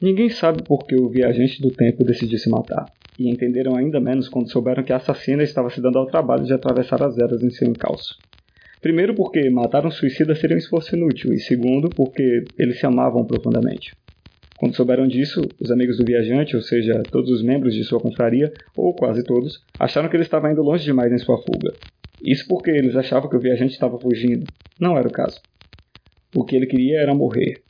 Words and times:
Ninguém 0.00 0.30
sabe 0.30 0.62
por 0.62 0.86
que 0.86 0.96
o 0.96 1.10
viajante 1.10 1.60
do 1.60 1.70
tempo 1.70 2.02
decidiu 2.02 2.38
se 2.38 2.48
matar, 2.48 2.86
e 3.18 3.28
entenderam 3.28 3.76
ainda 3.76 4.00
menos 4.00 4.30
quando 4.30 4.50
souberam 4.50 4.82
que 4.82 4.94
a 4.94 4.96
assassina 4.96 5.42
estava 5.42 5.68
se 5.68 5.80
dando 5.80 5.98
ao 5.98 6.06
trabalho 6.06 6.44
de 6.44 6.54
atravessar 6.54 7.02
as 7.02 7.18
eras 7.18 7.42
em 7.42 7.50
seu 7.50 7.68
encalço. 7.68 8.16
Primeiro, 8.80 9.14
porque 9.14 9.50
matar 9.50 9.84
um 9.84 9.90
suicida 9.90 10.34
seria 10.34 10.56
um 10.56 10.58
esforço 10.58 10.96
inútil, 10.96 11.34
e 11.34 11.38
segundo, 11.38 11.90
porque 11.90 12.44
eles 12.58 12.80
se 12.80 12.86
amavam 12.86 13.26
profundamente. 13.26 13.94
Quando 14.56 14.74
souberam 14.74 15.06
disso, 15.06 15.42
os 15.60 15.70
amigos 15.70 15.98
do 15.98 16.04
viajante, 16.04 16.56
ou 16.56 16.62
seja, 16.62 17.02
todos 17.10 17.30
os 17.30 17.42
membros 17.42 17.74
de 17.74 17.84
sua 17.84 18.00
confraria, 18.00 18.50
ou 18.74 18.94
quase 18.94 19.22
todos, 19.22 19.62
acharam 19.78 20.08
que 20.08 20.16
ele 20.16 20.22
estava 20.22 20.50
indo 20.50 20.62
longe 20.62 20.84
demais 20.84 21.12
em 21.12 21.18
sua 21.18 21.36
fuga. 21.36 21.74
Isso 22.22 22.46
porque 22.48 22.70
eles 22.70 22.96
achavam 22.96 23.28
que 23.28 23.36
o 23.36 23.40
viajante 23.40 23.72
estava 23.72 23.98
fugindo. 23.98 24.46
Não 24.78 24.96
era 24.96 25.08
o 25.08 25.12
caso. 25.12 25.40
O 26.34 26.44
que 26.44 26.56
ele 26.56 26.66
queria 26.66 27.00
era 27.00 27.14
morrer. 27.14 27.62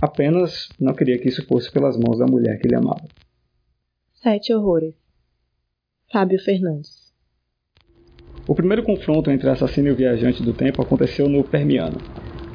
Apenas 0.00 0.68
não 0.78 0.94
queria 0.94 1.18
que 1.18 1.28
isso 1.28 1.44
fosse 1.46 1.72
pelas 1.72 1.98
mãos 1.98 2.18
da 2.18 2.26
mulher 2.26 2.58
que 2.60 2.68
ele 2.68 2.76
amava. 2.76 3.02
Sete 4.22 4.54
horrores. 4.54 4.94
Fábio 6.12 6.38
Fernandes. 6.38 7.12
O 8.46 8.54
primeiro 8.54 8.84
confronto 8.84 9.30
entre 9.30 9.50
assassino 9.50 9.88
e 9.88 9.90
o 9.90 9.96
viajante 9.96 10.42
do 10.42 10.52
tempo 10.52 10.80
aconteceu 10.80 11.28
no 11.28 11.42
Permiano, 11.42 11.98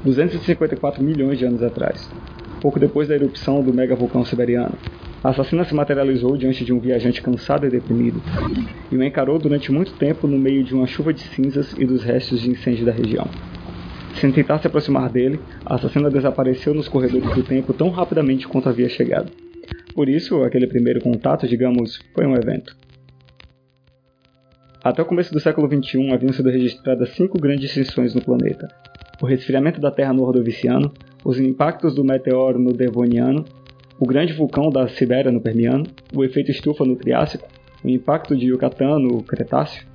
254 0.03 1.03
milhões 1.03 1.38
de 1.38 1.45
anos 1.45 1.61
atrás, 1.61 2.09
pouco 2.61 2.80
depois 2.80 3.09
da 3.09 3.16
erupção 3.16 3.61
do 3.61 3.73
megavulcão 3.73 4.23
siberiano. 4.23 4.77
A 5.21 5.30
assassina 5.30 5.66
se 5.66 5.75
materializou 5.75 6.36
diante 6.38 6.66
de 6.66 6.73
um 6.73 6.80
viajante 6.80 7.21
cansado 7.21 7.67
e 7.67 7.69
deprimido, 7.69 8.21
e 8.91 8.97
o 8.97 9.03
encarou 9.03 9.38
durante 9.38 9.71
muito 9.71 9.94
tempo 9.94 10.27
no 10.27 10.38
meio 10.38 10.64
de 10.64 10.73
uma 10.73 10.88
chuva 10.88 11.14
de 11.14 11.21
cinzas 11.21 11.73
e 11.77 11.86
dos 11.86 12.03
restos 12.03 12.41
de 12.41 12.49
incêndio 12.49 12.86
da 12.86 12.91
região. 12.91 13.27
Sem 14.19 14.31
tentar 14.31 14.59
se 14.59 14.67
aproximar 14.67 15.09
dele, 15.09 15.39
a 15.66 15.75
assassina 15.75 16.09
desapareceu 16.09 16.73
nos 16.73 16.88
corredores 16.88 17.33
do 17.33 17.44
tempo 17.44 17.73
tão 17.73 17.89
rapidamente 17.89 18.47
quanto 18.47 18.70
havia 18.70 18.88
chegado. 18.88 19.31
Por 19.94 20.09
isso, 20.09 20.42
aquele 20.44 20.67
primeiro 20.67 21.02
contato, 21.02 21.47
digamos, 21.47 22.00
foi 22.14 22.25
um 22.25 22.36
evento. 22.36 22.75
Até 24.83 25.02
o 25.02 25.05
começo 25.05 25.31
do 25.31 25.39
século 25.39 25.67
XXI 25.67 26.11
haviam 26.11 26.33
sido 26.33 26.50
registradas 26.50 27.11
cinco 27.16 27.39
grandes 27.39 27.70
extinções 27.70 28.14
no 28.14 28.22
planeta: 28.22 28.67
o 29.22 29.25
resfriamento 29.25 29.80
da 29.80 29.92
Terra 29.92 30.14
no 30.14 30.23
Ordoviciano, 30.23 30.92
os 31.23 31.39
impactos 31.39 31.95
do 31.95 32.03
meteoro 32.03 32.59
no 32.59 32.73
Devoniano, 32.73 33.45
o 34.00 34.05
grande 34.05 34.33
vulcão 34.33 34.70
da 34.70 34.88
Sibéria 34.89 35.31
no 35.31 35.39
Permiano, 35.39 35.86
o 36.14 36.23
efeito 36.23 36.52
estufa 36.52 36.83
no 36.83 36.95
Triássico, 36.95 37.48
o 37.83 37.89
impacto 37.89 38.36
de 38.36 38.48
Yucatán 38.48 39.00
no 39.00 39.23
Cretáceo. 39.23 39.86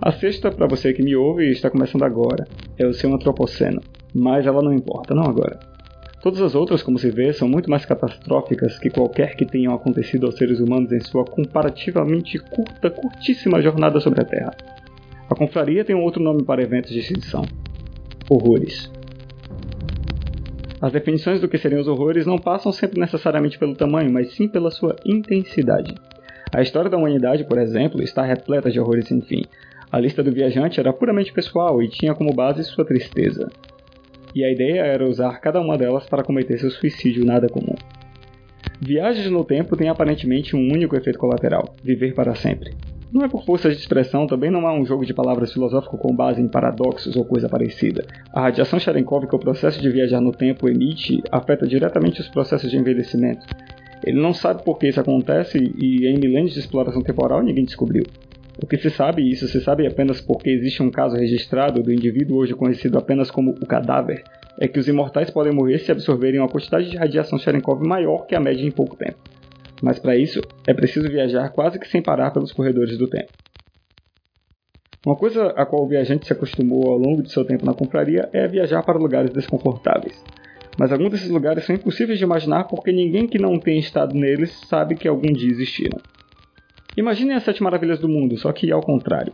A 0.00 0.10
sexta, 0.12 0.50
para 0.50 0.66
você 0.66 0.94
que 0.94 1.02
me 1.02 1.14
ouve, 1.14 1.50
está 1.50 1.68
começando 1.68 2.04
agora, 2.04 2.46
é 2.80 2.86
o 2.86 2.94
seu 2.94 3.12
Antropoceno, 3.12 3.82
mas 4.14 4.46
ela 4.46 4.62
não 4.62 4.72
importa, 4.72 5.14
não 5.14 5.24
agora. 5.24 5.60
Todas 6.22 6.40
as 6.40 6.54
outras, 6.54 6.82
como 6.82 6.98
se 6.98 7.10
vê, 7.10 7.32
são 7.32 7.48
muito 7.48 7.70
mais 7.70 7.84
catastróficas 7.84 8.78
que 8.78 8.90
qualquer 8.90 9.36
que 9.36 9.46
tenham 9.46 9.74
acontecido 9.74 10.26
aos 10.26 10.36
seres 10.36 10.60
humanos 10.60 10.90
em 10.92 11.00
sua 11.00 11.24
comparativamente 11.24 12.38
curta, 12.38 12.90
curtíssima 12.90 13.60
jornada 13.60 14.00
sobre 14.00 14.22
a 14.22 14.24
Terra. 14.24 14.50
A 15.28 15.34
confraria 15.34 15.84
tem 15.84 15.94
um 15.94 16.02
outro 16.02 16.22
nome 16.22 16.42
para 16.42 16.62
eventos 16.62 16.90
de 16.90 16.98
extinção: 16.98 17.42
horrores. 18.28 18.90
As 20.80 20.92
definições 20.92 21.40
do 21.40 21.48
que 21.48 21.58
seriam 21.58 21.80
os 21.80 21.88
horrores 21.88 22.26
não 22.26 22.38
passam 22.38 22.72
sempre 22.72 22.98
necessariamente 22.98 23.58
pelo 23.58 23.74
tamanho, 23.74 24.10
mas 24.10 24.34
sim 24.34 24.48
pela 24.48 24.70
sua 24.70 24.96
intensidade. 25.04 25.94
A 26.52 26.62
história 26.62 26.90
da 26.90 26.96
humanidade, 26.96 27.44
por 27.44 27.58
exemplo, 27.58 28.02
está 28.02 28.22
repleta 28.22 28.70
de 28.70 28.80
horrores 28.80 29.06
sem 29.06 29.20
fim. 29.20 29.42
A 29.90 29.98
lista 29.98 30.22
do 30.22 30.32
viajante 30.32 30.78
era 30.78 30.92
puramente 30.92 31.32
pessoal 31.32 31.82
e 31.82 31.88
tinha 31.88 32.14
como 32.14 32.34
base 32.34 32.64
sua 32.64 32.84
tristeza 32.84 33.48
e 34.34 34.44
a 34.44 34.50
ideia 34.50 34.82
era 34.82 35.08
usar 35.08 35.40
cada 35.40 35.60
uma 35.60 35.76
delas 35.76 36.06
para 36.06 36.22
cometer 36.22 36.58
seu 36.58 36.70
suicídio 36.70 37.24
nada 37.24 37.48
comum. 37.48 37.74
Viagens 38.80 39.30
no 39.30 39.44
tempo 39.44 39.76
têm 39.76 39.88
aparentemente 39.88 40.56
um 40.56 40.72
único 40.72 40.96
efeito 40.96 41.18
colateral: 41.18 41.74
viver 41.82 42.14
para 42.14 42.34
sempre. 42.34 42.74
Não 43.12 43.24
é 43.24 43.28
por 43.28 43.44
força 43.44 43.68
de 43.68 43.76
expressão, 43.76 44.26
também 44.26 44.52
não 44.52 44.68
há 44.68 44.72
um 44.72 44.86
jogo 44.86 45.04
de 45.04 45.12
palavras 45.12 45.52
filosófico 45.52 45.98
com 45.98 46.14
base 46.14 46.40
em 46.40 46.46
paradoxos 46.46 47.16
ou 47.16 47.24
coisa 47.24 47.48
parecida. 47.48 48.06
A 48.32 48.42
radiação 48.42 48.78
Cherenkov 48.78 49.26
que 49.26 49.34
o 49.34 49.38
processo 49.38 49.82
de 49.82 49.90
viajar 49.90 50.20
no 50.20 50.30
tempo 50.30 50.68
emite 50.68 51.20
afeta 51.32 51.66
diretamente 51.66 52.20
os 52.20 52.28
processos 52.28 52.70
de 52.70 52.78
envelhecimento. 52.78 53.44
Ele 54.04 54.20
não 54.20 54.32
sabe 54.32 54.64
por 54.64 54.78
que 54.78 54.88
isso 54.88 55.00
acontece 55.00 55.58
e 55.58 56.06
em 56.06 56.18
milênios 56.18 56.54
de 56.54 56.60
exploração 56.60 57.02
temporal 57.02 57.42
ninguém 57.42 57.64
descobriu. 57.64 58.04
O 58.62 58.66
que 58.66 58.76
se 58.76 58.90
sabe, 58.90 59.22
e 59.22 59.32
isso 59.32 59.48
se 59.48 59.60
sabe 59.60 59.86
apenas 59.86 60.20
porque 60.20 60.50
existe 60.50 60.82
um 60.82 60.90
caso 60.90 61.16
registrado 61.16 61.82
do 61.82 61.92
indivíduo 61.92 62.36
hoje 62.36 62.54
conhecido 62.54 62.98
apenas 62.98 63.30
como 63.30 63.52
o 63.52 63.66
cadáver, 63.66 64.22
é 64.58 64.68
que 64.68 64.78
os 64.78 64.86
imortais 64.86 65.30
podem 65.30 65.52
morrer 65.52 65.78
se 65.78 65.90
absorverem 65.90 66.38
uma 66.38 66.48
quantidade 66.48 66.90
de 66.90 66.96
radiação 66.96 67.38
Cherenkov 67.38 67.82
maior 67.82 68.26
que 68.26 68.34
a 68.34 68.40
média 68.40 68.66
em 68.66 68.70
pouco 68.70 68.96
tempo. 68.96 69.18
Mas 69.82 69.98
para 69.98 70.14
isso, 70.14 70.42
é 70.66 70.74
preciso 70.74 71.08
viajar 71.08 71.48
quase 71.48 71.78
que 71.78 71.88
sem 71.88 72.02
parar 72.02 72.32
pelos 72.32 72.52
corredores 72.52 72.98
do 72.98 73.08
tempo. 73.08 73.32
Uma 75.06 75.16
coisa 75.16 75.46
a 75.56 75.64
qual 75.64 75.82
o 75.82 75.88
viajante 75.88 76.26
se 76.26 76.32
acostumou 76.34 76.90
ao 76.90 76.98
longo 76.98 77.22
de 77.22 77.32
seu 77.32 77.42
tempo 77.42 77.64
na 77.64 77.72
compraria 77.72 78.28
é 78.34 78.46
viajar 78.46 78.82
para 78.82 78.98
lugares 78.98 79.30
desconfortáveis. 79.30 80.22
Mas 80.78 80.92
alguns 80.92 81.12
desses 81.12 81.30
lugares 81.30 81.64
são 81.64 81.74
impossíveis 81.74 82.18
de 82.18 82.24
imaginar 82.24 82.64
porque 82.64 82.92
ninguém 82.92 83.26
que 83.26 83.38
não 83.38 83.58
tenha 83.58 83.80
estado 83.80 84.14
neles 84.14 84.50
sabe 84.68 84.94
que 84.94 85.08
algum 85.08 85.32
dia 85.32 85.50
existiram. 85.50 85.98
Imaginem 86.96 87.36
as 87.36 87.44
sete 87.44 87.62
maravilhas 87.62 87.98
do 87.98 88.08
mundo, 88.08 88.36
só 88.36 88.52
que 88.52 88.70
ao 88.72 88.80
contrário. 88.80 89.32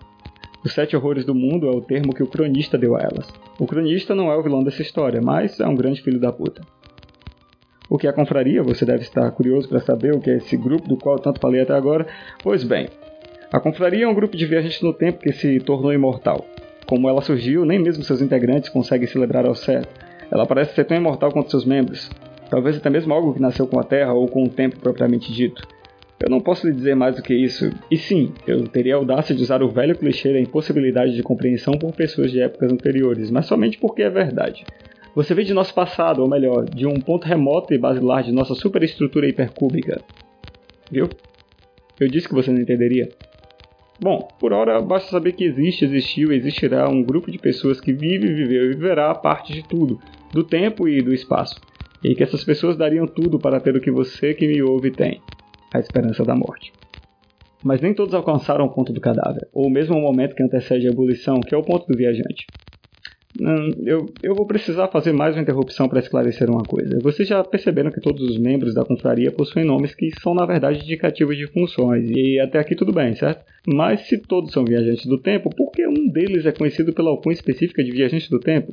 Os 0.64 0.72
sete 0.72 0.96
horrores 0.96 1.24
do 1.24 1.34
mundo 1.34 1.66
é 1.68 1.70
o 1.70 1.80
termo 1.80 2.12
que 2.12 2.22
o 2.22 2.26
cronista 2.26 2.76
deu 2.76 2.96
a 2.96 3.00
elas. 3.00 3.28
O 3.58 3.66
cronista 3.66 4.14
não 4.14 4.30
é 4.30 4.36
o 4.36 4.42
vilão 4.42 4.62
dessa 4.62 4.82
história, 4.82 5.20
mas 5.22 5.60
é 5.60 5.66
um 5.66 5.74
grande 5.74 6.02
filho 6.02 6.18
da 6.18 6.32
puta. 6.32 6.62
O 7.88 7.96
que 7.96 8.06
é 8.06 8.10
a 8.10 8.12
confraria? 8.12 8.62
Você 8.62 8.84
deve 8.84 9.02
estar 9.02 9.30
curioso 9.30 9.68
para 9.68 9.80
saber 9.80 10.12
o 10.12 10.20
que 10.20 10.30
é 10.30 10.36
esse 10.38 10.56
grupo 10.56 10.88
do 10.88 10.96
qual 10.96 11.18
tanto 11.18 11.40
falei 11.40 11.60
até 11.60 11.72
agora. 11.72 12.06
Pois 12.42 12.64
bem, 12.64 12.88
a 13.52 13.60
confraria 13.60 14.04
é 14.04 14.08
um 14.08 14.14
grupo 14.14 14.36
de 14.36 14.44
viajantes 14.44 14.82
no 14.82 14.92
tempo 14.92 15.20
que 15.20 15.32
se 15.32 15.60
tornou 15.60 15.92
imortal. 15.92 16.44
Como 16.84 17.08
ela 17.08 17.22
surgiu, 17.22 17.64
nem 17.64 17.78
mesmo 17.78 18.02
seus 18.02 18.20
integrantes 18.20 18.68
conseguem 18.68 19.06
celebrar 19.06 19.46
ao 19.46 19.54
certo. 19.54 19.88
Ela 20.30 20.46
parece 20.46 20.74
ser 20.74 20.84
tão 20.84 20.96
imortal 20.96 21.30
quanto 21.30 21.50
seus 21.50 21.64
membros. 21.64 22.10
Talvez 22.50 22.76
até 22.76 22.90
mesmo 22.90 23.14
algo 23.14 23.34
que 23.34 23.40
nasceu 23.40 23.66
com 23.66 23.78
a 23.78 23.84
Terra 23.84 24.12
ou 24.12 24.26
com 24.26 24.44
o 24.44 24.48
tempo 24.48 24.80
propriamente 24.80 25.32
dito. 25.32 25.66
Eu 26.18 26.30
não 26.30 26.40
posso 26.40 26.66
lhe 26.66 26.72
dizer 26.72 26.94
mais 26.94 27.16
do 27.16 27.22
que 27.22 27.34
isso. 27.34 27.70
E 27.90 27.96
sim, 27.96 28.32
eu 28.46 28.66
teria 28.66 28.94
a 28.94 28.98
audácia 28.98 29.34
de 29.34 29.42
usar 29.42 29.62
o 29.62 29.68
velho 29.68 29.96
clichê 29.96 30.32
da 30.32 30.40
impossibilidade 30.40 31.14
de 31.14 31.22
compreensão 31.22 31.74
por 31.74 31.94
pessoas 31.94 32.32
de 32.32 32.40
épocas 32.40 32.72
anteriores, 32.72 33.30
mas 33.30 33.46
somente 33.46 33.78
porque 33.78 34.02
é 34.02 34.08
verdade. 34.08 34.64
Você 35.14 35.34
vê 35.34 35.44
de 35.44 35.52
nosso 35.52 35.74
passado, 35.74 36.22
ou 36.22 36.28
melhor, 36.28 36.64
de 36.64 36.86
um 36.86 37.00
ponto 37.00 37.26
remoto 37.26 37.74
e 37.74 37.78
basilar 37.78 38.22
de 38.22 38.32
nossa 38.32 38.54
superestrutura 38.54 39.28
hipercúbica. 39.28 40.00
Viu? 40.90 41.08
Eu 42.00 42.08
disse 42.08 42.28
que 42.28 42.34
você 42.34 42.50
não 42.50 42.60
entenderia. 42.60 43.08
Bom, 44.00 44.28
por 44.38 44.52
hora 44.52 44.80
basta 44.80 45.10
saber 45.10 45.32
que 45.32 45.44
existe, 45.44 45.84
existiu 45.84 46.32
e 46.32 46.36
existirá 46.36 46.88
um 46.88 47.02
grupo 47.02 47.30
de 47.30 47.38
pessoas 47.38 47.80
que 47.80 47.92
vive, 47.92 48.32
viveu 48.32 48.66
e 48.66 48.74
viverá 48.74 49.14
parte 49.14 49.52
de 49.52 49.66
tudo, 49.66 49.98
do 50.32 50.44
tempo 50.44 50.86
e 50.86 51.00
do 51.00 51.14
espaço, 51.14 51.58
e 52.04 52.14
que 52.14 52.22
essas 52.22 52.44
pessoas 52.44 52.76
dariam 52.76 53.06
tudo 53.06 53.38
para 53.38 53.58
ter 53.58 53.74
o 53.74 53.80
que 53.80 53.90
você 53.90 54.34
que 54.34 54.46
me 54.46 54.62
ouve 54.62 54.90
tem 54.90 55.20
a 55.74 55.78
esperança 55.78 56.24
da 56.24 56.34
morte. 56.34 56.72
Mas 57.64 57.80
nem 57.80 57.94
todos 57.94 58.14
alcançaram 58.14 58.66
o 58.66 58.72
ponto 58.72 58.92
do 58.92 59.00
cadáver, 59.00 59.48
ou 59.52 59.70
mesmo 59.70 59.96
o 59.96 60.00
momento 60.00 60.34
que 60.34 60.42
antecede 60.42 60.86
a 60.86 60.90
ebulição, 60.90 61.40
que 61.40 61.54
é 61.54 61.58
o 61.58 61.64
ponto 61.64 61.86
do 61.86 61.96
viajante. 61.96 62.46
Hum, 63.40 63.70
eu, 63.84 64.06
eu 64.22 64.34
vou 64.34 64.46
precisar 64.46 64.88
fazer 64.88 65.12
mais 65.12 65.34
uma 65.34 65.42
interrupção 65.42 65.88
para 65.88 65.98
esclarecer 65.98 66.48
uma 66.48 66.62
coisa. 66.64 66.98
Vocês 67.02 67.28
já 67.28 67.44
perceberam 67.44 67.90
que 67.90 68.00
todos 68.00 68.22
os 68.22 68.38
membros 68.38 68.74
da 68.74 68.84
confraria 68.84 69.30
possuem 69.30 69.64
nomes 69.64 69.94
que 69.94 70.10
são, 70.20 70.34
na 70.34 70.46
verdade, 70.46 70.82
indicativos 70.82 71.36
de 71.36 71.46
funções, 71.48 72.08
e 72.08 72.40
até 72.40 72.58
aqui 72.58 72.74
tudo 72.74 72.92
bem, 72.92 73.14
certo? 73.14 73.44
Mas 73.66 74.06
se 74.06 74.18
todos 74.18 74.52
são 74.52 74.64
viajantes 74.64 75.04
do 75.06 75.20
tempo, 75.20 75.50
por 75.54 75.70
que 75.72 75.86
um 75.86 76.08
deles 76.08 76.46
é 76.46 76.52
conhecido 76.52 76.94
pela 76.94 77.10
alcunha 77.10 77.34
específica 77.34 77.84
de 77.84 77.90
viajante 77.90 78.30
do 78.30 78.38
tempo? 78.38 78.72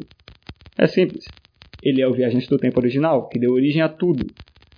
É 0.78 0.88
simples. 0.88 1.26
Ele 1.82 2.02
é 2.02 2.08
o 2.08 2.14
viajante 2.14 2.48
do 2.48 2.58
tempo 2.58 2.80
original, 2.80 3.28
que 3.28 3.40
deu 3.40 3.52
origem 3.52 3.82
a 3.82 3.90
tudo, 3.90 4.26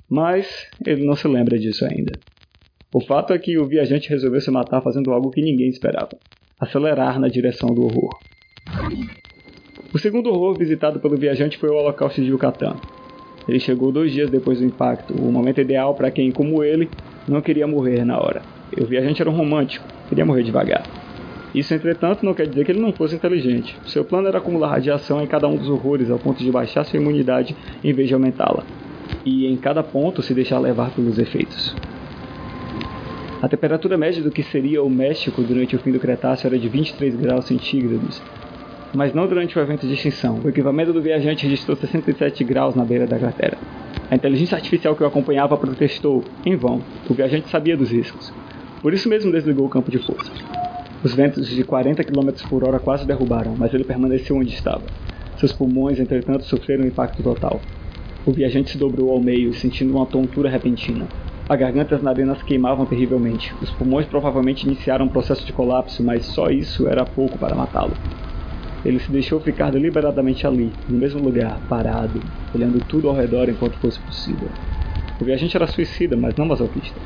mas 0.10 0.68
ele 0.86 1.06
não 1.06 1.16
se 1.16 1.28
lembra 1.28 1.58
disso 1.58 1.86
ainda. 1.86 2.14
O 2.94 3.02
fato 3.02 3.34
é 3.34 3.38
que 3.38 3.58
o 3.58 3.66
viajante 3.66 4.10
resolveu 4.10 4.40
se 4.40 4.52
matar 4.52 4.82
fazendo 4.82 5.12
algo 5.12 5.32
que 5.32 5.42
ninguém 5.42 5.68
esperava: 5.68 6.18
acelerar 6.60 7.20
na 7.20 7.28
direção 7.28 7.70
do 7.74 7.84
horror. 7.84 8.18
O 9.94 10.00
segundo 10.00 10.30
horror 10.30 10.58
visitado 10.58 11.00
pelo 11.00 11.18
viajante 11.18 11.58
foi 11.58 11.70
o 11.70 11.76
Holocausto 11.76 12.22
de 12.22 12.30
Yucatán. 12.30 12.76
Ele 13.48 13.60
chegou 13.60 13.92
dois 13.92 14.12
dias 14.12 14.30
depois 14.30 14.60
do 14.60 14.66
impacto, 14.66 15.14
o 15.14 15.32
momento 15.32 15.62
ideal 15.62 15.94
para 15.94 16.10
quem, 16.10 16.32
como 16.32 16.64
ele, 16.64 16.90
não 17.28 17.42
queria 17.42 17.68
morrer 17.68 18.04
na 18.04 18.18
hora. 18.18 18.42
O 18.80 18.86
viajante 18.86 19.22
era 19.22 19.30
um 19.30 19.36
romântico, 19.36 19.86
queria 20.10 20.26
morrer 20.26 20.44
devagar. 20.44 20.84
Isso, 21.54 21.74
entretanto, 21.74 22.26
não 22.26 22.34
quer 22.34 22.48
dizer 22.48 22.66
que 22.66 22.72
ele 22.72 22.82
não 22.82 22.92
fosse 22.92 23.16
inteligente. 23.16 23.78
Seu 23.86 24.04
plano 24.04 24.28
era 24.28 24.40
acumular 24.40 24.70
radiação 24.70 25.22
em 25.22 25.28
cada 25.28 25.48
um 25.48 25.56
dos 25.56 25.70
horrores 25.70 26.10
ao 26.10 26.20
ponto 26.20 26.44
de 26.44 26.52
baixar 26.52 26.84
sua 26.84 27.00
imunidade 27.00 27.56
em 27.84 27.94
vez 27.94 28.08
de 28.08 28.14
aumentá-la 28.14 28.66
e 29.26 29.48
em 29.48 29.58
cada 29.58 29.84
ponto 29.84 30.22
se 30.22 30.34
deixar 30.34 30.60
levar 30.60 30.92
pelos 30.92 31.18
efeitos. 31.18 31.76
A 33.42 33.50
temperatura 33.50 33.98
média 33.98 34.24
do 34.24 34.32
que 34.32 34.44
seria 34.44 34.82
o 34.82 34.90
México 34.90 35.42
durante 35.42 35.76
o 35.76 35.80
fim 35.80 35.92
do 35.92 36.00
Cretáceo 36.00 36.48
era 36.48 36.58
de 36.58 36.70
23 36.70 37.16
graus 37.16 37.46
centígrados, 37.46 38.22
mas 38.94 39.14
não 39.14 39.28
durante 39.28 39.58
o 39.58 39.62
evento 39.62 39.86
de 39.86 39.94
extinção. 39.94 40.40
O 40.44 40.50
equipamento 40.50 40.94
do 40.94 41.02
viajante 41.02 41.44
registrou 41.44 41.76
67 41.76 42.44
graus 42.44 42.76
na 42.76 42.86
beira 42.86 43.06
da 43.06 43.20
cratera. 43.20 43.58
A 44.10 44.16
inteligência 44.16 44.56
artificial 44.56 44.96
que 44.96 45.04
o 45.04 45.08
acompanhava 45.08 45.58
protestou, 45.58 46.24
em 46.46 46.56
vão, 46.56 46.82
o 47.10 47.14
viajante 47.14 47.50
sabia 47.50 47.76
dos 47.76 47.92
riscos. 47.92 48.32
Por 48.82 48.94
isso 48.94 49.10
mesmo 49.10 49.32
desligou 49.32 49.66
o 49.66 49.70
campo 49.70 49.92
de 49.92 49.98
força. 49.98 50.32
Os 51.04 51.14
ventos 51.14 51.48
de 51.48 51.64
40 51.64 52.04
km 52.04 52.30
por 52.50 52.64
hora 52.64 52.80
quase 52.80 53.06
derrubaram, 53.06 53.56
mas 53.58 53.74
ele 53.74 53.84
permaneceu 53.84 54.38
onde 54.38 54.54
estava. 54.54 54.84
Seus 55.38 55.52
pulmões, 55.52 56.00
entretanto, 56.00 56.46
sofreram 56.46 56.84
um 56.84 56.88
impacto 56.88 57.22
total. 57.22 57.60
O 58.26 58.32
viajante 58.32 58.72
se 58.72 58.78
dobrou 58.80 59.12
ao 59.12 59.22
meio, 59.22 59.54
sentindo 59.54 59.96
uma 59.96 60.06
tontura 60.08 60.50
repentina. 60.50 61.06
A 61.48 61.56
garganta 61.56 61.94
e 61.94 61.98
as 61.98 62.02
narinas 62.02 62.42
queimavam 62.42 62.84
terrivelmente. 62.84 63.54
Os 63.62 63.70
pulmões 63.70 64.08
provavelmente 64.08 64.66
iniciaram 64.66 65.06
um 65.06 65.10
processo 65.10 65.46
de 65.46 65.54
colapso, 65.54 66.04
mas 66.04 66.26
só 66.26 66.50
isso 66.50 66.88
era 66.88 67.06
pouco 67.06 67.38
para 67.38 67.54
matá-lo. 67.54 67.94
Ele 68.84 68.98
se 68.98 69.12
deixou 69.12 69.40
ficar 69.40 69.72
deliberadamente 69.72 70.48
ali, 70.48 70.72
no 70.90 70.98
mesmo 70.98 71.24
lugar, 71.24 71.60
parado, 71.70 72.20
olhando 72.54 72.84
tudo 72.88 73.10
ao 73.10 73.16
redor 73.16 73.48
enquanto 73.48 73.78
fosse 73.78 74.00
possível. 74.00 74.50
O 75.22 75.24
viajante 75.24 75.56
era 75.56 75.68
suicida, 75.68 76.18
mas 76.18 76.36
não 76.36 76.48
masoquista. 76.48 77.00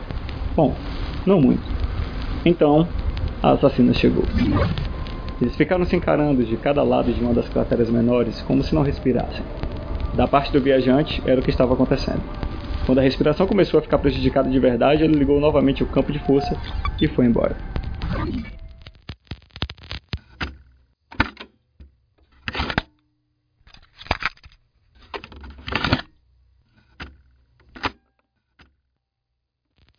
Bom, 0.55 0.73
não 1.25 1.41
muito. 1.41 1.63
Então, 2.45 2.87
a 3.43 3.51
assassina 3.51 3.93
chegou. 3.93 4.23
Eles 5.41 5.55
ficaram 5.57 5.83
se 5.83 5.97
encarando 5.97 6.45
de 6.45 6.55
cada 6.55 6.81
lado 6.81 7.11
de 7.11 7.21
uma 7.21 7.33
das 7.33 7.49
crateras 7.49 7.89
menores, 7.89 8.41
como 8.41 8.63
se 8.63 8.73
não 8.73 8.83
respirassem. 8.83 9.43
Da 10.19 10.27
parte 10.27 10.51
do 10.51 10.59
viajante, 10.59 11.23
era 11.25 11.39
o 11.39 11.41
que 11.41 11.49
estava 11.49 11.73
acontecendo. 11.73 12.21
Quando 12.85 12.99
a 12.99 13.01
respiração 13.01 13.47
começou 13.47 13.79
a 13.79 13.81
ficar 13.81 13.99
prejudicada 13.99 14.49
de 14.49 14.59
verdade, 14.59 15.01
ele 15.01 15.13
ligou 15.13 15.39
novamente 15.39 15.81
o 15.81 15.85
campo 15.85 16.11
de 16.11 16.19
força 16.19 16.57
e 16.99 17.07
foi 17.07 17.25
embora. 17.25 17.55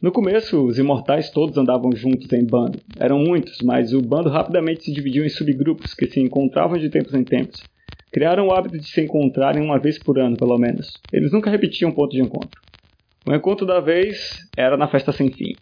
No 0.02 0.12
começo, 0.12 0.62
os 0.66 0.78
imortais 0.78 1.30
todos 1.30 1.56
andavam 1.56 1.92
juntos 1.96 2.30
em 2.34 2.44
bando. 2.44 2.78
Eram 2.98 3.18
muitos, 3.18 3.62
mas 3.62 3.94
o 3.94 4.02
bando 4.02 4.28
rapidamente 4.28 4.84
se 4.84 4.92
dividiu 4.92 5.24
em 5.24 5.30
subgrupos 5.30 5.94
que 5.94 6.06
se 6.06 6.20
encontravam 6.20 6.76
de 6.76 6.90
tempos 6.90 7.14
em 7.14 7.24
tempos. 7.24 7.62
Criaram 8.12 8.48
o 8.48 8.52
hábito 8.52 8.78
de 8.78 8.86
se 8.86 9.00
encontrarem 9.00 9.62
uma 9.62 9.78
vez 9.78 9.98
por 9.98 10.18
ano, 10.18 10.36
pelo 10.36 10.58
menos. 10.58 11.00
Eles 11.12 11.32
nunca 11.32 11.50
repetiam 11.50 11.92
ponto 11.92 12.10
de 12.10 12.22
encontro. 12.22 12.60
O 13.26 13.34
encontro 13.34 13.66
da 13.66 13.80
vez 13.80 14.38
era 14.56 14.76
na 14.76 14.88
festa 14.88 15.12
sem 15.12 15.30
fim. 15.30 15.54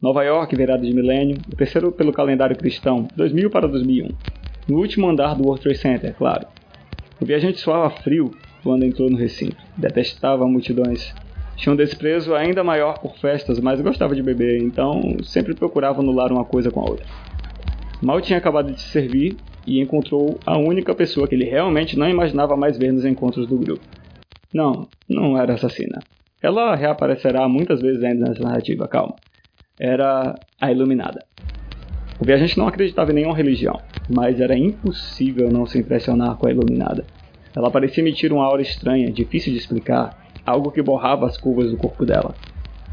Nova 0.00 0.22
York, 0.22 0.54
virada 0.54 0.82
de 0.82 0.94
milênio, 0.94 1.36
o 1.52 1.56
terceiro 1.56 1.92
pelo 1.92 2.12
calendário 2.12 2.56
cristão, 2.56 3.08
2000 3.16 3.50
para 3.50 3.66
2001. 3.66 4.08
No 4.68 4.78
último 4.78 5.08
andar 5.08 5.34
do 5.34 5.44
World 5.44 5.62
Trade 5.62 5.78
Center, 5.78 6.14
claro. 6.14 6.46
O 7.20 7.26
viajante 7.26 7.58
suava 7.58 7.90
frio 7.90 8.30
quando 8.62 8.84
entrou 8.84 9.10
no 9.10 9.16
recinto. 9.16 9.56
Detestava 9.76 10.46
multidões 10.46 11.12
tinha 11.58 11.72
um 11.72 11.76
desprezo 11.76 12.36
ainda 12.36 12.62
maior 12.62 13.00
por 13.00 13.16
festas, 13.16 13.58
mas 13.58 13.80
gostava 13.80 14.14
de 14.14 14.22
beber, 14.22 14.62
então 14.62 15.02
sempre 15.24 15.56
procurava 15.56 16.00
anular 16.00 16.32
uma 16.32 16.44
coisa 16.44 16.70
com 16.70 16.80
a 16.80 16.84
outra. 16.84 17.04
Mal 18.00 18.20
tinha 18.20 18.38
acabado 18.38 18.70
de 18.70 18.80
se 18.80 18.90
servir 18.90 19.36
e 19.68 19.82
encontrou 19.82 20.40
a 20.46 20.56
única 20.56 20.94
pessoa 20.94 21.28
que 21.28 21.34
ele 21.34 21.44
realmente 21.44 21.98
não 21.98 22.08
imaginava 22.08 22.56
mais 22.56 22.78
ver 22.78 22.90
nos 22.90 23.04
encontros 23.04 23.46
do 23.46 23.58
grupo. 23.58 23.84
Não, 24.52 24.88
não 25.06 25.36
era 25.36 25.52
assassina. 25.52 25.98
Ela 26.42 26.74
reaparecerá 26.74 27.46
muitas 27.46 27.82
vezes 27.82 28.02
ainda 28.02 28.30
nessa 28.30 28.42
narrativa, 28.42 28.88
calma. 28.88 29.14
Era 29.78 30.34
a 30.58 30.72
Iluminada. 30.72 31.22
O 32.18 32.24
viajante 32.24 32.56
não 32.56 32.66
acreditava 32.66 33.10
em 33.10 33.16
nenhuma 33.16 33.36
religião, 33.36 33.78
mas 34.08 34.40
era 34.40 34.56
impossível 34.56 35.50
não 35.50 35.66
se 35.66 35.78
impressionar 35.78 36.36
com 36.36 36.46
a 36.46 36.50
Iluminada. 36.50 37.04
Ela 37.54 37.70
parecia 37.70 38.02
emitir 38.02 38.32
uma 38.32 38.46
aura 38.46 38.62
estranha, 38.62 39.12
difícil 39.12 39.52
de 39.52 39.58
explicar, 39.58 40.26
algo 40.46 40.70
que 40.70 40.80
borrava 40.80 41.26
as 41.26 41.36
curvas 41.36 41.70
do 41.70 41.76
corpo 41.76 42.06
dela. 42.06 42.34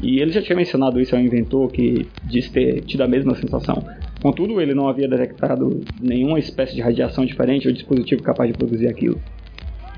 E 0.02 0.20
ele 0.20 0.30
já 0.30 0.42
tinha 0.42 0.54
mencionado 0.54 1.00
isso 1.00 1.16
ao 1.16 1.22
inventor, 1.22 1.72
que 1.72 2.06
disse 2.24 2.50
ter 2.52 2.82
tido 2.82 3.00
a 3.00 3.08
mesma 3.08 3.34
sensação. 3.34 3.82
Contudo, 4.20 4.60
ele 4.60 4.74
não 4.74 4.88
havia 4.88 5.08
detectado 5.08 5.80
nenhuma 6.00 6.38
espécie 6.38 6.74
de 6.74 6.80
radiação 6.80 7.24
diferente 7.24 7.68
ou 7.68 7.74
dispositivo 7.74 8.22
capaz 8.22 8.50
de 8.50 8.56
produzir 8.56 8.88
aquilo. 8.88 9.20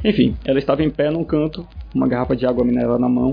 Enfim, 0.05 0.37
ela 0.45 0.59
estava 0.59 0.83
em 0.83 0.91
pé 0.91 1.11
num 1.11 1.25
canto, 1.25 1.67
uma 1.95 2.07
garrafa 2.07 2.37
de 2.37 2.47
água 2.47 2.65
mineral 2.65 2.99
na 2.99 3.09
mão, 3.09 3.33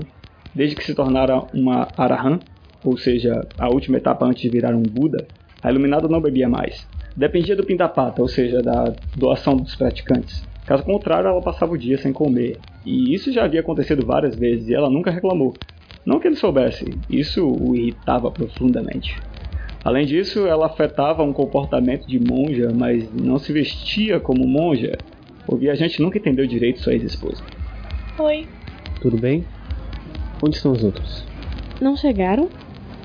desde 0.54 0.74
que 0.74 0.84
se 0.84 0.94
tornara 0.94 1.42
uma 1.52 1.88
Arahan, 1.96 2.38
ou 2.84 2.96
seja, 2.96 3.40
a 3.58 3.68
última 3.68 3.98
etapa 3.98 4.24
antes 4.24 4.42
de 4.42 4.48
virar 4.48 4.74
um 4.74 4.82
Buda, 4.82 5.26
a 5.62 5.70
iluminada 5.70 6.08
não 6.08 6.20
bebia 6.20 6.48
mais. 6.48 6.86
Dependia 7.16 7.56
do 7.56 7.64
pindapata, 7.64 8.22
ou 8.22 8.28
seja, 8.28 8.62
da 8.62 8.94
doação 9.16 9.56
dos 9.56 9.74
praticantes. 9.74 10.46
Caso 10.66 10.82
contrário, 10.82 11.28
ela 11.28 11.40
passava 11.40 11.72
o 11.72 11.78
dia 11.78 11.96
sem 11.96 12.12
comer. 12.12 12.58
E 12.84 13.14
isso 13.14 13.32
já 13.32 13.44
havia 13.44 13.60
acontecido 13.60 14.04
várias 14.04 14.36
vezes 14.36 14.68
e 14.68 14.74
ela 14.74 14.90
nunca 14.90 15.10
reclamou. 15.10 15.54
Não 16.04 16.20
que 16.20 16.28
ele 16.28 16.36
soubesse, 16.36 16.84
isso 17.08 17.46
o 17.46 17.74
irritava 17.74 18.30
profundamente. 18.30 19.16
Além 19.86 20.04
disso, 20.04 20.48
ela 20.48 20.66
afetava 20.66 21.22
um 21.22 21.32
comportamento 21.32 22.08
de 22.08 22.18
monja, 22.18 22.72
mas 22.74 23.08
não 23.12 23.38
se 23.38 23.52
vestia 23.52 24.18
como 24.18 24.44
monja. 24.44 24.98
O 25.46 25.54
viajante 25.54 26.02
nunca 26.02 26.18
entendeu 26.18 26.44
direito 26.44 26.80
sua 26.80 26.92
ex-esposa. 26.94 27.40
Oi. 28.18 28.48
Tudo 29.00 29.16
bem? 29.16 29.44
Onde 30.42 30.56
estão 30.56 30.72
os 30.72 30.82
outros? 30.82 31.24
Não 31.80 31.96
chegaram? 31.96 32.48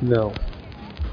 Não. 0.01 0.31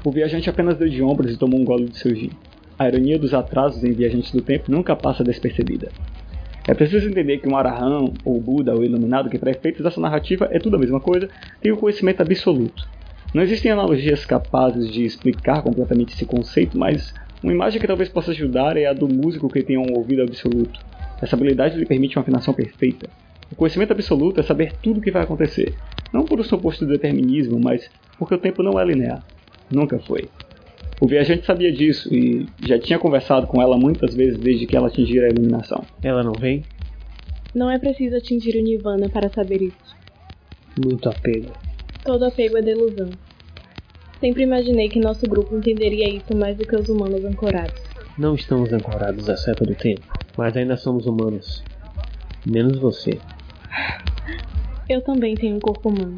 O 0.03 0.09
viajante 0.09 0.49
apenas 0.49 0.75
deu 0.75 0.89
de 0.89 1.03
ombros 1.03 1.31
e 1.31 1.37
tomou 1.37 1.59
um 1.59 1.65
gole 1.65 1.85
de 1.85 1.99
seu 1.99 2.15
gin. 2.15 2.31
A 2.79 2.87
ironia 2.87 3.19
dos 3.19 3.35
atrasos 3.35 3.83
em 3.83 3.91
Viajantes 3.91 4.31
do 4.31 4.41
Tempo 4.41 4.71
nunca 4.71 4.95
passa 4.95 5.23
despercebida. 5.23 5.91
É 6.67 6.73
preciso 6.73 7.07
entender 7.07 7.37
que 7.37 7.47
um 7.47 7.55
Araham, 7.55 8.11
ou 8.25 8.41
Buda, 8.41 8.73
ou 8.73 8.83
Iluminado, 8.83 9.29
que 9.29 9.37
para 9.37 9.51
efeitos 9.51 9.83
dessa 9.83 10.01
narrativa 10.01 10.49
é 10.49 10.57
tudo 10.57 10.77
a 10.77 10.79
mesma 10.79 10.99
coisa, 10.99 11.29
tem 11.61 11.71
o 11.71 11.77
conhecimento 11.77 12.21
absoluto. 12.21 12.89
Não 13.33 13.43
existem 13.43 13.71
analogias 13.71 14.25
capazes 14.25 14.91
de 14.91 15.05
explicar 15.05 15.61
completamente 15.61 16.15
esse 16.15 16.25
conceito, 16.25 16.77
mas 16.77 17.13
uma 17.43 17.53
imagem 17.53 17.79
que 17.79 17.85
talvez 17.85 18.09
possa 18.09 18.31
ajudar 18.31 18.75
é 18.75 18.85
a 18.85 18.93
do 18.93 19.07
músico 19.07 19.49
que 19.49 19.61
tem 19.61 19.77
um 19.77 19.93
ouvido 19.95 20.23
absoluto. 20.23 20.79
Essa 21.21 21.35
habilidade 21.35 21.77
lhe 21.77 21.85
permite 21.85 22.17
uma 22.17 22.23
afinação 22.23 22.53
perfeita. 22.53 23.07
O 23.51 23.55
conhecimento 23.55 23.91
absoluto 23.91 24.39
é 24.39 24.43
saber 24.43 24.73
tudo 24.81 24.99
o 24.99 25.01
que 25.01 25.11
vai 25.11 25.23
acontecer, 25.23 25.75
não 26.11 26.25
por 26.25 26.39
um 26.39 26.43
suposto 26.43 26.87
determinismo, 26.87 27.59
mas 27.59 27.89
porque 28.17 28.33
o 28.33 28.39
tempo 28.39 28.63
não 28.63 28.79
é 28.79 28.85
linear. 28.85 29.23
Nunca 29.71 29.99
foi. 29.99 30.27
O 30.99 31.07
viajante 31.07 31.45
sabia 31.45 31.71
disso 31.71 32.13
e 32.13 32.47
já 32.65 32.79
tinha 32.79 32.97
conversado 32.97 33.47
com 33.47 33.61
ela 33.61 33.77
muitas 33.77 34.15
vezes 34.15 34.39
desde 34.39 34.65
que 34.65 34.75
ela 34.75 34.87
atingira 34.87 35.27
a 35.27 35.29
iluminação. 35.29 35.85
Ela 36.03 36.23
não 36.23 36.33
vem? 36.33 36.63
Não 37.55 37.69
é 37.69 37.77
preciso 37.79 38.15
atingir 38.17 38.59
o 38.59 38.63
Nirvana 38.63 39.07
para 39.07 39.29
saber 39.29 39.61
isso. 39.61 39.95
Muito 40.83 41.07
apego. 41.07 41.68
Todo 42.09 42.25
apego 42.25 42.57
é 42.57 42.61
delusão. 42.63 43.07
Sempre 44.19 44.41
imaginei 44.41 44.89
que 44.89 44.99
nosso 44.99 45.29
grupo 45.29 45.55
entenderia 45.55 46.09
isso 46.09 46.35
mais 46.35 46.57
do 46.57 46.65
que 46.65 46.75
os 46.75 46.89
humanos 46.89 47.23
ancorados. 47.23 47.79
Não 48.17 48.33
estamos 48.33 48.73
ancorados 48.73 49.29
à 49.29 49.37
seta 49.37 49.63
do 49.63 49.75
tempo, 49.75 50.01
mas 50.35 50.57
ainda 50.57 50.75
somos 50.75 51.05
humanos. 51.05 51.63
Menos 52.43 52.79
você. 52.79 53.19
Eu 54.89 55.01
também 55.01 55.35
tenho 55.35 55.57
um 55.57 55.59
corpo 55.59 55.89
humano, 55.89 56.17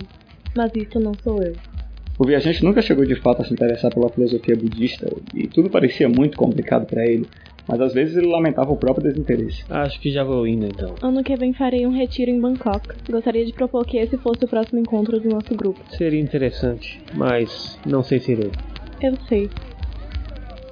mas 0.55 0.71
isso 0.77 0.97
não 0.97 1.11
sou 1.21 1.43
eu. 1.43 1.57
O 2.17 2.25
viajante 2.25 2.63
nunca 2.63 2.81
chegou 2.81 3.03
de 3.03 3.17
fato 3.17 3.41
a 3.41 3.45
se 3.45 3.51
interessar 3.51 3.93
pela 3.93 4.07
filosofia 4.07 4.55
budista 4.55 5.13
e 5.35 5.45
tudo 5.45 5.69
parecia 5.69 6.07
muito 6.07 6.37
complicado 6.37 6.85
para 6.85 7.05
ele, 7.05 7.27
mas 7.67 7.79
às 7.79 7.93
vezes 7.93 8.17
ele 8.17 8.27
lamentava 8.27 8.71
o 8.71 8.77
próprio 8.77 9.09
desinteresse. 9.09 9.63
Acho 9.69 9.99
que 9.99 10.11
já 10.11 10.23
vou 10.23 10.47
indo 10.47 10.65
então. 10.65 10.95
Ano 11.01 11.23
que 11.23 11.35
vem 11.35 11.53
farei 11.53 11.85
um 11.85 11.91
retiro 11.91 12.31
em 12.31 12.39
Bangkok. 12.39 12.89
Gostaria 13.09 13.45
de 13.45 13.53
propor 13.53 13.85
que 13.85 13.97
esse 13.97 14.17
fosse 14.17 14.45
o 14.45 14.47
próximo 14.47 14.79
encontro 14.79 15.19
do 15.19 15.29
nosso 15.29 15.55
grupo. 15.55 15.79
Seria 15.89 16.19
interessante, 16.19 17.01
mas 17.13 17.79
não 17.85 18.03
sei 18.03 18.19
se 18.19 18.31
irei. 18.31 18.51
Eu 19.01 19.15
sei. 19.27 19.49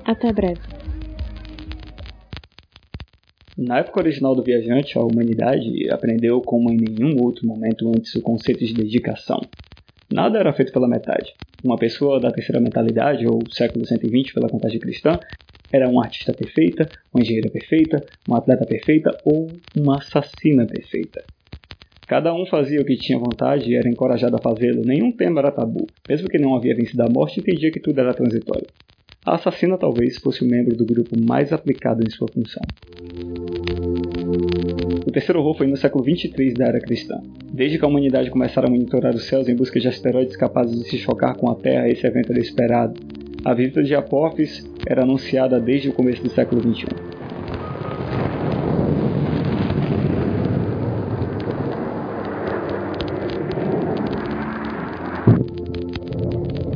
Até 0.05 0.31
breve. 0.31 0.59
Na 3.57 3.79
época 3.79 3.99
original 3.99 4.33
do 4.33 4.41
viajante, 4.41 4.97
a 4.97 5.01
humanidade 5.01 5.89
aprendeu 5.91 6.39
como 6.41 6.71
em 6.71 6.77
nenhum 6.77 7.21
outro 7.21 7.45
momento 7.45 7.89
antes 7.89 8.15
o 8.15 8.21
conceito 8.21 8.63
de 8.65 8.73
dedicação. 8.73 9.41
Nada 10.09 10.39
era 10.39 10.53
feito 10.53 10.71
pela 10.71 10.87
metade. 10.87 11.33
Uma 11.63 11.77
pessoa 11.77 12.21
da 12.21 12.31
terceira 12.31 12.61
mentalidade, 12.61 13.27
ou 13.27 13.41
século 13.51 13.85
120 13.85 14.33
pela 14.33 14.47
contagem 14.47 14.79
cristã, 14.79 15.19
era 15.71 15.89
uma 15.89 16.03
artista 16.03 16.33
perfeita, 16.33 16.89
uma 17.13 17.21
engenheira 17.21 17.49
perfeita, 17.49 18.03
uma 18.27 18.37
atleta 18.37 18.65
perfeita 18.65 19.17
ou 19.23 19.47
uma 19.75 19.97
assassina 19.97 20.65
perfeita. 20.65 21.23
Cada 22.07 22.33
um 22.33 22.45
fazia 22.47 22.81
o 22.81 22.85
que 22.85 22.97
tinha 22.97 23.19
vontade 23.19 23.69
e 23.69 23.75
era 23.75 23.87
encorajado 23.87 24.35
a 24.35 24.41
fazê-lo. 24.41 24.81
Nenhum 24.83 25.11
tema 25.11 25.41
era 25.41 25.51
tabu. 25.51 25.85
Mesmo 26.07 26.27
que 26.27 26.39
não 26.39 26.55
havia 26.55 26.75
vencido 26.75 27.03
a 27.03 27.07
morte, 27.07 27.39
entendia 27.39 27.71
que 27.71 27.79
tudo 27.79 27.99
era 27.99 28.15
transitório. 28.15 28.65
A 29.23 29.35
assassina 29.35 29.77
talvez 29.77 30.17
fosse 30.17 30.43
o 30.43 30.47
membro 30.47 30.75
do 30.75 30.85
grupo 30.85 31.11
mais 31.19 31.53
aplicado 31.53 32.01
em 32.01 32.09
sua 32.09 32.27
função. 32.33 32.63
O 35.05 35.11
terceiro 35.11 35.39
horror 35.39 35.55
foi 35.55 35.67
no 35.67 35.77
século 35.77 36.03
23 36.03 36.55
da 36.55 36.65
era 36.65 36.79
cristã. 36.79 37.21
Desde 37.53 37.77
que 37.77 37.85
a 37.85 37.87
humanidade 37.87 38.31
começara 38.31 38.65
a 38.65 38.71
monitorar 38.71 39.13
os 39.13 39.25
céus 39.25 39.47
em 39.47 39.55
busca 39.55 39.79
de 39.79 39.87
asteroides 39.87 40.35
capazes 40.35 40.79
de 40.79 40.89
se 40.89 40.97
chocar 40.97 41.35
com 41.35 41.47
a 41.51 41.55
Terra, 41.55 41.89
esse 41.89 42.07
evento 42.07 42.31
era 42.31 42.39
esperado. 42.39 42.99
A 43.45 43.53
visita 43.53 43.81
de 43.81 43.95
Apophis 43.95 44.69
era 44.85 45.03
anunciada 45.03 45.59
desde 45.61 45.87
o 45.87 45.93
começo 45.93 46.21
do 46.21 46.29
século 46.29 46.61
XXI. 46.61 46.87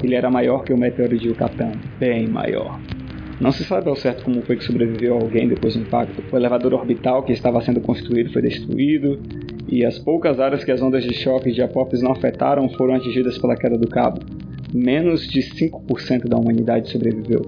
Ele 0.01 0.15
era 0.15 0.31
maior 0.31 0.63
que 0.63 0.71
o 0.71 0.77
meteoro 0.77 1.17
de 1.17 1.27
Yucatán, 1.27 1.73
bem 1.99 2.27
maior. 2.27 2.79
Não 3.41 3.51
se 3.51 3.65
sabe 3.65 3.89
ao 3.89 3.95
certo 3.97 4.23
como 4.23 4.41
foi 4.43 4.55
que 4.55 4.63
sobreviveu 4.63 5.15
alguém 5.15 5.49
depois 5.49 5.75
do 5.75 5.81
impacto. 5.81 6.23
O 6.31 6.37
elevador 6.37 6.73
orbital 6.75 7.23
que 7.23 7.33
estava 7.33 7.59
sendo 7.61 7.81
construído 7.81 8.31
foi 8.31 8.41
destruído, 8.41 9.19
e 9.67 9.83
as 9.83 9.99
poucas 9.99 10.39
áreas 10.39 10.63
que 10.63 10.71
as 10.71 10.81
ondas 10.81 11.03
de 11.03 11.13
choque 11.13 11.51
de 11.51 11.61
Apophis 11.61 12.01
não 12.01 12.13
afetaram 12.13 12.69
foram 12.69 12.93
atingidas 12.93 13.37
pela 13.37 13.57
queda 13.57 13.77
do 13.77 13.87
cabo. 13.89 14.21
Menos 14.73 15.27
de 15.27 15.39
5% 15.41 16.27
da 16.27 16.37
humanidade 16.37 16.89
sobreviveu. 16.91 17.41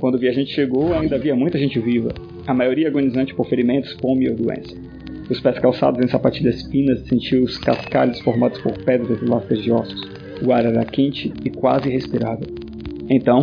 Quando 0.00 0.16
o 0.16 0.18
viajante 0.18 0.52
chegou, 0.52 0.92
ainda 0.92 1.14
havia 1.14 1.36
muita 1.36 1.56
gente 1.56 1.78
viva, 1.78 2.12
a 2.46 2.52
maioria 2.52 2.88
agonizante 2.88 3.32
por 3.32 3.48
ferimentos, 3.48 3.92
fome 4.00 4.28
ou 4.28 4.34
doença. 4.34 4.74
Os 5.30 5.40
pés 5.40 5.58
calçados 5.60 6.04
em 6.04 6.08
sapatilhas 6.08 6.62
finas 6.66 7.06
sentiam 7.06 7.44
os 7.44 7.56
cascalhos 7.58 8.20
formados 8.20 8.60
por 8.60 8.72
pedras 8.84 9.22
e 9.22 9.24
lascas 9.24 9.62
de 9.62 9.70
ossos. 9.70 10.02
O 10.44 10.52
ar 10.52 10.64
era 10.64 10.84
quente 10.84 11.32
e 11.44 11.50
quase 11.50 11.88
respirável. 11.88 12.48
Então, 13.08 13.42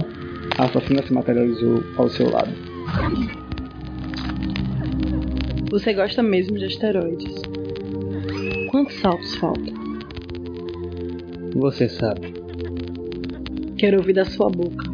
a 0.58 0.66
assassina 0.66 1.02
se 1.02 1.14
materializou 1.14 1.82
ao 1.96 2.10
seu 2.10 2.30
lado. 2.30 2.52
Você 5.72 5.94
gosta 5.94 6.22
mesmo 6.22 6.58
de 6.58 6.66
asteroides. 6.66 7.42
Quantos 8.70 8.96
saltos 8.96 9.36
faltam? 9.36 9.74
Você 11.56 11.88
sabe. 11.88 12.39
Quero 13.80 13.96
ouvir 13.96 14.12
da 14.12 14.26
sua 14.26 14.50
boca. 14.50 14.92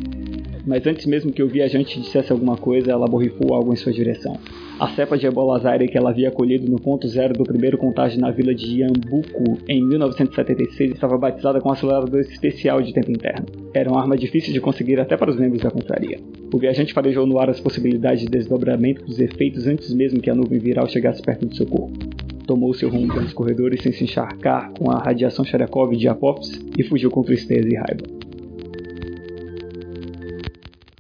Mas 0.64 0.86
antes 0.86 1.08
mesmo 1.08 1.34
que 1.34 1.42
o 1.42 1.48
viajante 1.48 2.00
dissesse 2.00 2.32
alguma 2.32 2.56
coisa, 2.56 2.92
ela 2.92 3.08
borrifou 3.08 3.56
algo 3.56 3.74
em 3.74 3.76
sua 3.76 3.92
direção. 3.92 4.38
A 4.80 4.90
cepa 4.90 5.18
de 5.18 5.26
ebola 5.26 5.58
zaire 5.58 5.88
que 5.88 5.98
ela 5.98 6.12
havia 6.12 6.30
colhido 6.30 6.70
no 6.70 6.80
ponto 6.80 7.08
zero 7.08 7.34
do 7.34 7.44
primeiro 7.44 7.80
contágio 7.80 8.22
na 8.22 8.30
vila 8.30 8.54
de 8.54 8.82
Yambuku 8.82 9.58
em 9.68 9.84
1976 9.84 10.92
estava 10.92 11.18
batizada 11.18 11.60
com 11.60 11.70
um 11.70 11.72
acelerador 11.72 12.20
especial 12.20 12.80
de 12.80 12.94
tempo 12.94 13.10
interno. 13.10 13.48
Era 13.74 13.90
uma 13.90 14.00
arma 14.00 14.16
difícil 14.16 14.54
de 14.54 14.62
conseguir 14.62 15.00
até 15.00 15.18
para 15.18 15.32
os 15.32 15.40
membros 15.40 15.64
da 15.64 15.72
confraria. 15.72 16.20
O 16.54 16.60
viajante 16.60 16.94
farejou 16.94 17.26
no 17.26 17.40
ar 17.40 17.50
as 17.50 17.60
possibilidades 17.60 18.22
de 18.22 18.28
desdobramento 18.28 19.04
dos 19.04 19.20
efeitos 19.20 19.66
antes 19.66 19.92
mesmo 19.92 20.22
que 20.22 20.30
a 20.30 20.36
nuvem 20.36 20.60
viral 20.60 20.88
chegasse 20.88 21.24
perto 21.24 21.48
do 21.48 21.56
seu 21.56 21.66
corpo. 21.66 21.98
Tomou 22.46 22.72
seu 22.76 22.90
rumo 22.90 23.12
pelos 23.12 23.34
corredores 23.34 23.82
sem 23.82 23.92
se 23.92 24.04
encharcar 24.04 24.72
com 24.78 24.92
a 24.92 25.00
radiação 25.00 25.44
Cherekov 25.44 25.96
de 25.96 26.08
Apophis 26.08 26.62
e 26.78 26.84
fugiu 26.84 27.10
com 27.10 27.24
tristeza 27.24 27.68
e 27.68 27.76
raiva. 27.76 28.25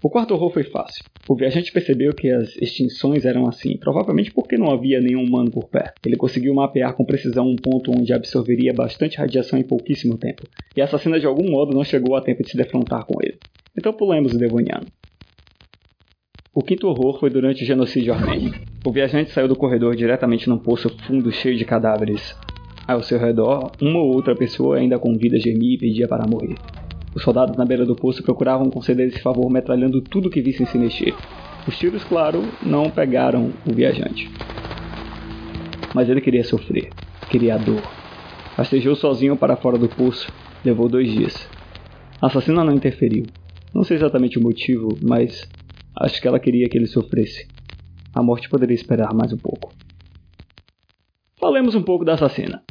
O 0.05 0.09
quarto 0.11 0.35
horror 0.35 0.51
foi 0.51 0.63
fácil. 0.63 1.03
O 1.27 1.35
viajante 1.35 1.71
percebeu 1.71 2.13
que 2.13 2.29
as 2.29 2.55
extinções 2.57 3.25
eram 3.25 3.47
assim, 3.47 3.75
provavelmente 3.75 4.31
porque 4.31 4.55
não 4.55 4.71
havia 4.71 5.01
nenhum 5.01 5.23
humano 5.23 5.49
por 5.49 5.67
perto. 5.67 5.93
Ele 6.05 6.15
conseguiu 6.15 6.53
mapear 6.53 6.95
com 6.95 7.03
precisão 7.03 7.49
um 7.49 7.55
ponto 7.55 7.89
onde 7.89 8.13
absorveria 8.13 8.71
bastante 8.71 9.17
radiação 9.17 9.57
em 9.57 9.63
pouquíssimo 9.63 10.15
tempo, 10.15 10.43
e 10.77 10.81
a 10.81 10.83
assassina 10.83 11.19
de 11.19 11.25
algum 11.25 11.49
modo 11.49 11.75
não 11.75 11.83
chegou 11.83 12.15
a 12.15 12.21
tempo 12.21 12.43
de 12.43 12.51
se 12.51 12.55
defrontar 12.55 13.03
com 13.07 13.15
ele. 13.19 13.39
Então 13.75 13.91
pulemos 13.93 14.31
o 14.33 14.37
Devoniano. 14.37 14.85
O 16.53 16.61
quinto 16.61 16.87
horror 16.87 17.19
foi 17.19 17.31
durante 17.31 17.63
o 17.63 17.65
genocídio 17.65 18.13
armênio. 18.13 18.53
O 18.85 18.91
viajante 18.91 19.31
saiu 19.31 19.47
do 19.47 19.55
corredor 19.55 19.95
diretamente 19.95 20.47
num 20.47 20.59
poço 20.59 20.87
fundo 21.07 21.31
cheio 21.31 21.57
de 21.57 21.65
cadáveres. 21.65 22.37
Ao 22.87 23.01
seu 23.01 23.17
redor, 23.17 23.71
uma 23.81 23.97
ou 24.03 24.13
outra 24.13 24.35
pessoa 24.35 24.77
ainda 24.77 24.99
com 24.99 25.17
vida 25.17 25.39
gemia 25.39 25.73
e 25.73 25.79
pedia 25.79 26.07
para 26.07 26.27
morrer. 26.27 26.84
Os 27.15 27.23
soldados 27.23 27.55
na 27.55 27.63
beira 27.63 27.85
do 27.85 27.95
poço 27.95 28.21
procuravam 28.21 28.69
conceder 28.69 29.07
esse 29.07 29.21
favor 29.21 29.49
metralhando 29.49 30.01
tudo 30.01 30.29
que 30.29 30.41
vissem 30.41 30.65
se 30.65 30.77
mexer. 30.77 31.15
Os 31.65 31.77
tiros, 31.77 32.03
claro, 32.03 32.43
não 32.61 32.89
pegaram 32.89 33.53
o 33.65 33.73
viajante. 33.73 34.29
Mas 35.93 36.09
ele 36.09 36.19
queria 36.19 36.43
sofrer, 36.43 36.89
queria 37.29 37.55
a 37.55 37.57
dor. 37.57 37.81
Rastejou 38.57 38.97
sozinho 38.97 39.37
para 39.37 39.55
fora 39.55 39.77
do 39.77 39.87
poço, 39.87 40.29
levou 40.63 40.89
dois 40.89 41.09
dias. 41.09 41.49
A 42.21 42.27
assassina 42.27 42.65
não 42.65 42.73
interferiu. 42.73 43.25
Não 43.73 43.85
sei 43.85 43.95
exatamente 43.95 44.37
o 44.37 44.43
motivo, 44.43 44.89
mas 45.01 45.47
acho 45.95 46.21
que 46.21 46.27
ela 46.27 46.39
queria 46.39 46.67
que 46.67 46.77
ele 46.77 46.85
sofresse. 46.85 47.47
A 48.13 48.21
morte 48.21 48.49
poderia 48.49 48.75
esperar 48.75 49.13
mais 49.13 49.31
um 49.31 49.37
pouco. 49.37 49.73
Falemos 51.39 51.75
um 51.75 51.81
pouco 51.81 52.03
da 52.03 52.15
assassina. 52.15 52.64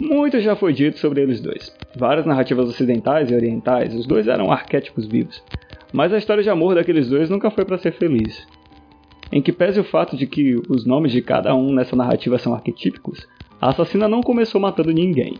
Muito 0.00 0.40
já 0.40 0.56
foi 0.56 0.72
dito 0.72 0.98
sobre 0.98 1.22
eles 1.22 1.40
dois. 1.40 1.74
Várias 1.96 2.26
narrativas 2.26 2.68
ocidentais 2.68 3.30
e 3.30 3.34
orientais, 3.34 3.94
os 3.94 4.06
dois 4.06 4.26
eram 4.26 4.50
arquétipos 4.50 5.06
vivos. 5.06 5.42
Mas 5.92 6.12
a 6.12 6.18
história 6.18 6.42
de 6.42 6.50
amor 6.50 6.74
daqueles 6.74 7.08
dois 7.08 7.30
nunca 7.30 7.50
foi 7.50 7.64
para 7.64 7.78
ser 7.78 7.92
feliz. 7.92 8.44
Em 9.32 9.40
que 9.40 9.52
pese 9.52 9.78
o 9.78 9.84
fato 9.84 10.16
de 10.16 10.26
que 10.26 10.56
os 10.68 10.84
nomes 10.84 11.12
de 11.12 11.22
cada 11.22 11.54
um 11.54 11.72
nessa 11.72 11.94
narrativa 11.94 12.38
são 12.38 12.54
arquetípicos, 12.54 13.26
a 13.60 13.70
assassina 13.70 14.08
não 14.08 14.20
começou 14.20 14.60
matando 14.60 14.92
ninguém. 14.92 15.38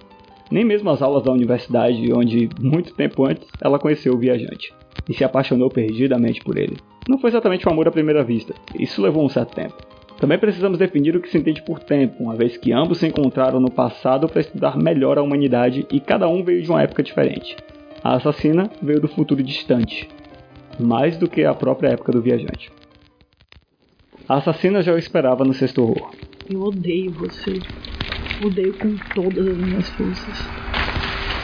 Nem 0.50 0.64
mesmo 0.64 0.88
as 0.90 1.02
aulas 1.02 1.24
da 1.24 1.32
universidade, 1.32 2.12
onde, 2.12 2.48
muito 2.60 2.94
tempo 2.94 3.24
antes, 3.24 3.48
ela 3.60 3.78
conheceu 3.78 4.14
o 4.14 4.18
viajante 4.18 4.72
e 5.08 5.14
se 5.14 5.24
apaixonou 5.24 5.68
perdidamente 5.68 6.40
por 6.40 6.56
ele. 6.56 6.76
Não 7.08 7.18
foi 7.18 7.30
exatamente 7.30 7.68
um 7.68 7.72
amor 7.72 7.88
à 7.88 7.90
primeira 7.90 8.22
vista, 8.22 8.54
isso 8.78 9.02
levou 9.02 9.24
um 9.24 9.28
certo 9.28 9.54
tempo. 9.54 9.74
Também 10.18 10.38
precisamos 10.38 10.78
definir 10.78 11.16
o 11.16 11.20
que 11.20 11.28
se 11.28 11.36
entende 11.36 11.62
por 11.62 11.80
tempo, 11.80 12.22
uma 12.22 12.36
vez 12.36 12.56
que 12.56 12.72
ambos 12.72 12.98
se 12.98 13.06
encontraram 13.06 13.60
no 13.60 13.70
passado 13.70 14.28
para 14.28 14.40
estudar 14.40 14.76
melhor 14.76 15.18
a 15.18 15.22
humanidade 15.22 15.86
e 15.90 16.00
cada 16.00 16.28
um 16.28 16.42
veio 16.42 16.62
de 16.62 16.70
uma 16.70 16.82
época 16.82 17.02
diferente. 17.02 17.56
A 18.02 18.16
assassina 18.16 18.70
veio 18.82 19.00
do 19.00 19.08
futuro 19.08 19.42
distante, 19.42 20.08
mais 20.78 21.16
do 21.16 21.28
que 21.28 21.44
a 21.44 21.54
própria 21.54 21.88
época 21.88 22.12
do 22.12 22.22
viajante. 22.22 22.70
A 24.28 24.36
assassina 24.36 24.82
já 24.82 24.92
o 24.92 24.98
esperava 24.98 25.44
no 25.44 25.52
sexto 25.52 25.82
horror. 25.82 26.10
Eu 26.48 26.62
odeio 26.62 27.10
você. 27.12 27.58
Odeio 28.44 28.74
com 28.74 28.96
todas 29.14 29.46
as 29.46 29.56
minhas 29.56 29.88
forças. 29.90 30.48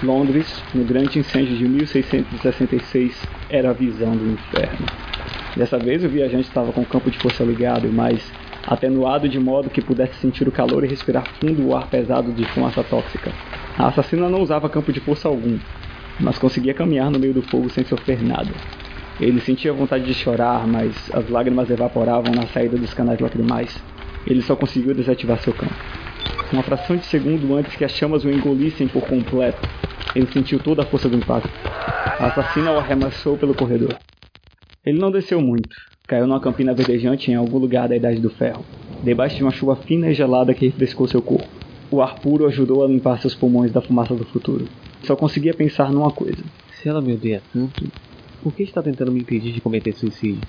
Londres, 0.02 0.62
no 0.74 0.84
grande 0.84 1.18
incêndio 1.18 1.56
de 1.56 1.68
1666, 1.68 3.22
era 3.50 3.70
a 3.70 3.74
visão 3.74 4.16
do 4.16 4.32
inferno. 4.32 4.86
Dessa 5.56 5.78
vez 5.78 6.04
o 6.04 6.08
viajante 6.08 6.48
estava 6.48 6.72
com 6.72 6.80
o 6.80 6.86
campo 6.86 7.10
de 7.10 7.18
força 7.18 7.44
ligado, 7.44 7.88
mas 7.92 8.32
atenuado 8.66 9.28
de 9.28 9.38
modo 9.38 9.70
que 9.70 9.80
pudesse 9.80 10.14
sentir 10.20 10.46
o 10.46 10.52
calor 10.52 10.84
e 10.84 10.88
respirar 10.88 11.24
fundo 11.40 11.66
o 11.66 11.76
ar 11.76 11.86
pesado 11.88 12.32
de 12.32 12.44
fumaça 12.46 12.82
tóxica. 12.84 13.32
A 13.78 13.88
assassina 13.88 14.28
não 14.28 14.42
usava 14.42 14.68
campo 14.68 14.92
de 14.92 15.00
força 15.00 15.28
algum, 15.28 15.58
mas 16.18 16.38
conseguia 16.38 16.74
caminhar 16.74 17.10
no 17.10 17.18
meio 17.18 17.34
do 17.34 17.42
fogo 17.42 17.70
sem 17.70 17.84
sofrer 17.84 18.22
nada. 18.22 18.50
Ele 19.20 19.40
sentia 19.40 19.72
vontade 19.72 20.04
de 20.04 20.14
chorar, 20.14 20.66
mas 20.66 20.94
as 21.12 21.28
lágrimas 21.28 21.68
evaporavam 21.70 22.32
na 22.34 22.46
saída 22.46 22.76
dos 22.76 22.94
canais 22.94 23.20
lacrimais. 23.20 23.82
Ele 24.26 24.40
só 24.42 24.56
conseguiu 24.56 24.94
desativar 24.94 25.38
seu 25.38 25.52
campo. 25.52 25.74
Uma 26.52 26.62
fração 26.62 26.96
de 26.96 27.04
segundo 27.04 27.54
antes 27.54 27.76
que 27.76 27.84
as 27.84 27.92
chamas 27.92 28.24
o 28.24 28.30
engolissem 28.30 28.88
por 28.88 29.02
completo, 29.06 29.60
ele 30.14 30.26
sentiu 30.32 30.58
toda 30.58 30.82
a 30.82 30.86
força 30.86 31.08
do 31.08 31.16
impacto. 31.16 31.50
A 32.18 32.26
assassina 32.26 32.72
o 32.72 32.78
arremessou 32.78 33.36
pelo 33.36 33.54
corredor. 33.54 33.96
Ele 34.84 34.98
não 34.98 35.10
desceu 35.10 35.40
muito, 35.40 35.76
Caiu 36.10 36.26
numa 36.26 36.40
campina 36.40 36.74
verdejante 36.74 37.30
em 37.30 37.36
algum 37.36 37.56
lugar 37.56 37.88
da 37.88 37.94
Idade 37.94 38.18
do 38.18 38.28
Ferro, 38.28 38.64
debaixo 39.00 39.36
de 39.36 39.44
uma 39.44 39.52
chuva 39.52 39.76
fina 39.76 40.10
e 40.10 40.12
gelada 40.12 40.52
que 40.52 40.66
refrescou 40.66 41.06
seu 41.06 41.22
corpo. 41.22 41.46
O 41.88 42.02
ar 42.02 42.16
puro 42.16 42.48
ajudou 42.48 42.82
a 42.82 42.88
limpar 42.88 43.20
seus 43.20 43.32
pulmões 43.32 43.70
da 43.70 43.80
fumaça 43.80 44.12
do 44.12 44.24
futuro. 44.24 44.66
Só 45.04 45.14
conseguia 45.14 45.54
pensar 45.54 45.92
numa 45.92 46.10
coisa. 46.10 46.42
Se 46.72 46.88
ela 46.88 47.00
me 47.00 47.14
odeia 47.14 47.40
tanto, 47.52 47.84
por 48.42 48.52
que 48.52 48.64
está 48.64 48.82
tentando 48.82 49.12
me 49.12 49.20
impedir 49.20 49.52
de 49.52 49.60
cometer 49.60 49.94
suicídio? 49.94 50.40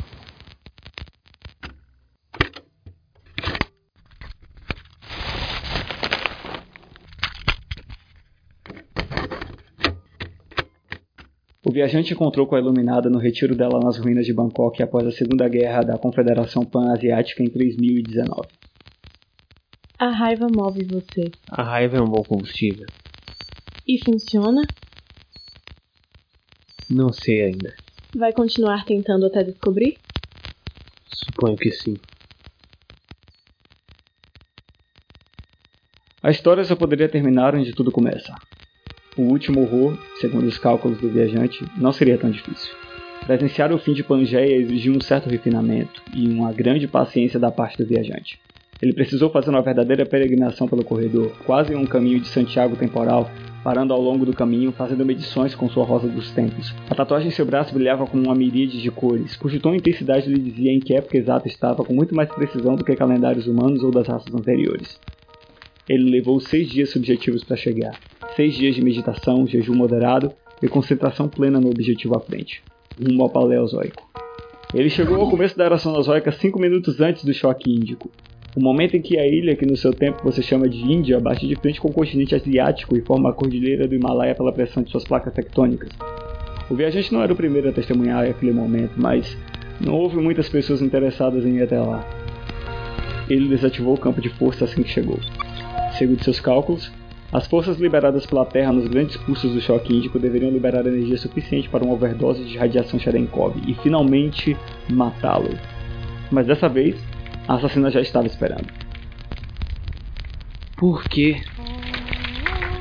O 11.72 11.74
viajante 11.74 12.12
encontrou 12.12 12.46
com 12.46 12.54
a 12.54 12.60
Iluminada 12.60 13.10
no 13.10 13.18
retiro 13.18 13.56
dela 13.56 13.80
nas 13.82 13.98
ruínas 13.98 14.26
de 14.26 14.34
Bangkok 14.34 14.84
após 14.84 15.08
a 15.08 15.12
Segunda 15.12 15.48
Guerra 15.48 15.84
da 15.84 15.98
Confederação 15.98 16.66
Pan-Asiática 16.66 17.42
em 17.42 17.50
3019. 17.50 18.50
A 19.98 20.10
raiva 20.10 20.50
move 20.54 20.84
você. 20.84 21.32
A 21.50 21.64
raiva 21.64 21.96
é 21.96 22.02
um 22.02 22.10
bom 22.10 22.24
combustível. 22.24 22.86
E 23.88 24.04
funciona? 24.04 24.64
Não 26.90 27.14
sei 27.14 27.42
ainda. 27.42 27.74
Vai 28.14 28.34
continuar 28.34 28.84
tentando 28.84 29.28
até 29.28 29.42
descobrir? 29.42 29.98
Suponho 31.06 31.56
que 31.56 31.72
sim. 31.72 31.96
A 36.22 36.32
história 36.32 36.66
só 36.66 36.76
poderia 36.76 37.08
terminar 37.08 37.56
onde 37.56 37.74
tudo 37.74 37.94
começa 37.94 38.36
o 39.18 39.24
último 39.24 39.62
horror, 39.62 39.98
segundo 40.20 40.48
os 40.48 40.58
cálculos 40.58 40.98
do 41.00 41.10
viajante, 41.10 41.66
não 41.78 41.92
seria 41.92 42.18
tão 42.18 42.30
difícil. 42.30 42.74
Presenciar 43.26 43.72
o 43.72 43.78
fim 43.78 43.94
de 43.94 44.04
Pangeia 44.04 44.56
exigiu 44.56 44.94
um 44.94 45.02
certo 45.02 45.30
refinamento 45.30 46.02
e 46.14 46.28
uma 46.28 46.52
grande 46.52 46.88
paciência 46.88 47.40
da 47.40 47.52
parte 47.52 47.78
do 47.78 47.86
viajante. 47.86 48.40
Ele 48.82 48.94
precisou 48.94 49.30
fazer 49.30 49.52
uma 49.52 49.62
verdadeira 49.62 50.06
peregrinação 50.08 50.68
pelo 50.68 50.84
corredor, 50.84 51.32
quase 51.46 51.76
um 51.76 51.86
caminho 51.86 52.20
de 52.20 52.28
Santiago 52.28 52.76
temporal, 52.76 53.30
parando 53.64 53.94
ao 53.94 54.02
longo 54.02 54.26
do 54.26 54.34
caminho, 54.34 54.72
fazendo 54.72 55.06
medições 55.06 55.54
com 55.54 55.70
sua 55.70 55.86
rosa 55.86 56.08
dos 56.08 56.32
tempos. 56.32 56.74
A 56.90 56.96
tatuagem 56.96 57.28
em 57.28 57.32
seu 57.32 57.46
braço 57.46 57.76
brilhava 57.76 58.08
com 58.08 58.18
uma 58.18 58.34
miríade 58.34 58.82
de 58.82 58.90
cores, 58.90 59.36
cujo 59.36 59.60
tom 59.60 59.76
e 59.76 59.78
intensidade 59.78 60.28
lhe 60.28 60.40
dizia 60.40 60.72
em 60.72 60.80
que 60.80 60.96
época 60.96 61.16
exata 61.16 61.48
estava 61.48 61.86
com 61.86 61.94
muito 61.94 62.16
mais 62.16 62.28
precisão 62.30 62.76
do 62.76 62.84
que 62.84 62.96
calendários 62.96 63.46
humanos 63.46 63.84
ou 63.84 63.92
das 63.92 64.08
raças 64.08 64.34
anteriores. 64.34 65.00
Ele 65.88 66.10
levou 66.10 66.40
seis 66.40 66.70
dias 66.70 66.90
subjetivos 66.90 67.44
para 67.44 67.58
chegar 67.58 68.00
seis 68.36 68.56
dias 68.56 68.76
de 68.76 68.84
meditação, 68.84 69.46
jejum 69.46 69.76
moderado 69.76 70.32
e 70.62 70.68
concentração 70.68 71.28
plena 71.28 71.60
no 71.60 71.70
objetivo 71.70 72.16
à 72.16 72.20
frente, 72.20 72.64
rumo 73.00 73.24
ao 73.24 73.30
Paleozoico. 73.30 74.10
Ele 74.74 74.90
chegou 74.90 75.20
ao 75.20 75.30
começo 75.30 75.58
da 75.58 75.66
era 75.66 75.78
Cenozoica 75.78 76.32
cinco 76.32 76.60
minutos 76.60 77.02
antes 77.02 77.26
do 77.26 77.34
choque 77.34 77.70
índico, 77.70 78.10
o 78.56 78.62
momento 78.62 78.96
em 78.96 79.02
que 79.02 79.18
a 79.18 79.26
ilha, 79.26 79.56
que 79.56 79.66
no 79.66 79.78
seu 79.78 79.94
tempo 79.94 80.24
você 80.24 80.42
chama 80.42 80.68
de 80.68 80.80
Índia, 80.80 81.20
bate 81.20 81.48
de 81.48 81.56
frente 81.56 81.80
com 81.80 81.88
o 81.88 81.94
continente 81.94 82.36
asiático 82.36 82.98
e 82.98 83.02
forma 83.02 83.30
a 83.30 83.34
cordilheira 83.34 83.88
do 83.88 83.96
Himalaia 83.96 84.36
pela 84.36 84.52
pressão 84.52 84.84
de 84.84 84.92
suas 84.92 85.06
placas 85.06 85.34
tectônicas. 85.34 85.90
O 86.70 86.76
viajante 86.76 87.14
não 87.14 87.24
era 87.24 87.32
o 87.32 87.36
primeiro 87.36 87.70
a 87.70 87.72
testemunhar 87.72 88.26
aquele 88.26 88.52
momento, 88.52 88.94
mas 88.98 89.38
não 89.80 89.94
houve 89.96 90.18
muitas 90.18 90.50
pessoas 90.50 90.82
interessadas 90.82 91.46
em 91.46 91.58
ir 91.58 91.64
até 91.64 91.80
lá. 91.80 92.06
Ele 93.30 93.48
desativou 93.48 93.94
o 93.94 94.00
campo 94.00 94.20
de 94.20 94.30
força 94.30 94.66
assim 94.66 94.84
que 94.84 94.90
chegou. 94.90 95.18
Segundo 95.98 96.24
seus 96.24 96.40
cálculos, 96.40 96.92
as 97.32 97.48
forças 97.48 97.78
liberadas 97.78 98.26
pela 98.26 98.46
Terra 98.46 98.74
nos 98.74 98.88
grandes 98.88 99.16
pulsos 99.18 99.54
do 99.54 99.62
choque 99.62 99.96
índico 99.96 100.20
deveriam 100.20 100.52
liberar 100.52 100.86
energia 100.86 101.18
suficiente 101.18 101.70
para 101.70 101.84
uma 101.84 101.94
overdose 101.94 102.44
de 102.44 102.58
radiação 102.58 103.00
Cherenkov 103.00 103.56
e 103.66 103.74
finalmente 103.76 104.58
matá-lo. 104.90 105.58
Mas 106.30 106.48
dessa 106.48 106.68
vez, 106.68 107.02
a 107.48 107.56
assassina 107.56 107.90
já 107.90 108.02
estava 108.02 108.28
esperando. 108.28 108.68
Por 110.76 111.04
quê? 111.04 111.42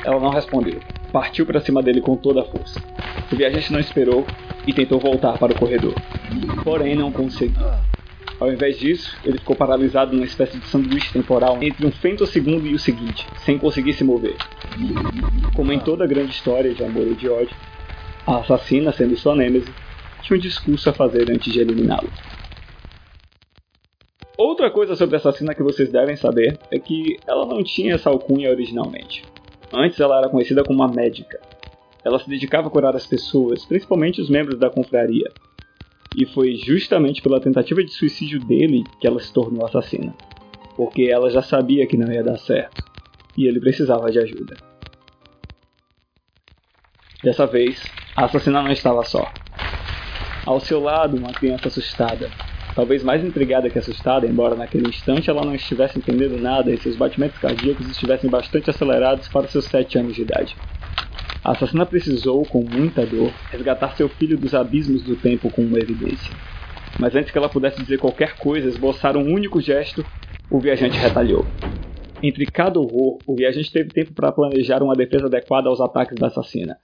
Ela 0.04 0.18
não 0.18 0.30
respondeu. 0.30 0.80
Partiu 1.12 1.44
para 1.44 1.60
cima 1.60 1.82
dele 1.82 2.00
com 2.00 2.16
toda 2.16 2.40
a 2.40 2.44
força. 2.44 2.80
O 3.30 3.36
viajante 3.36 3.72
não 3.72 3.78
esperou 3.78 4.24
e 4.66 4.72
tentou 4.72 4.98
voltar 4.98 5.38
para 5.38 5.52
o 5.52 5.58
corredor. 5.58 5.94
Porém, 6.64 6.96
não 6.96 7.12
conseguiu. 7.12 7.66
Ao 8.40 8.50
invés 8.50 8.78
disso, 8.78 9.18
ele 9.22 9.38
ficou 9.38 9.54
paralisado 9.54 10.14
numa 10.14 10.24
espécie 10.24 10.56
de 10.58 10.66
sanduíche 10.66 11.12
temporal 11.12 11.62
entre 11.62 11.86
um 11.86 11.92
femtosegundo 11.92 12.66
e 12.66 12.74
o 12.74 12.78
seguinte, 12.78 13.28
sem 13.44 13.58
conseguir 13.58 13.92
se 13.92 14.02
mover. 14.02 14.34
Como 15.54 15.70
em 15.70 15.78
toda 15.78 16.06
grande 16.06 16.30
história 16.30 16.72
de 16.72 16.82
amor 16.82 17.06
e 17.06 17.14
de 17.14 17.28
ódio, 17.28 17.54
a 18.26 18.38
assassina, 18.38 18.92
sendo 18.92 19.14
sua 19.14 19.36
nêmese, 19.36 19.70
tinha 20.22 20.38
um 20.38 20.40
discurso 20.40 20.88
a 20.88 20.92
fazer 20.94 21.30
antes 21.30 21.52
de 21.52 21.60
eliminá-lo. 21.60 22.10
Outra 24.38 24.70
coisa 24.70 24.96
sobre 24.96 25.16
a 25.16 25.18
assassina 25.18 25.54
que 25.54 25.62
vocês 25.62 25.92
devem 25.92 26.16
saber 26.16 26.58
é 26.70 26.78
que 26.78 27.18
ela 27.26 27.44
não 27.44 27.62
tinha 27.62 27.94
essa 27.94 28.08
alcunha 28.08 28.48
originalmente. 28.48 29.22
Antes 29.70 30.00
ela 30.00 30.16
era 30.16 30.30
conhecida 30.30 30.64
como 30.64 30.82
uma 30.82 30.90
médica. 30.90 31.38
Ela 32.02 32.18
se 32.18 32.26
dedicava 32.26 32.68
a 32.68 32.70
curar 32.70 32.96
as 32.96 33.06
pessoas, 33.06 33.66
principalmente 33.66 34.18
os 34.18 34.30
membros 34.30 34.58
da 34.58 34.70
confraria, 34.70 35.30
e 36.16 36.26
foi 36.26 36.56
justamente 36.56 37.22
pela 37.22 37.40
tentativa 37.40 37.82
de 37.82 37.92
suicídio 37.92 38.40
dele 38.40 38.84
que 39.00 39.06
ela 39.06 39.20
se 39.20 39.32
tornou 39.32 39.64
assassina. 39.64 40.14
Porque 40.76 41.02
ela 41.02 41.30
já 41.30 41.42
sabia 41.42 41.86
que 41.86 41.96
não 41.96 42.12
ia 42.12 42.22
dar 42.22 42.38
certo. 42.38 42.84
E 43.36 43.46
ele 43.46 43.60
precisava 43.60 44.10
de 44.10 44.18
ajuda. 44.18 44.56
Dessa 47.22 47.46
vez, 47.46 47.82
a 48.16 48.24
assassina 48.24 48.62
não 48.62 48.72
estava 48.72 49.04
só. 49.04 49.30
Ao 50.46 50.58
seu 50.58 50.80
lado, 50.80 51.16
uma 51.16 51.32
criança 51.32 51.68
assustada. 51.68 52.30
Talvez 52.74 53.02
mais 53.02 53.22
intrigada 53.22 53.68
que 53.68 53.78
assustada, 53.78 54.26
embora 54.26 54.56
naquele 54.56 54.88
instante 54.88 55.28
ela 55.28 55.44
não 55.44 55.54
estivesse 55.54 55.98
entendendo 55.98 56.40
nada 56.40 56.70
e 56.70 56.78
seus 56.78 56.96
batimentos 56.96 57.38
cardíacos 57.38 57.86
estivessem 57.88 58.30
bastante 58.30 58.70
acelerados 58.70 59.28
para 59.28 59.48
seus 59.48 59.66
7 59.66 59.98
anos 59.98 60.14
de 60.14 60.22
idade. 60.22 60.56
A 61.42 61.52
assassina 61.52 61.86
precisou, 61.86 62.42
com 62.42 62.62
muita 62.62 63.06
dor, 63.06 63.32
resgatar 63.50 63.96
seu 63.96 64.08
filho 64.08 64.36
dos 64.36 64.54
abismos 64.54 65.02
do 65.02 65.16
tempo 65.16 65.50
com 65.50 65.62
uma 65.62 65.78
evidência. 65.78 66.34
Mas 66.98 67.14
antes 67.14 67.32
que 67.32 67.38
ela 67.38 67.48
pudesse 67.48 67.80
dizer 67.80 67.98
qualquer 67.98 68.36
coisa, 68.36 68.68
esboçar 68.68 69.16
um 69.16 69.32
único 69.32 69.58
gesto, 69.58 70.04
o 70.50 70.60
viajante 70.60 70.98
retalhou. 70.98 71.46
Entre 72.22 72.44
cada 72.44 72.78
horror, 72.78 73.18
o 73.26 73.34
viajante 73.34 73.72
teve 73.72 73.88
tempo 73.88 74.12
para 74.12 74.30
planejar 74.30 74.82
uma 74.82 74.94
defesa 74.94 75.26
adequada 75.26 75.70
aos 75.70 75.80
ataques 75.80 76.18
da 76.18 76.26
assassina. 76.26 76.76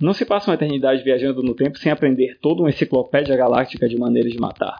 Não 0.00 0.14
se 0.14 0.24
passa 0.24 0.50
uma 0.50 0.54
eternidade 0.54 1.04
viajando 1.04 1.42
no 1.42 1.54
tempo 1.54 1.76
sem 1.76 1.92
aprender 1.92 2.38
toda 2.40 2.62
uma 2.62 2.70
enciclopédia 2.70 3.36
galáctica 3.36 3.86
de 3.86 3.98
maneiras 3.98 4.32
de 4.32 4.38
matar. 4.38 4.78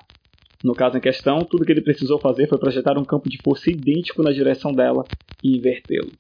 No 0.65 0.75
caso 0.75 0.97
em 0.97 1.01
questão, 1.01 1.45
tudo 1.45 1.67
que 1.67 1.73
ele 1.73 1.83
precisou 1.83 2.19
fazer 2.19 2.49
foi 2.49 2.59
projetar 2.59 2.97
um 2.97 3.05
campo 3.05 3.29
de 3.29 3.39
força 3.43 3.71
idêntico 3.71 4.23
na 4.23 4.33
direção 4.33 4.73
dela 4.73 5.05
e 5.45 5.59
invertê-lo. 5.59 6.11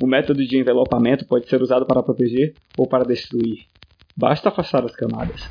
O 0.00 0.06
método 0.06 0.46
de 0.46 0.56
envelopamento 0.56 1.26
pode 1.26 1.48
ser 1.48 1.60
usado 1.60 1.84
para 1.84 2.04
proteger 2.04 2.54
ou 2.76 2.86
para 2.86 3.04
destruir. 3.04 3.66
Basta 4.16 4.48
afastar 4.48 4.84
as 4.84 4.94
camadas. 4.94 5.50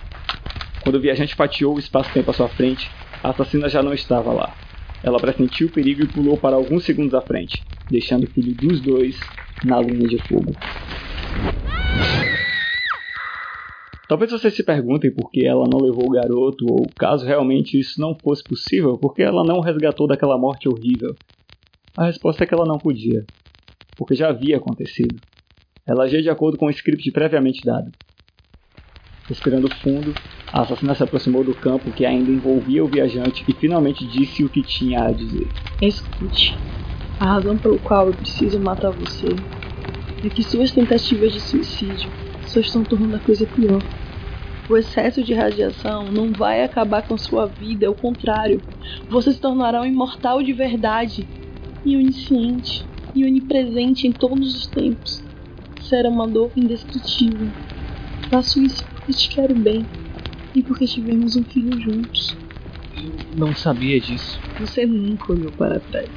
Quando 0.81 0.95
o 0.95 1.01
viajante 1.01 1.35
fatiou 1.35 1.75
o 1.75 1.79
espaço-tempo 1.79 2.31
à 2.31 2.33
sua 2.33 2.47
frente, 2.47 2.89
a 3.21 3.31
assassina 3.31 3.67
já 3.67 3.83
não 3.83 3.93
estava 3.93 4.31
lá. 4.31 4.55
Ela 5.03 5.19
pressentiu 5.19 5.67
o 5.67 5.71
perigo 5.71 6.01
e 6.01 6.07
pulou 6.07 6.37
para 6.37 6.55
alguns 6.55 6.85
segundos 6.85 7.13
à 7.13 7.19
frente, 7.19 7.61
deixando 7.89 8.23
o 8.23 8.27
filho 8.27 8.55
dos 8.55 8.79
dois 8.79 9.19
na 9.65 9.81
linha 9.81 10.07
de 10.07 10.17
fogo. 10.29 10.53
Talvez 14.07 14.31
vocês 14.31 14.55
se 14.55 14.63
perguntem 14.63 15.11
por 15.13 15.29
que 15.29 15.45
ela 15.45 15.65
não 15.69 15.81
levou 15.81 16.05
o 16.05 16.11
garoto, 16.13 16.65
ou 16.69 16.87
caso 16.97 17.25
realmente 17.25 17.77
isso 17.77 17.99
não 17.99 18.15
fosse 18.15 18.41
possível, 18.45 18.97
por 18.97 19.13
que 19.13 19.23
ela 19.23 19.43
não 19.43 19.57
o 19.57 19.61
resgatou 19.61 20.07
daquela 20.07 20.37
morte 20.37 20.69
horrível. 20.69 21.13
A 21.97 22.05
resposta 22.05 22.45
é 22.45 22.47
que 22.47 22.53
ela 22.53 22.65
não 22.65 22.77
podia 22.77 23.25
porque 23.97 24.15
já 24.15 24.29
havia 24.29 24.57
acontecido. 24.57 25.19
Ela 25.85 26.03
agia 26.03 26.21
de 26.21 26.29
acordo 26.29 26.57
com 26.57 26.67
o 26.67 26.69
script 26.69 27.11
previamente 27.11 27.65
dado. 27.65 27.91
Respirando 29.27 29.73
fundo, 29.75 30.13
a 30.53 30.61
assassina 30.61 30.95
se 30.95 31.03
aproximou 31.03 31.43
do 31.43 31.53
campo 31.53 31.91
que 31.91 32.05
ainda 32.05 32.31
envolvia 32.31 32.83
o 32.83 32.87
viajante 32.87 33.43
e 33.47 33.53
finalmente 33.53 34.05
disse 34.07 34.43
o 34.43 34.49
que 34.49 34.61
tinha 34.61 35.03
a 35.03 35.11
dizer. 35.11 35.47
Escute, 35.81 36.57
a 37.19 37.33
razão 37.33 37.57
pelo 37.57 37.79
qual 37.79 38.07
eu 38.07 38.13
preciso 38.13 38.59
matar 38.59 38.91
você 38.91 39.27
é 40.23 40.29
que 40.29 40.43
suas 40.43 40.71
tentativas 40.71 41.33
de 41.33 41.39
suicídio 41.39 42.09
só 42.45 42.59
estão 42.59 42.83
tornando 42.83 43.15
a 43.15 43.19
coisa 43.19 43.45
pior. 43.45 43.81
O 44.69 44.77
excesso 44.77 45.23
de 45.23 45.33
radiação 45.33 46.05
não 46.05 46.31
vai 46.31 46.63
acabar 46.63 47.01
com 47.01 47.17
sua 47.17 47.45
vida, 47.45 47.87
ao 47.87 47.93
contrário, 47.93 48.61
você 49.09 49.31
se 49.31 49.39
tornará 49.39 49.81
um 49.81 49.85
imortal 49.85 50.43
de 50.43 50.53
verdade 50.53 51.27
e 51.85 51.95
onisciente 51.95 52.85
e 53.17 53.25
onipresente 53.25 54.07
em 54.07 54.11
todos 54.11 54.55
os 54.55 54.67
tempos. 54.67 55.23
Será 55.81 56.09
uma 56.09 56.27
dor 56.27 56.51
indescritível. 56.55 57.47
Faço 58.29 58.61
isso 58.61 58.85
porque 58.85 59.13
te 59.13 59.29
quero 59.29 59.55
bem 59.55 59.85
e 60.53 60.61
porque 60.61 60.85
tivemos 60.85 61.35
um 61.35 61.43
filho 61.43 61.79
juntos. 61.79 62.35
Eu 62.95 63.37
não 63.37 63.55
sabia 63.55 63.99
disso. 63.99 64.39
Você 64.59 64.85
nunca 64.85 65.31
olhou 65.31 65.51
para 65.51 65.79
trás. 65.79 66.09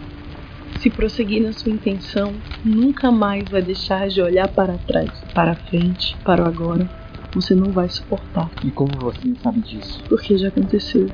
Se 0.78 0.90
prosseguir 0.90 1.42
na 1.42 1.52
sua 1.52 1.72
intenção, 1.72 2.32
nunca 2.64 3.10
mais 3.10 3.48
vai 3.48 3.62
deixar 3.62 4.08
de 4.08 4.20
olhar 4.20 4.48
para 4.48 4.78
trás, 4.78 5.10
para 5.34 5.54
frente, 5.54 6.16
para 6.24 6.42
o 6.42 6.46
agora. 6.46 6.88
Você 7.34 7.54
não 7.54 7.70
vai 7.70 7.88
suportar. 7.88 8.50
E 8.64 8.70
como 8.70 8.92
você 8.98 9.34
sabe 9.42 9.60
disso? 9.60 10.02
Porque 10.08 10.36
já 10.36 10.48
aconteceu. 10.48 11.06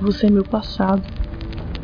Você 0.00 0.26
é 0.26 0.30
meu 0.30 0.44
passado. 0.44 1.02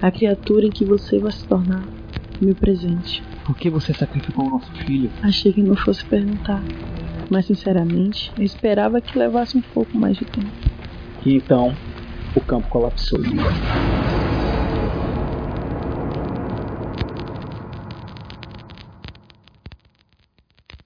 A 0.03 0.11
criatura 0.11 0.66
em 0.66 0.71
que 0.71 0.85
você 0.85 1.19
vai 1.19 1.33
se 1.33 1.47
tornar. 1.47 1.96
Meu 2.40 2.55
presente. 2.55 3.22
Por 3.46 3.57
que 3.57 3.70
você 3.70 3.94
sacrificou 3.94 4.46
o 4.46 4.51
nosso 4.51 4.70
filho? 4.85 5.11
Achei 5.22 5.53
que 5.55 5.62
não 5.62 5.75
fosse 5.75 6.05
perguntar. 6.05 6.62
Mas 7.31 7.46
sinceramente, 7.46 8.31
eu 8.37 8.44
esperava 8.44 9.01
que 9.01 9.18
levasse 9.18 9.57
um 9.57 9.62
pouco 9.62 9.96
mais 9.96 10.18
de 10.18 10.27
tempo. 10.27 10.51
E 11.25 11.35
então, 11.35 11.75
o 12.37 12.40
campo 12.40 12.68
colapsou. 12.68 13.20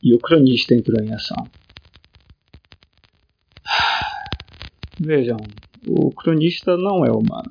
E 0.03 0.15
o 0.15 0.19
cronista 0.21 0.75
entrou 0.75 1.03
em 1.03 1.13
ação. 1.13 1.49
Vejam, 4.99 5.39
o 5.87 6.13
cronista 6.13 6.77
não 6.77 7.05
é 7.05 7.11
humano. 7.11 7.51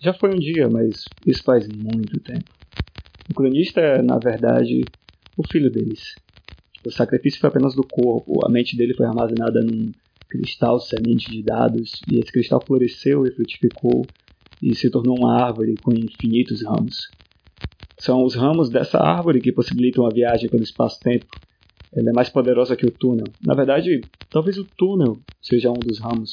Já 0.00 0.12
foi 0.12 0.34
um 0.34 0.38
dia, 0.38 0.68
mas 0.68 1.04
isso 1.24 1.44
faz 1.44 1.68
muito 1.68 2.18
tempo. 2.20 2.59
O 3.30 3.34
cronista 3.34 3.80
é, 3.80 4.02
na 4.02 4.18
verdade, 4.18 4.92
o 5.36 5.46
filho 5.46 5.70
deles. 5.70 6.00
O 6.84 6.90
sacrifício 6.90 7.38
foi 7.38 7.48
apenas 7.48 7.76
do 7.76 7.86
corpo, 7.86 8.44
a 8.44 8.50
mente 8.50 8.76
dele 8.76 8.92
foi 8.92 9.06
armazenada 9.06 9.62
num 9.62 9.94
cristal 10.28 10.80
semente 10.80 11.30
de 11.30 11.44
dados, 11.44 12.02
e 12.08 12.20
esse 12.20 12.32
cristal 12.32 12.64
floresceu 12.66 13.24
e 13.24 13.30
frutificou 13.30 14.12
e 14.60 14.74
se 14.74 14.90
tornou 14.90 15.16
uma 15.16 15.44
árvore 15.44 15.76
com 15.78 15.94
infinitos 15.94 16.64
ramos. 16.64 16.96
São 18.00 18.24
os 18.24 18.34
ramos 18.34 18.68
dessa 18.68 18.98
árvore 18.98 19.40
que 19.40 19.52
possibilitam 19.52 20.06
a 20.06 20.10
viagem 20.10 20.50
pelo 20.50 20.62
espaço-tempo. 20.62 21.28
Ela 21.94 22.10
é 22.10 22.12
mais 22.12 22.30
poderosa 22.30 22.74
que 22.74 22.86
o 22.86 22.90
túnel. 22.90 23.32
Na 23.40 23.54
verdade, 23.54 24.10
talvez 24.28 24.58
o 24.58 24.64
túnel 24.76 25.22
seja 25.40 25.70
um 25.70 25.82
dos 25.82 26.00
ramos. 26.00 26.30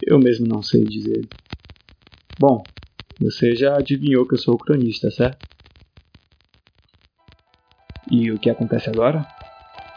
Eu 0.00 0.20
mesmo 0.20 0.46
não 0.46 0.62
sei 0.62 0.84
dizer. 0.84 1.28
Bom, 2.38 2.70
você 3.18 3.56
já 3.56 3.76
adivinhou 3.76 4.26
que 4.26 4.34
eu 4.34 4.38
sou 4.38 4.54
o 4.54 4.58
cronista, 4.58 5.10
certo? 5.10 5.46
E 8.10 8.30
o 8.30 8.38
que 8.38 8.48
acontece 8.48 8.88
agora? 8.88 9.26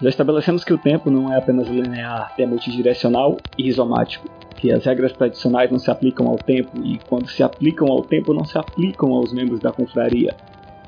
Já 0.02 0.10
estabelecemos 0.10 0.64
que 0.64 0.74
o 0.74 0.78
tempo 0.78 1.12
não 1.12 1.32
é 1.32 1.38
apenas 1.38 1.68
linear, 1.68 2.34
é 2.38 2.46
multidirecional 2.46 3.38
e 3.58 3.64
rizomático, 3.64 4.30
que 4.56 4.72
as 4.72 4.86
regras 4.86 5.12
tradicionais 5.12 5.70
não 5.70 5.78
se 5.78 5.92
aplicam 5.92 6.28
ao 6.28 6.38
tempo 6.38 6.72
e 6.84 6.98
quando 7.08 7.28
se 7.28 7.44
aplicam 7.44 7.88
ao 7.90 8.02
tempo 8.02 8.34
não 8.34 8.46
se 8.46 8.58
aplicam 8.58 9.14
aos 9.14 9.34
membros 9.34 9.60
da 9.60 9.72
confraria. 9.72 10.36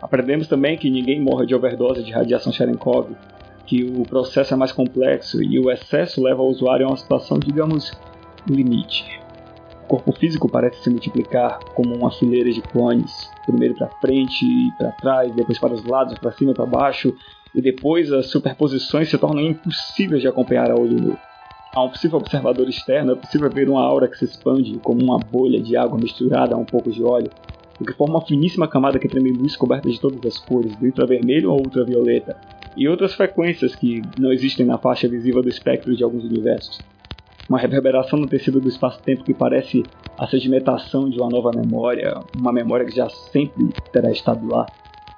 Aprendemos 0.02 0.48
também 0.48 0.78
que 0.78 0.90
ninguém 0.90 1.22
morre 1.22 1.46
de 1.46 1.54
overdose 1.54 2.04
de 2.04 2.12
radiação 2.12 2.52
Cherenkov, 2.52 3.12
que 3.66 3.84
o 3.84 4.04
processo 4.04 4.54
é 4.54 4.58
mais 4.58 4.72
complexo 4.72 5.44
e 5.44 5.60
o 5.60 5.70
excesso 5.70 6.24
leva 6.24 6.42
o 6.42 6.48
usuário 6.48 6.88
a 6.88 6.90
uma 6.90 6.98
situação, 6.98 7.38
digamos, 7.38 7.92
limite. 8.50 9.21
O 9.92 9.98
corpo 9.98 10.14
físico 10.14 10.48
parece 10.48 10.82
se 10.82 10.90
multiplicar 10.90 11.60
como 11.76 11.94
uma 11.94 12.10
fileira 12.10 12.50
de 12.50 12.62
clones, 12.62 13.30
primeiro 13.46 13.76
para 13.76 13.90
frente 14.00 14.46
e 14.46 14.72
para 14.78 14.94
trás, 14.94 15.36
depois 15.36 15.60
para 15.60 15.74
os 15.74 15.84
lados, 15.84 16.18
para 16.18 16.32
cima 16.32 16.52
e 16.52 16.54
para 16.54 16.66
baixo, 16.66 17.14
e 17.54 17.62
depois 17.62 18.10
as 18.10 18.28
superposições 18.28 19.10
se 19.10 19.18
tornam 19.18 19.44
impossíveis 19.44 20.22
de 20.22 20.30
acompanhar 20.30 20.72
a 20.72 20.80
olho 20.80 20.98
nu. 20.98 21.18
A 21.76 21.84
um 21.84 21.90
possível 21.90 22.20
observador 22.20 22.70
externo 22.70 23.12
é 23.12 23.16
possível 23.18 23.50
ver 23.50 23.68
uma 23.68 23.84
aura 23.84 24.08
que 24.08 24.18
se 24.18 24.24
expande 24.24 24.80
como 24.80 25.04
uma 25.04 25.20
bolha 25.20 25.62
de 25.62 25.76
água 25.76 26.00
misturada 26.00 26.56
a 26.56 26.58
um 26.58 26.64
pouco 26.64 26.90
de 26.90 27.04
óleo, 27.04 27.30
o 27.78 27.84
que 27.84 27.92
forma 27.92 28.14
uma 28.14 28.26
finíssima 28.26 28.70
camada 28.70 28.98
que 28.98 29.10
treme 29.10 29.34
luz 29.34 29.58
coberta 29.58 29.90
de 29.90 30.00
todas 30.00 30.26
as 30.26 30.40
cores, 30.40 30.74
do 30.78 30.88
infravermelho 30.88 31.52
ao 31.52 31.58
ultravioleta, 31.58 32.38
e 32.78 32.88
outras 32.88 33.14
frequências 33.14 33.76
que 33.76 34.02
não 34.18 34.32
existem 34.32 34.66
na 34.66 34.78
faixa 34.78 35.10
visível 35.10 35.42
do 35.42 35.50
espectro 35.50 35.94
de 35.94 36.02
alguns 36.02 36.24
universos. 36.24 36.80
Uma 37.52 37.60
reverberação 37.60 38.18
no 38.18 38.28
tecido 38.28 38.62
do 38.62 38.70
espaço-tempo 38.70 39.26
que 39.26 39.34
parece 39.34 39.84
a 40.18 40.26
sedimentação 40.26 41.10
de 41.10 41.20
uma 41.20 41.28
nova 41.28 41.52
memória, 41.54 42.18
uma 42.40 42.54
memória 42.54 42.86
que 42.86 42.96
já 42.96 43.10
sempre 43.10 43.74
terá 43.92 44.10
estado 44.10 44.48
lá, 44.48 44.66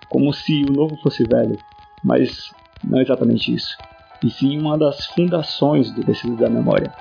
como 0.09 0.33
se 0.33 0.63
o 0.63 0.73
novo 0.73 0.97
fosse 1.03 1.23
velho, 1.25 1.55
mas 2.03 2.49
não 2.83 2.99
exatamente 2.99 3.53
isso, 3.53 3.77
e 4.23 4.31
sim 4.31 4.59
uma 4.59 4.75
das 4.79 5.05
fundações 5.05 5.91
do 5.91 6.03
tecido 6.03 6.35
da 6.35 6.49
memória. 6.49 6.91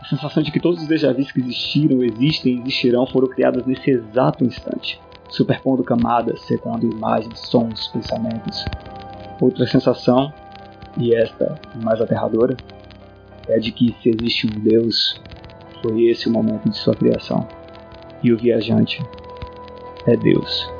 A 0.00 0.04
sensação 0.06 0.42
de 0.42 0.50
que 0.50 0.58
todos 0.58 0.82
os 0.82 0.88
déjà 0.88 1.12
vus 1.12 1.30
que 1.30 1.38
existiram, 1.38 2.02
existem 2.02 2.56
e 2.56 2.60
existirão 2.62 3.06
foram 3.06 3.28
criados 3.28 3.64
nesse 3.64 3.92
exato 3.92 4.44
instante, 4.44 5.00
superpondo 5.28 5.84
camadas, 5.84 6.40
secando 6.40 6.90
imagens, 6.90 7.38
sons, 7.38 7.86
pensamentos, 7.92 8.64
Outra 9.40 9.68
sensação, 9.68 10.32
e 10.98 11.14
esta 11.14 11.54
mais 11.82 12.00
aterradora, 12.00 12.56
é 13.50 13.58
de 13.58 13.72
que 13.72 13.94
se 14.02 14.08
existe 14.08 14.46
um 14.46 14.60
Deus, 14.60 15.20
foi 15.82 16.04
esse 16.04 16.28
o 16.28 16.32
momento 16.32 16.68
de 16.68 16.76
sua 16.76 16.94
criação. 16.94 17.46
E 18.22 18.32
o 18.32 18.38
viajante 18.38 19.02
é 20.06 20.16
Deus. 20.16 20.70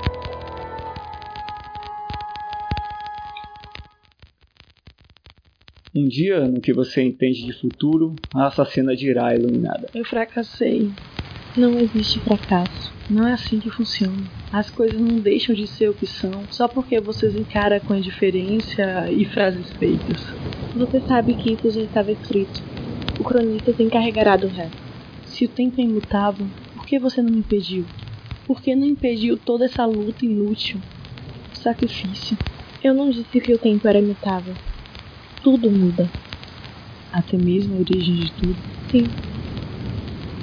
Um 5.95 6.07
dia 6.07 6.47
no 6.47 6.61
que 6.61 6.73
você 6.73 7.03
entende 7.03 7.45
de 7.45 7.53
futuro, 7.53 8.15
a 8.33 8.47
assassina 8.47 8.95
dirá 8.95 9.35
iluminada. 9.35 9.89
Eu 9.93 10.05
fracassei. 10.05 10.89
Não 11.57 11.79
existe 11.81 12.21
fracasso. 12.21 12.93
Não 13.11 13.27
é 13.27 13.33
assim 13.33 13.59
que 13.59 13.71
funciona. 13.71 14.40
As 14.53 14.69
coisas 14.69 15.01
não 15.01 15.21
deixam 15.21 15.55
de 15.55 15.65
ser 15.65 15.89
o 15.89 15.95
que 15.95 16.07
são 16.07 16.33
só 16.51 16.67
porque 16.67 16.99
vocês 16.99 17.37
encaram 17.37 17.79
com 17.81 17.95
indiferença 17.95 19.09
e 19.09 19.25
frases 19.25 19.71
feitas. 19.73 20.21
Você 20.75 21.01
sabe 21.03 21.35
que 21.35 21.53
isso 21.53 21.71
já 21.71 21.83
estava 21.83 22.11
escrito. 22.11 22.61
O 23.21 23.23
cronista 23.23 23.73
tem 23.73 23.89
carregará 23.89 24.35
o 24.35 24.49
resto. 24.49 24.77
Se 25.25 25.45
o 25.45 25.49
tempo 25.49 25.81
é 25.81 25.85
imutável, 25.85 26.47
por 26.75 26.85
que 26.85 26.99
você 26.99 27.23
não 27.23 27.31
me 27.31 27.39
impediu? 27.39 27.85
Por 28.45 28.61
que 28.61 28.75
não 28.75 28.87
impediu 28.87 29.37
toda 29.37 29.67
essa 29.67 29.87
luta 29.87 30.25
inútil? 30.25 30.81
Sacrifício. 31.55 32.37
Eu 32.83 32.93
não 32.93 33.09
disse 33.09 33.41
que 33.41 33.53
o 33.53 33.59
tempo 33.59 33.87
era 33.87 34.01
imutável. 34.01 34.55
Tudo 35.45 35.71
muda. 35.71 36.11
Até 37.13 37.37
mesmo 37.37 37.77
a 37.77 37.81
origem 37.81 38.17
de 38.17 38.33
tudo? 38.33 38.57
Sim. 38.91 39.05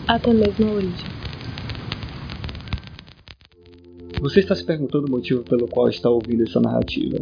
Até 0.07 0.33
mesmo 0.33 0.69
a 0.69 0.73
origem. 0.73 1.16
Você 4.19 4.39
está 4.39 4.55
se 4.55 4.65
perguntando 4.65 5.05
o 5.07 5.11
motivo 5.11 5.43
pelo 5.43 5.67
qual 5.67 5.87
está 5.87 6.09
ouvindo 6.09 6.41
essa 6.41 6.59
narrativa. 6.59 7.17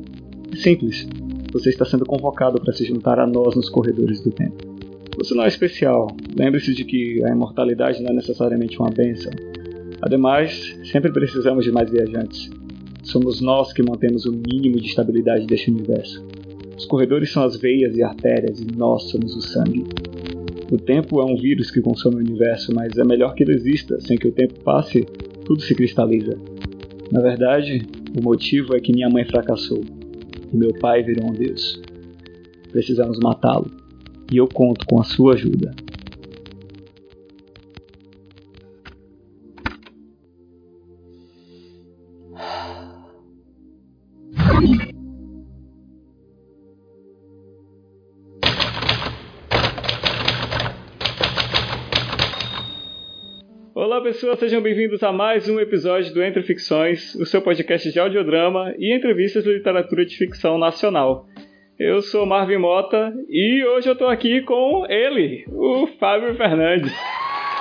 É 0.51 0.55
simples. 0.55 1.05
Você 1.51 1.69
está 1.69 1.83
sendo 1.83 2.05
convocado 2.05 2.59
para 2.61 2.71
se 2.71 2.85
juntar 2.85 3.19
a 3.19 3.27
nós 3.27 3.53
nos 3.53 3.69
corredores 3.69 4.21
do 4.21 4.31
tempo. 4.31 4.63
Você 5.17 5.35
não 5.35 5.43
é 5.43 5.47
especial. 5.49 6.07
Lembre-se 6.37 6.73
de 6.73 6.85
que 6.85 7.21
a 7.25 7.29
imortalidade 7.29 8.01
não 8.01 8.11
é 8.11 8.13
necessariamente 8.13 8.79
uma 8.79 8.89
bênção. 8.89 9.31
Ademais, 10.01 10.77
sempre 10.89 11.11
precisamos 11.11 11.65
de 11.65 11.71
mais 11.71 11.89
viajantes. 11.89 12.49
Somos 13.03 13.41
nós 13.41 13.73
que 13.73 13.83
mantemos 13.83 14.25
o 14.25 14.31
mínimo 14.31 14.79
de 14.79 14.87
estabilidade 14.87 15.45
deste 15.45 15.69
universo. 15.69 16.25
Os 16.77 16.85
corredores 16.85 17.29
são 17.29 17.43
as 17.43 17.57
veias 17.57 17.97
e 17.97 18.03
artérias 18.03 18.61
e 18.61 18.67
nós 18.73 19.03
somos 19.09 19.35
o 19.35 19.41
sangue. 19.41 19.85
O 20.71 20.77
tempo 20.77 21.19
é 21.19 21.25
um 21.25 21.35
vírus 21.35 21.69
que 21.69 21.81
consome 21.81 22.15
o 22.15 22.19
universo, 22.19 22.73
mas 22.73 22.97
é 22.97 23.03
melhor 23.03 23.35
que 23.35 23.43
ele 23.43 23.53
exista. 23.53 23.99
Sem 23.99 24.17
que 24.17 24.29
o 24.29 24.31
tempo 24.31 24.63
passe, 24.63 25.05
tudo 25.45 25.61
se 25.61 25.75
cristaliza. 25.75 26.54
Na 27.11 27.21
verdade, 27.21 27.81
o 28.17 28.23
motivo 28.23 28.75
é 28.75 28.79
que 28.79 28.93
minha 28.93 29.09
mãe 29.09 29.25
fracassou 29.25 29.81
e 30.51 30.57
meu 30.57 30.73
pai 30.79 31.03
virou 31.03 31.29
um 31.29 31.33
deus. 31.33 31.81
Precisamos 32.71 33.19
matá-lo 33.19 33.69
e 34.31 34.37
eu 34.37 34.47
conto 34.47 34.85
com 34.85 34.99
a 34.99 35.03
sua 35.03 35.33
ajuda. 35.33 35.84
Pessoas, 54.15 54.39
sejam 54.39 54.61
bem-vindos 54.61 55.03
a 55.03 55.11
mais 55.11 55.49
um 55.49 55.59
episódio 55.59 56.13
do 56.13 56.23
Entre 56.23 56.41
Ficções, 56.41 57.13
o 57.15 57.25
seu 57.25 57.41
podcast 57.41 57.91
de 57.91 57.99
audiodrama 57.99 58.73
e 58.79 58.95
entrevistas 58.95 59.43
de 59.43 59.51
literatura 59.51 60.05
de 60.05 60.15
ficção 60.15 60.57
nacional. 60.57 61.25
Eu 61.77 62.01
sou 62.01 62.25
Marvin 62.25 62.55
Mota 62.55 63.13
e 63.27 63.65
hoje 63.65 63.89
eu 63.89 63.91
estou 63.91 64.07
aqui 64.07 64.41
com 64.43 64.85
ele, 64.87 65.43
o 65.49 65.85
Fábio 65.99 66.33
Fernandes. 66.35 66.93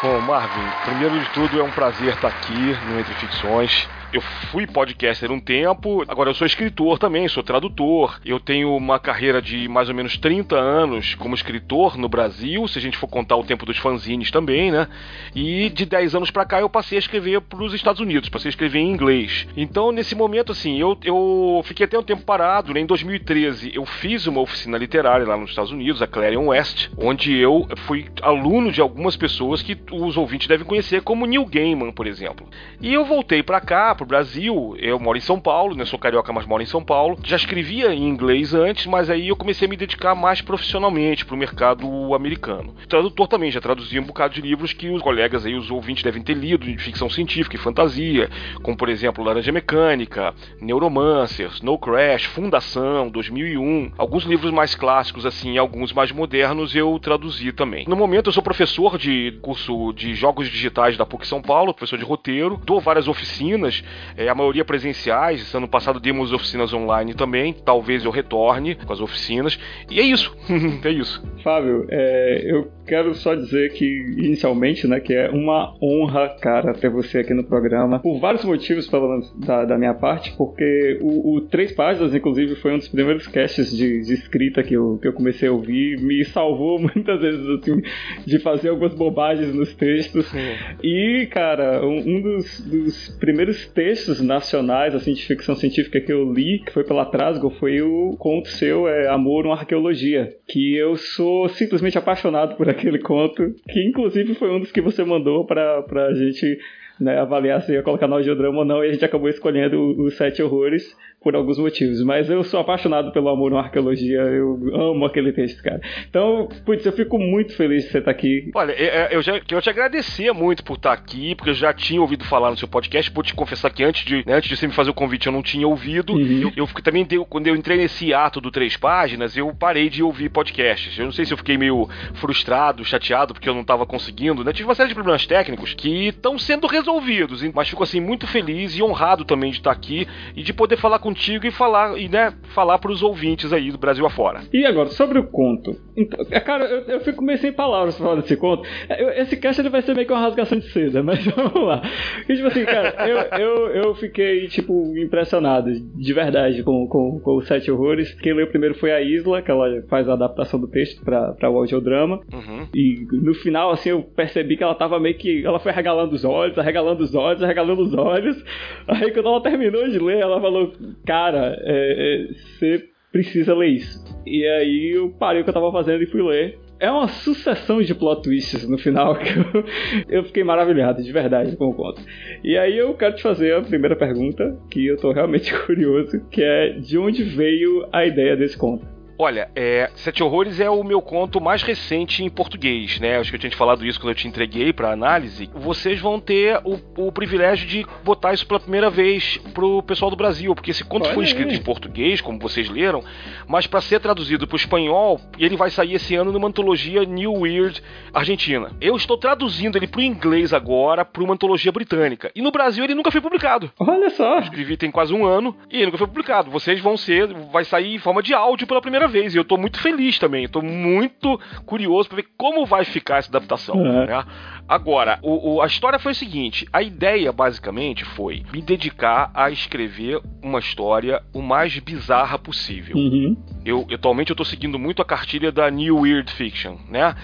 Bom, 0.01 0.21
Marvin, 0.21 0.63
primeiro 0.85 1.19
de 1.19 1.35
tudo 1.35 1.59
é 1.59 1.65
um 1.65 1.73
prazer 1.73 2.11
estar 2.11 2.29
aqui 2.29 2.53
no 2.89 3.01
Entre 3.01 3.15
Ficções 3.15 3.89
eu 4.15 4.21
fui 4.21 4.67
podcaster 4.67 5.31
um 5.33 5.41
tempo, 5.41 6.05
agora 6.07 6.31
eu 6.31 6.35
sou 6.35 6.47
escritor 6.47 6.99
também, 6.99 7.27
sou 7.27 7.43
tradutor. 7.43 8.21
Eu 8.25 8.39
tenho 8.39 8.75
uma 8.77 8.99
carreira 8.99 9.43
de 9.43 9.69
mais 9.69 9.89
ou 9.89 9.95
menos 9.95 10.17
30 10.17 10.57
anos 10.57 11.15
como 11.17 11.35
escritor 11.35 11.99
no 11.99 12.09
Brasil, 12.09 12.67
se 12.69 12.79
a 12.79 12.83
gente 12.83 12.97
for 12.97 13.09
contar 13.09 13.37
o 13.37 13.43
tempo 13.43 13.67
dos 13.67 13.77
fanzines 13.79 14.31
também, 14.31 14.71
né? 14.71 14.87
E 15.35 15.69
de 15.71 15.85
10 15.85 16.15
anos 16.15 16.31
para 16.31 16.45
cá 16.45 16.61
eu 16.61 16.71
passei 16.71 16.97
a 16.97 17.01
escrever 17.01 17.41
para 17.41 17.63
os 17.63 17.75
Estados 17.75 18.01
Unidos, 18.01 18.29
passei 18.29 18.49
a 18.49 18.51
escrever 18.51 18.79
em 18.79 18.91
inglês. 18.91 19.49
Então, 19.57 19.91
nesse 19.91 20.15
momento, 20.15 20.53
assim, 20.53 20.79
eu, 20.79 20.97
eu 21.03 21.61
fiquei 21.65 21.87
até 21.87 21.99
um 21.99 22.03
tempo 22.03 22.23
parado. 22.23 22.73
Né? 22.73 22.81
Em 22.81 22.87
2013, 22.87 23.73
eu 23.75 23.85
fiz 23.85 24.27
uma 24.27 24.41
oficina 24.41 24.79
literária 24.79 25.27
lá 25.27 25.37
nos 25.37 25.51
Estados 25.51 25.73
Unidos, 25.73 26.01
a 26.01 26.07
Clarion 26.07 26.47
West, 26.47 26.89
onde 26.97 27.37
eu 27.37 27.67
fui 27.87 28.07
aluno 28.23 28.71
de 28.71 28.81
algumas 28.81 29.17
pessoas 29.17 29.61
que 29.61 29.77
os 29.91 30.17
ouvintes 30.17 30.47
devem 30.47 30.67
conhecer, 30.67 31.03
como 31.03 31.27
Neil 31.27 31.45
Gaiman, 31.47 31.91
por 31.91 32.07
exemplo. 32.07 32.47
E 32.81 32.95
eu 32.95 33.05
voltei 33.05 33.43
para 33.43 33.61
cá, 33.61 33.95
Brasil. 34.05 34.77
Eu 34.79 34.99
moro 34.99 35.19
em 35.19 35.21
São 35.21 35.41
Paulo, 35.41 35.75
né? 35.75 35.85
Sou 35.85 35.99
carioca, 35.99 36.33
mas 36.33 36.47
moro 36.47 36.63
em 36.63 36.67
São 36.67 36.85
Paulo. 36.85 37.19
Já 37.25 37.37
escrevia 37.37 37.95
em 37.95 38.09
inglês 38.09 38.55
antes, 38.55 38.87
mas 38.87 39.11
aí 39.11 39.29
eu 39.29 39.37
comecei 39.37 39.67
a 39.67 39.69
me 39.69 39.77
dedicar 39.77 40.15
mais 40.15 40.41
profissionalmente 40.41 41.25
para 41.25 41.35
o 41.35 41.39
mercado 41.39 42.15
americano. 42.15 42.75
Tradutor 42.89 43.29
também, 43.29 43.51
já 43.51 43.61
traduzi 43.61 43.99
um 43.99 44.05
bocado 44.05 44.35
de 44.35 44.41
livros 44.41 44.73
que 44.73 44.89
os 44.91 45.03
colegas 45.03 45.47
aí, 45.47 45.55
os 45.55 45.71
ouvintes 45.71 46.03
devem 46.03 46.23
ter 46.23 46.35
lido, 46.35 46.67
de 46.67 46.77
ficção 46.79 47.09
científica 47.09 47.57
e 47.57 47.59
fantasia, 47.59 48.31
como 48.63 48.77
por 48.77 48.89
exemplo 48.89 49.25
Laranja 49.25 49.53
Mecânica, 49.53 50.35
Neuromancer, 50.61 51.49
Snow 51.53 51.79
Crash, 51.79 52.25
Fundação, 52.25 53.09
2001. 53.11 53.93
Alguns 53.97 54.25
livros 54.25 54.53
mais 54.53 54.75
clássicos 54.75 55.27
assim, 55.27 55.59
alguns 55.59 55.93
mais 55.93 56.11
modernos 56.11 56.75
eu 56.75 56.99
traduzi 56.99 57.53
também. 57.53 57.85
No 57.87 57.97
momento 57.97 58.29
eu 58.29 58.33
sou 58.33 58.43
professor 58.43 58.99
de 58.99 59.39
curso 59.43 59.93
de 59.93 60.15
jogos 60.15 60.49
digitais 60.49 60.97
da 60.97 61.07
PUC 61.07 61.27
São 61.27 61.43
Paulo, 61.43 61.75
professor 61.75 61.99
de 61.99 62.05
roteiro, 62.05 62.61
dou 62.65 62.81
várias 62.81 63.07
oficinas 63.07 63.84
é, 64.17 64.29
a 64.29 64.35
maioria 64.35 64.65
presenciais. 64.65 65.55
Ano 65.55 65.69
passado 65.69 66.01
demos 66.01 66.33
oficinas 66.33 66.73
online 66.73 67.15
também. 67.15 67.53
Talvez 67.53 68.05
eu 68.05 68.11
retorne 68.11 68.75
com 68.75 68.93
as 68.93 69.01
oficinas. 69.01 69.59
E 69.91 70.01
é 70.01 70.03
isso. 70.03 70.37
é 70.85 70.91
isso. 70.91 71.23
Fábio, 71.43 71.87
é, 71.91 72.43
eu 72.45 72.71
quero 72.87 73.15
só 73.15 73.35
dizer 73.35 73.73
que, 73.73 73.85
inicialmente, 74.19 74.87
né, 74.87 75.01
que 75.01 75.15
é 75.15 75.31
uma 75.31 75.75
honra, 75.83 76.29
cara, 76.41 76.75
ter 76.75 76.91
você 76.91 77.19
aqui 77.19 77.35
no 77.35 77.45
programa. 77.45 78.01
Por 78.01 78.19
vários 78.21 78.45
motivos, 78.45 78.89
pelo 78.89 79.09
menos 79.09 79.33
da, 79.39 79.65
da 79.65 79.79
minha 79.79 79.95
parte, 79.95 80.35
porque 80.37 80.99
o, 81.01 81.37
o, 81.37 81.41
Três 81.43 81.73
Páginas, 81.73 82.15
inclusive, 82.15 82.57
foi 82.57 82.75
um 82.75 82.79
dos 82.79 82.89
primeiros 82.89 83.27
casts 83.27 83.75
de, 83.77 84.03
de 84.03 84.15
escrita 84.15 84.63
que 84.63 84.75
eu, 84.75 84.99
que 85.01 85.09
eu 85.09 85.13
comecei 85.13 85.49
a 85.49 85.53
ouvir. 85.53 86.01
Me 86.01 86.25
salvou 86.25 86.79
muitas 86.95 87.21
vezes, 87.21 87.47
assim, 87.49 87.83
de 88.27 88.39
fazer 88.39 88.69
algumas 88.69 88.95
bobagens 88.95 89.55
nos 89.55 89.75
textos. 89.75 90.27
Sim. 90.27 90.39
E, 90.83 91.27
cara, 91.31 91.85
um, 91.85 91.99
um 91.99 92.21
dos, 92.21 92.61
dos 92.61 93.09
primeiros 93.19 93.67
textos 93.69 94.21
nacionais, 94.21 94.95
assim, 94.95 95.13
de 95.13 95.25
ficção 95.25 95.55
científica 95.55 96.01
que 96.01 96.13
eu 96.13 96.33
li, 96.33 96.61
que 96.65 96.73
foi 96.73 96.85
pela 96.85 97.07
Trasgo, 97.07 97.51
foi 97.51 97.81
o 97.81 98.17
conto 98.19 98.49
seu, 98.49 98.89
é 98.89 99.09
Amor, 99.09 99.47
uma 99.47 99.55
Arqueologia, 99.55 100.35
que 100.47 100.77
eu 100.77 100.97
sou 100.97 101.49
simplesmente 101.49 101.99
apaixonado 101.99 102.57
por 102.57 102.69
aquele 102.75 102.99
conto, 102.99 103.55
que 103.69 103.83
inclusive 103.83 104.35
foi 104.35 104.51
um 104.51 104.61
dos 104.61 104.71
que 104.71 104.81
você 104.81 105.05
mandou 105.05 105.45
pra, 105.45 105.83
pra 105.83 106.13
gente 106.15 106.59
né, 107.01 107.19
avaliar 107.19 107.61
se 107.63 107.73
ia 107.73 107.83
colocar 107.83 108.07
no 108.07 108.15
audiodrama 108.15 108.59
ou 108.59 108.65
não, 108.65 108.85
e 108.85 108.89
a 108.89 108.93
gente 108.93 109.05
acabou 109.05 109.29
escolhendo 109.29 110.01
os 110.01 110.17
Sete 110.17 110.43
Horrores, 110.43 110.97
por 111.25 111.35
alguns 111.35 111.59
motivos, 111.59 112.03
mas 112.03 112.29
eu 112.29 112.45
sou 112.45 112.61
apaixonado 112.61 113.11
pelo 113.11 113.31
amor 113.31 113.51
na 113.51 113.61
arqueologia, 113.61 114.21
eu 114.21 114.61
amo 114.75 115.07
aquele 115.07 115.33
texto, 115.33 115.63
cara. 115.63 115.81
Então, 116.09 116.49
putz, 116.67 116.85
eu 116.85 116.93
fico 116.93 117.19
muito 117.19 117.57
feliz 117.57 117.85
de 117.85 117.91
você 117.91 117.99
estar 117.99 118.11
aqui. 118.11 118.51
Olha, 118.55 118.73
é, 118.73 118.85
é, 118.85 119.09
eu, 119.11 119.23
já, 119.23 119.41
eu 119.51 119.63
te 119.63 119.71
agradecer 119.71 120.31
muito 120.33 120.63
por 120.63 120.77
estar 120.77 120.93
aqui, 120.93 121.35
porque 121.35 121.51
eu 121.51 121.55
já 121.55 121.73
tinha 121.73 122.01
ouvido 122.01 122.25
falar 122.25 122.51
no 122.51 122.59
seu 122.59 122.69
podcast, 122.69 123.11
vou 123.11 123.25
te 123.25 123.35
confessar 123.35 123.71
que 123.71 123.83
antes 123.83 124.05
de, 124.05 124.17
né, 124.27 124.35
antes 124.35 124.51
de 124.51 124.57
você 124.57 124.67
me 124.67 124.75
fazer 124.75 124.91
o 124.91 124.95
convite 124.95 125.27
eu 125.27 125.33
não 125.33 125.43
tinha 125.43 125.67
ouvido. 125.67 126.13
Uhum. 126.13 126.53
Eu, 126.55 126.67
eu 126.67 126.83
também, 126.83 127.05
deu, 127.07 127.25
quando 127.25 127.47
eu 127.47 127.57
entrei 127.57 127.79
nesse 127.79 128.13
ato 128.13 128.39
do 128.39 128.51
Três 128.51 128.77
Páginas, 128.77 129.35
eu 129.35 129.53
parei 129.55 129.89
de 129.89 130.03
ouvir 130.03 130.29
podcasts. 130.29 130.99
Eu 130.99 131.07
não 131.07 131.13
sei 131.13 131.25
se 131.25 131.33
eu 131.33 131.39
fiquei 131.39 131.57
meio 131.57 131.89
frustrado, 132.15 132.85
chateado, 132.85 133.33
porque 133.33 133.49
eu 133.49 133.55
não 133.55 133.63
estava 133.63 133.87
conseguindo, 133.87 134.45
né? 134.45 134.53
Tive 134.53 134.69
uma 134.69 134.75
série 134.75 134.89
de 134.91 134.95
problemas 134.95 135.27
técnicos 135.27 135.73
que 135.73 136.09
estão 136.09 136.39
sendo 136.39 136.67
resolvidos, 136.67 137.43
mas 137.55 137.69
fico 137.69 137.83
assim 137.83 138.01
muito 138.01 138.27
feliz 138.27 138.77
e 138.77 138.83
honrado 138.83 139.25
também 139.25 139.51
de 139.51 139.57
estar 139.57 139.71
aqui 139.71 140.07
e 140.37 140.43
de 140.43 140.53
poder 140.53 140.77
falar 140.77 140.99
contigo 141.15 141.47
e 141.47 141.51
falar 141.53 141.97
e 141.97 142.09
né, 142.09 142.35
falar 142.55 142.79
para 142.79 142.91
os 142.91 143.03
ouvintes 143.03 143.53
aí 143.53 143.71
do 143.71 143.79
Brasil 143.79 144.05
afora. 144.05 144.43
E 144.53 144.67
agora 144.67 144.89
sobre 144.89 145.19
o 145.19 145.25
conto, 145.25 145.77
então, 145.97 146.27
é, 146.31 146.41
cara, 146.41 146.65
eu, 146.65 146.81
eu 146.95 147.01
fico 147.01 147.23
meio 147.23 147.39
sem 147.39 147.53
palavras 147.53 147.95
pra 147.97 148.07
falar 148.07 148.21
desse 148.21 148.37
conto. 148.37 148.69
É, 148.89 149.03
eu, 149.03 149.11
esse 149.23 149.37
cast 149.37 149.61
ele 149.61 149.69
vai 149.69 149.81
ser 149.83 149.95
meio 149.95 150.07
que 150.07 150.13
uma 150.13 150.21
rasgação 150.21 150.59
de 150.59 150.69
seda, 150.71 151.03
mas 151.05 151.25
vamos 151.25 151.65
lá. 151.65 151.83
E, 152.29 152.35
tipo 152.35 152.49
assim, 152.49 152.65
cara, 152.65 153.09
eu, 153.09 153.19
eu, 153.39 153.69
eu 153.69 153.95
fiquei 153.95 154.49
tipo 154.49 154.93
impressionado 154.97 155.71
de 155.73 156.13
verdade 156.13 156.63
com, 156.63 156.87
com, 156.89 157.21
com 157.21 157.37
os 157.37 157.47
Sete 157.47 157.71
Horrores. 157.71 158.13
Quem 158.15 158.35
leu 158.35 158.49
primeiro 158.49 158.75
foi 158.75 158.93
a 158.93 159.01
Isla, 159.01 159.41
que 159.41 159.51
ela 159.51 159.83
faz 159.89 160.09
a 160.09 160.15
adaptação 160.15 160.59
do 160.59 160.69
texto 160.69 161.05
para 161.05 161.51
o 161.51 161.59
audiodrama. 161.59 162.21
Uhum. 162.33 162.67
E 162.75 163.07
no 163.13 163.35
final, 163.35 163.71
assim, 163.71 163.91
eu 163.91 164.03
percebi 164.03 164.57
que 164.57 164.65
ela 164.65 164.75
tava 164.75 164.99
meio 164.99 165.17
que. 165.17 165.45
Ela 165.45 165.61
foi 165.61 165.73
regalando 165.73 166.15
os 166.15 166.25
olhos, 166.25 166.59
arregalando 166.59 167.03
os 167.03 167.15
olhos, 167.15 167.43
arregalando 167.43 167.83
os 167.83 167.95
olhos. 167.95 168.43
Aí 168.89 169.13
quando 169.13 169.29
ela 169.29 169.43
terminou 169.43 169.89
de 169.89 169.99
ler, 169.99 170.19
ela 170.19 170.41
falou: 170.41 170.73
Cara, 171.07 171.57
é, 171.61 172.27
é, 172.27 172.33
você 172.33 172.85
precisa 173.13 173.55
ler 173.55 173.69
isso. 173.69 174.03
E 174.27 174.47
aí 174.47 174.93
eu 174.97 175.11
parei 175.11 175.41
o 175.41 175.45
que 175.45 175.51
eu 175.51 175.55
tava 175.55 175.71
fazendo 175.71 176.03
e 176.03 176.07
fui 176.07 176.23
ler. 176.23 176.59
É 176.81 176.91
uma 176.91 177.07
sucessão 177.07 177.81
de 177.81 177.95
plot 177.95 178.23
twists 178.23 178.69
no 178.69 178.77
final 178.77 179.15
que 179.21 179.31
eu, 179.39 179.65
eu 180.09 180.25
fiquei 180.25 180.43
maravilhado, 180.43 181.03
de 181.03 181.13
verdade, 181.13 181.57
com 181.57 181.69
o 181.69 181.75
conto. 181.75 182.03
E 182.43 182.59
aí 182.59 182.77
eu 182.77 182.95
quero 182.95 183.15
te 183.15 183.23
fazer 183.23 183.55
a 183.55 183.63
primeira 183.63 183.95
pergunta, 183.95 184.59
que 184.71 184.87
eu 184.87 184.97
tô 184.97 185.13
realmente 185.13 185.55
curioso, 185.65 186.27
que 186.31 186.43
é 186.43 186.71
de 186.71 186.99
onde 186.99 187.23
veio 187.23 187.87
a 187.93 188.05
ideia 188.05 188.37
desse 188.37 188.59
conto? 188.59 188.94
Olha, 189.19 189.49
é, 189.55 189.91
Sete 189.95 190.23
Horrores 190.23 190.59
é 190.59 190.69
o 190.69 190.83
meu 190.83 191.01
conto 191.01 191.41
mais 191.41 191.63
recente 191.63 192.25
em 192.25 192.29
português, 192.29 192.99
né? 192.99 193.19
Acho 193.19 193.31
que 193.31 193.37
eu 193.37 193.41
tinha 193.41 193.51
te 193.51 193.57
falado 193.57 193.87
isso 193.87 194.01
quando 194.01 194.11
eu 194.11 194.15
te 194.15 194.27
entreguei 194.27 194.73
para 194.73 194.91
análise. 194.91 195.49
Vocês 195.55 196.01
vão 196.01 196.19
ter 196.19 196.61
o, 196.65 196.81
o, 196.97 197.13
privilégio 197.13 197.67
de 197.67 197.87
botar 198.03 198.35
isso 198.35 198.47
pela 198.47 198.59
primeira 198.59 198.91
vez 198.91 199.39
pro 199.53 199.83
pessoal 199.85 200.11
do 200.11 200.17
Brasil, 200.17 200.55
porque 200.55 200.73
esse 200.73 200.85
conto 200.85 201.07
Olha 201.07 201.15
foi 201.15 201.25
escrito 201.25 201.51
aí. 201.51 201.57
em 201.57 201.63
português, 201.63 202.21
como 202.21 202.39
vocês 202.39 202.69
leram, 202.69 203.05
mas 203.47 203.67
para 203.67 203.81
ser 203.81 204.01
traduzido 204.01 204.47
para 204.47 204.55
o 204.55 204.59
espanhol, 204.59 205.21
ele 205.39 205.57
vai 205.57 205.71
sair 205.71 205.95
esse 205.95 206.17
ano 206.17 206.33
numa 206.33 206.49
antologia 206.49 207.05
New 207.05 207.33
Weird 207.43 207.83
Argentina. 208.13 208.71
Eu 208.81 208.97
estou 208.97 209.17
traduzindo 209.17 209.77
ele 209.77 209.87
pro 209.87 210.01
inglês 210.01 210.53
agora 210.53 211.05
para 211.05 211.23
uma 211.23 211.35
antologia 211.35 211.71
britânica. 211.71 212.33
E 212.35 212.43
no 212.43 212.51
Brasil 212.51 212.85
ele 212.85 212.95
nunca 212.95 213.13
foi 213.13 213.21
publicado. 213.21 213.71
Olha 213.79 214.11
só. 214.11 214.37
Eu 214.37 214.43
escrevi 214.43 214.77
tem 214.77 214.91
quase 214.91 215.15
um 215.15 215.25
ano 215.25 215.57
e 215.71 215.77
ele 215.77 215.87
nunca 215.87 215.99
foi 215.99 216.07
publicado. 216.07 216.51
Vocês 216.51 216.81
vão 216.81 216.97
ser, 216.97 217.33
vai 217.53 217.65
sair 217.65 217.95
em 217.95 217.99
forma 217.99 218.23
de 218.23 218.35
áudio 218.35 218.67
pela 218.67 218.81
primeira 218.81 219.04
primeira 219.05 219.09
vez. 219.09 219.35
E 219.35 219.39
eu 219.39 219.45
tô 219.45 219.57
muito 219.57 219.81
feliz 219.81 220.19
também. 220.19 220.49
Tô 220.49 220.61
muito 220.63 221.39
curioso 221.67 222.09
para 222.09 222.17
ver 222.17 222.29
como 222.37 222.67
vai 222.67 222.85
ficar 222.85 223.19
essa 223.19 223.29
adaptação. 223.29 223.77
Uhum. 223.77 224.07
Né? 224.07 224.25
Agora, 224.67 225.19
o, 225.23 225.57
o, 225.57 225.63
a 225.63 225.67
história 225.67 225.99
foi 225.99 226.13
o 226.13 226.15
seguinte: 226.15 226.67
a 226.73 226.83
ideia 226.83 227.31
basicamente 227.33 228.05
foi 228.05 228.43
me 228.53 228.63
dedicar 228.63 229.31
a 229.35 229.51
escrever 229.51 230.21
uma 230.43 230.59
história 230.59 231.23
o 231.35 231.43
mais 231.43 231.79
bizarra 231.79 232.39
possível. 232.39 232.97
Uhum. 232.97 233.37
Eu, 233.65 233.87
atualmente 233.93 234.31
eu 234.31 234.37
tô 234.37 234.45
seguindo 234.45 234.79
muito 234.79 235.03
a 235.03 235.05
cartilha 235.05 235.53
da 235.53 235.71
New 235.71 236.01
Weird 236.01 236.33
Fiction, 236.33 236.77
né? 236.89 237.15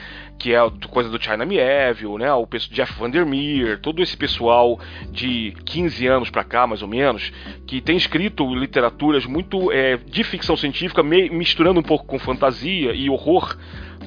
que 0.40 0.54
é 0.54 0.58
coisa 0.88 1.10
do 1.10 1.22
China 1.22 1.44
Mieville, 1.44 2.16
né, 2.16 2.32
o 2.32 2.48
Jeff 2.70 2.98
Vandermeer, 2.98 3.78
todo 3.78 4.02
esse 4.02 4.16
pessoal 4.16 4.80
de 5.12 5.54
15 5.66 6.06
anos 6.06 6.30
para 6.30 6.42
cá, 6.42 6.66
mais 6.66 6.80
ou 6.80 6.88
menos, 6.88 7.30
que 7.66 7.82
tem 7.82 7.94
escrito 7.94 8.54
literaturas 8.54 9.26
muito 9.26 9.70
é, 9.70 9.98
de 9.98 10.24
ficção 10.24 10.56
científica, 10.56 11.02
misturando 11.02 11.78
um 11.78 11.82
pouco 11.82 12.06
com 12.06 12.18
fantasia 12.18 12.94
e 12.94 13.10
horror, 13.10 13.54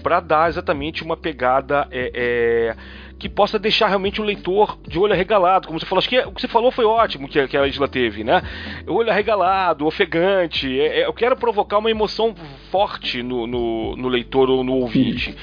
para 0.02 0.20
dar 0.20 0.50
exatamente 0.50 1.04
uma 1.04 1.16
pegada 1.16 1.88
é, 1.92 2.12
é, 2.16 2.76
que 3.24 3.30
possa 3.30 3.58
deixar 3.58 3.88
realmente 3.88 4.20
o 4.20 4.24
leitor 4.24 4.78
de 4.86 5.00
olho 5.00 5.14
arregalado. 5.14 5.66
Como 5.66 5.80
você 5.80 5.86
falou, 5.86 6.00
acho 6.00 6.10
que 6.10 6.20
o 6.20 6.32
que 6.34 6.42
você 6.42 6.48
falou 6.50 6.72
foi 6.72 6.84
ótimo 6.84 7.30
que, 7.30 7.48
que 7.48 7.56
a 7.56 7.66
Isla 7.66 7.88
teve, 7.88 8.22
né? 8.22 8.42
Olho 8.86 9.10
arregalado, 9.10 9.86
ofegante. 9.86 10.78
É, 10.78 11.00
é, 11.00 11.06
eu 11.06 11.14
quero 11.14 11.38
provocar 11.38 11.78
uma 11.78 11.90
emoção 11.90 12.36
forte 12.70 13.24
no, 13.24 13.48
no, 13.48 13.96
no 13.96 14.10
leitor 14.10 14.50
ou 14.50 14.62
no 14.62 14.74
ouvinte. 14.74 15.34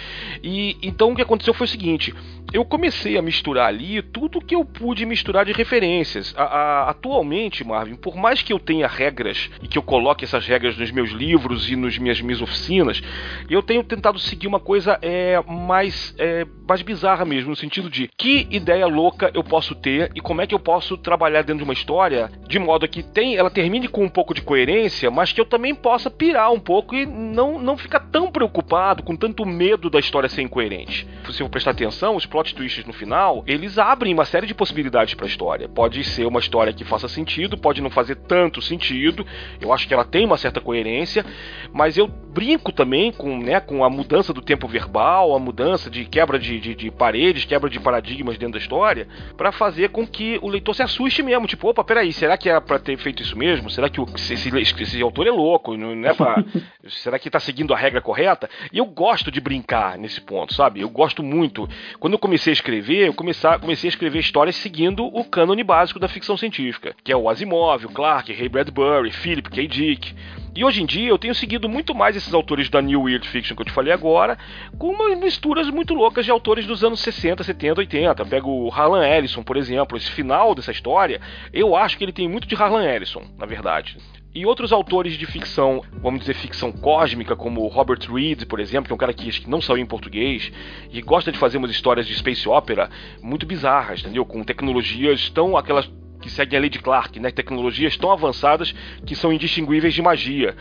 E 0.43 0.77
então 0.83 1.13
o 1.13 1.17
que 1.17 1.23
aconteceu 1.23 1.55
foi 1.55 1.65
o 1.65 1.69
seguinte: 1.69 2.15
eu 2.53 2.67
comecei 2.67 3.17
a 3.17 3.23
misturar 3.23 3.69
ali 3.69 4.03
tudo 4.03 4.41
que 4.41 4.55
eu 4.55 4.63
pude 4.63 5.07
misturar 5.07 5.47
de 5.47 5.53
referências. 5.53 6.35
A, 6.37 6.43
a, 6.43 6.91
atualmente, 6.91 7.65
Marvin, 7.65 7.95
por 7.95 8.15
mais 8.17 8.43
que 8.43 8.53
eu 8.53 8.59
tenha 8.59 8.87
regras 8.87 9.49
e 9.63 9.69
que 9.69 9.79
eu 9.79 9.83
coloque 9.83 10.25
essas 10.25 10.47
regras 10.47 10.77
nos 10.77 10.91
meus 10.91 11.11
livros 11.11 11.71
e 11.71 11.77
nas 11.77 11.97
minhas, 11.97 12.21
minhas 12.21 12.43
oficinas, 12.43 13.01
eu 13.49 13.63
tenho 13.63 13.83
tentado 13.83 14.19
seguir 14.19 14.49
uma 14.49 14.61
coisa 14.61 14.99
é, 15.01 15.41
mais, 15.47 16.15
é, 16.19 16.45
mais 16.69 16.83
bizarra 16.83 17.25
mesmo, 17.25 17.51
no 17.51 17.57
sentido 17.57 17.70
de 17.71 18.11
que 18.17 18.49
ideia 18.51 18.87
louca 18.87 19.31
eu 19.33 19.45
posso 19.45 19.75
ter 19.75 20.11
e 20.15 20.21
como 20.21 20.41
é 20.41 20.47
que 20.47 20.55
eu 20.55 20.59
posso 20.59 20.97
trabalhar 20.97 21.43
dentro 21.43 21.59
de 21.59 21.65
uma 21.65 21.73
história 21.73 22.31
de 22.49 22.59
modo 22.59 22.89
que 22.89 23.03
tem, 23.03 23.37
ela 23.37 23.51
termine 23.51 23.87
com 23.87 24.05
um 24.05 24.09
pouco 24.09 24.35
de 24.35 24.43
coerência, 24.43 25.11
mas 25.11 25.33
que 25.33 25.41
eu 25.41 25.45
também 25.45 25.75
possa 25.75 26.11
pirar 26.11 26.53
um 26.53 26.59
pouco 26.59 26.95
e 26.97 27.07
não, 27.07 27.61
não 27.61 27.77
ficar 27.77 28.01
tão 28.01 28.31
preocupado, 28.31 29.03
com 29.03 29.15
tanto 29.15 29.47
medo 29.47 29.89
da 29.89 29.99
história 29.99 30.29
ser 30.29 30.43
incoerente. 30.43 31.07
Se 31.31 31.43
eu 31.43 31.49
prestar 31.49 31.71
atenção, 31.71 32.17
os 32.17 32.27
plot 32.27 32.55
twists 32.55 32.85
no 32.85 32.93
final, 32.93 33.45
eles 33.47 33.79
abrem 33.79 34.13
uma 34.13 34.25
série 34.25 34.47
de 34.47 34.55
possibilidades 34.55 35.15
para 35.15 35.27
a 35.27 35.29
história. 35.29 35.69
Pode 35.69 36.03
ser 36.03 36.27
uma 36.27 36.41
história 36.41 36.73
que 36.73 36.85
faça 36.85 37.07
sentido, 37.07 37.57
pode 37.57 37.81
não 37.81 37.91
fazer 37.91 38.17
tanto 38.17 38.61
sentido. 38.61 39.25
Eu 39.61 39.73
acho 39.73 39.87
que 39.87 39.95
ela 39.95 40.05
tem 40.05 40.27
uma 40.27 40.37
certa 40.37 40.61
coerência, 40.61 41.25
mas 41.73 41.97
eu 41.97 42.09
brinco 42.09 42.73
também 42.73 43.13
com, 43.13 43.39
né, 43.39 43.61
com 43.61 43.85
a 43.85 43.91
mudança 43.91 44.33
do 44.33 44.41
tempo 44.41 44.67
verbal, 44.67 45.35
a 45.35 45.39
mudança 45.39 45.91
de 45.91 46.05
quebra 46.05 46.39
de, 46.39 46.59
de, 46.59 46.75
de 46.75 46.91
paredes, 46.91 47.45
quebra 47.51 47.69
de 47.69 47.81
paradigmas 47.81 48.39
dentro 48.39 48.53
da 48.53 48.59
história, 48.61 49.09
para 49.37 49.51
fazer 49.51 49.89
com 49.89 50.07
que 50.07 50.39
o 50.41 50.49
leitor 50.49 50.73
se 50.73 50.85
assuste 50.85 51.21
mesmo. 51.21 51.49
Tipo, 51.49 51.69
opa, 51.69 51.83
peraí, 51.83 52.13
será 52.13 52.39
que 52.39 52.49
era 52.49 52.61
para 52.61 52.79
ter 52.79 52.97
feito 52.97 53.25
isso 53.25 53.37
mesmo? 53.37 53.69
Será 53.69 53.91
que 53.91 54.01
o, 54.01 54.07
esse, 54.15 54.35
esse, 54.35 54.83
esse 54.83 55.03
autor 55.03 55.27
é 55.27 55.33
louco? 55.33 55.77
Não 55.77 56.09
é 56.09 56.15
pra, 56.15 56.45
será 56.87 57.19
que 57.19 57.29
tá 57.29 57.41
seguindo 57.41 57.75
a 57.75 57.77
regra 57.77 58.01
correta? 58.01 58.49
E 58.73 58.79
eu 58.79 58.87
gosto 58.87 59.33
de 59.33 59.41
brincar 59.41 59.99
nesse 59.99 60.21
ponto, 60.21 60.55
sabe? 60.55 60.81
Eu 60.81 60.89
gosto 60.89 61.25
muito. 61.25 61.69
Quando 61.99 62.13
eu 62.13 62.21
comecei 62.21 62.53
a 62.53 62.55
escrever, 62.55 63.09
eu 63.09 63.15
comecei, 63.15 63.51
comecei 63.59 63.89
a 63.89 63.93
escrever 63.93 64.21
histórias 64.21 64.55
seguindo 64.55 65.05
o 65.05 65.25
cânone 65.25 65.65
básico 65.65 65.99
da 65.99 66.07
ficção 66.07 66.37
científica, 66.37 66.95
que 67.03 67.11
é 67.11 67.17
o 67.17 67.29
Asimov, 67.29 67.85
o 67.85 67.91
Clarke, 67.91 68.33
Ray 68.33 68.49
Bradbury, 68.49 69.11
Philip 69.11 69.51
K. 69.51 69.67
Dick. 69.67 70.15
E 70.55 70.65
hoje 70.65 70.83
em 70.83 70.87
dia 70.87 71.09
eu 71.09 71.19
tenho 71.19 71.35
seguido 71.35 71.69
muito 71.69 71.95
mais 71.95 72.17
esses 72.17 72.35
autores 72.35 72.69
da 72.69 72.83
New 72.83 73.03
Weird 73.03 73.27
Fiction 73.29 73.55
que 73.55 73.63
eu 73.63 73.67
te 73.67 73.73
falei 73.73 73.93
agora, 73.93 74.37
com 74.79 74.89
umas 74.89 75.17
misturas 75.19 75.71
muito 75.71 75.95
loucas 75.95 76.25
de 76.25 76.31
autores 76.31 76.67
dos 76.67 76.83
anos 76.83 77.01
60, 77.01 77.45
70, 77.45 77.81
80. 77.81 78.25
Pego 78.25 78.51
o 78.51 78.69
Harlan 78.69 79.07
Ellison, 79.07 79.45
por 79.45 79.57
exemplo. 79.57 79.97
Esse 79.97 80.11
final 80.11 80.55
dessa 80.55 80.73
história, 80.73 81.21
eu 81.53 81.77
acho 81.77 81.97
que 81.97 82.05
ele 82.05 82.13
tem 82.13 82.29
muito 82.29 82.49
de 82.49 82.57
Harlan 82.57 82.85
Ellison, 82.85 83.23
na 83.39 83.47
verdade. 83.47 83.97
E 84.35 84.45
outros 84.45 84.73
autores 84.73 85.15
de 85.15 85.27
ficção, 85.27 85.83
vamos 86.01 86.21
dizer 86.21 86.35
ficção 86.35 86.71
cósmica, 86.73 87.37
como 87.37 87.67
Robert 87.69 88.01
Reed, 88.13 88.45
por 88.47 88.61
exemplo, 88.61 88.87
que 88.87 88.93
é 88.93 88.95
um 88.95 88.99
cara 88.99 89.13
que 89.13 89.49
não 89.49 89.61
saiu 89.61 89.79
em 89.79 89.87
português 89.87 90.53
e 90.93 91.01
gosta 91.01 91.31
de 91.31 91.39
fazer 91.39 91.59
umas 91.59 91.71
histórias 91.71 92.07
de 92.07 92.15
space 92.15 92.49
opera 92.49 92.91
muito 93.23 93.47
bizarras, 93.47 94.01
entendeu? 94.01 94.25
Com 94.25 94.45
tecnologias 94.45 95.31
tão 95.31 95.57
aquelas 95.57 95.91
que 96.21 96.31
seguem 96.31 96.59
a 96.59 96.61
lei 96.61 96.71
de 96.71 96.79
Clark, 96.79 97.19
né? 97.19 97.31
Tecnologias 97.31 97.97
tão 97.97 98.11
avançadas 98.11 98.75
que 99.07 99.15
são 99.15 99.33
indistinguíveis 99.33 99.95
de 99.95 100.03
magia. 100.03 100.57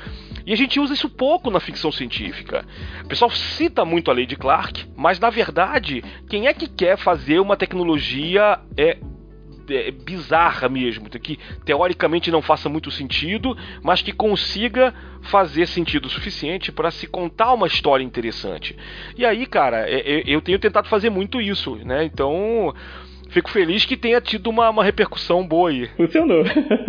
E 0.46 0.54
a 0.54 0.56
gente 0.56 0.80
usa 0.80 0.94
isso 0.94 1.10
pouco 1.10 1.52
na 1.52 1.60
ficção 1.60 1.92
científica. 1.92 2.66
O 3.04 3.08
pessoal 3.08 3.30
cita 3.30 3.86
muito 3.86 4.10
a 4.10 4.14
lei 4.14 4.26
de 4.26 4.36
Clark, 4.36 4.86
mas 4.96 5.20
na 5.20 5.30
verdade, 5.30 6.04
quem 6.30 6.48
é 6.48 6.54
que 6.54 6.68
quer 6.68 6.98
fazer 6.98 7.40
uma 7.40 7.58
tecnologia 7.58 8.60
é, 8.78 8.98
é, 9.70 9.92
bizarra 9.92 10.68
mesmo, 10.68 11.10
que 11.10 11.38
teoricamente 11.64 12.32
não 12.32 12.42
faça 12.42 12.68
muito 12.68 12.90
sentido, 12.90 13.56
mas 13.84 14.02
que 14.02 14.12
consiga 14.12 14.94
fazer 15.22 15.68
sentido 15.68 16.10
suficiente 16.10 16.72
para 16.72 16.90
se 16.92 17.06
contar 17.06 17.54
uma 17.54 17.68
história 17.68 18.04
interessante. 18.04 18.76
E 19.18 19.26
aí, 19.26 19.46
cara, 19.46 19.90
é, 19.90 20.00
é, 20.00 20.24
eu 20.26 20.42
tenho 20.42 20.58
tentado 20.58 20.88
fazer 20.88 21.10
muito 21.10 21.40
isso, 21.42 21.76
né? 21.86 22.04
Então 22.04 22.74
fico 23.30 23.50
feliz 23.50 23.86
que 23.86 23.96
tenha 23.96 24.20
tido 24.20 24.50
uma, 24.50 24.70
uma 24.70 24.84
repercussão 24.84 25.46
boa 25.48 25.70
aí. 25.70 25.88
Funcionou. 25.96 26.44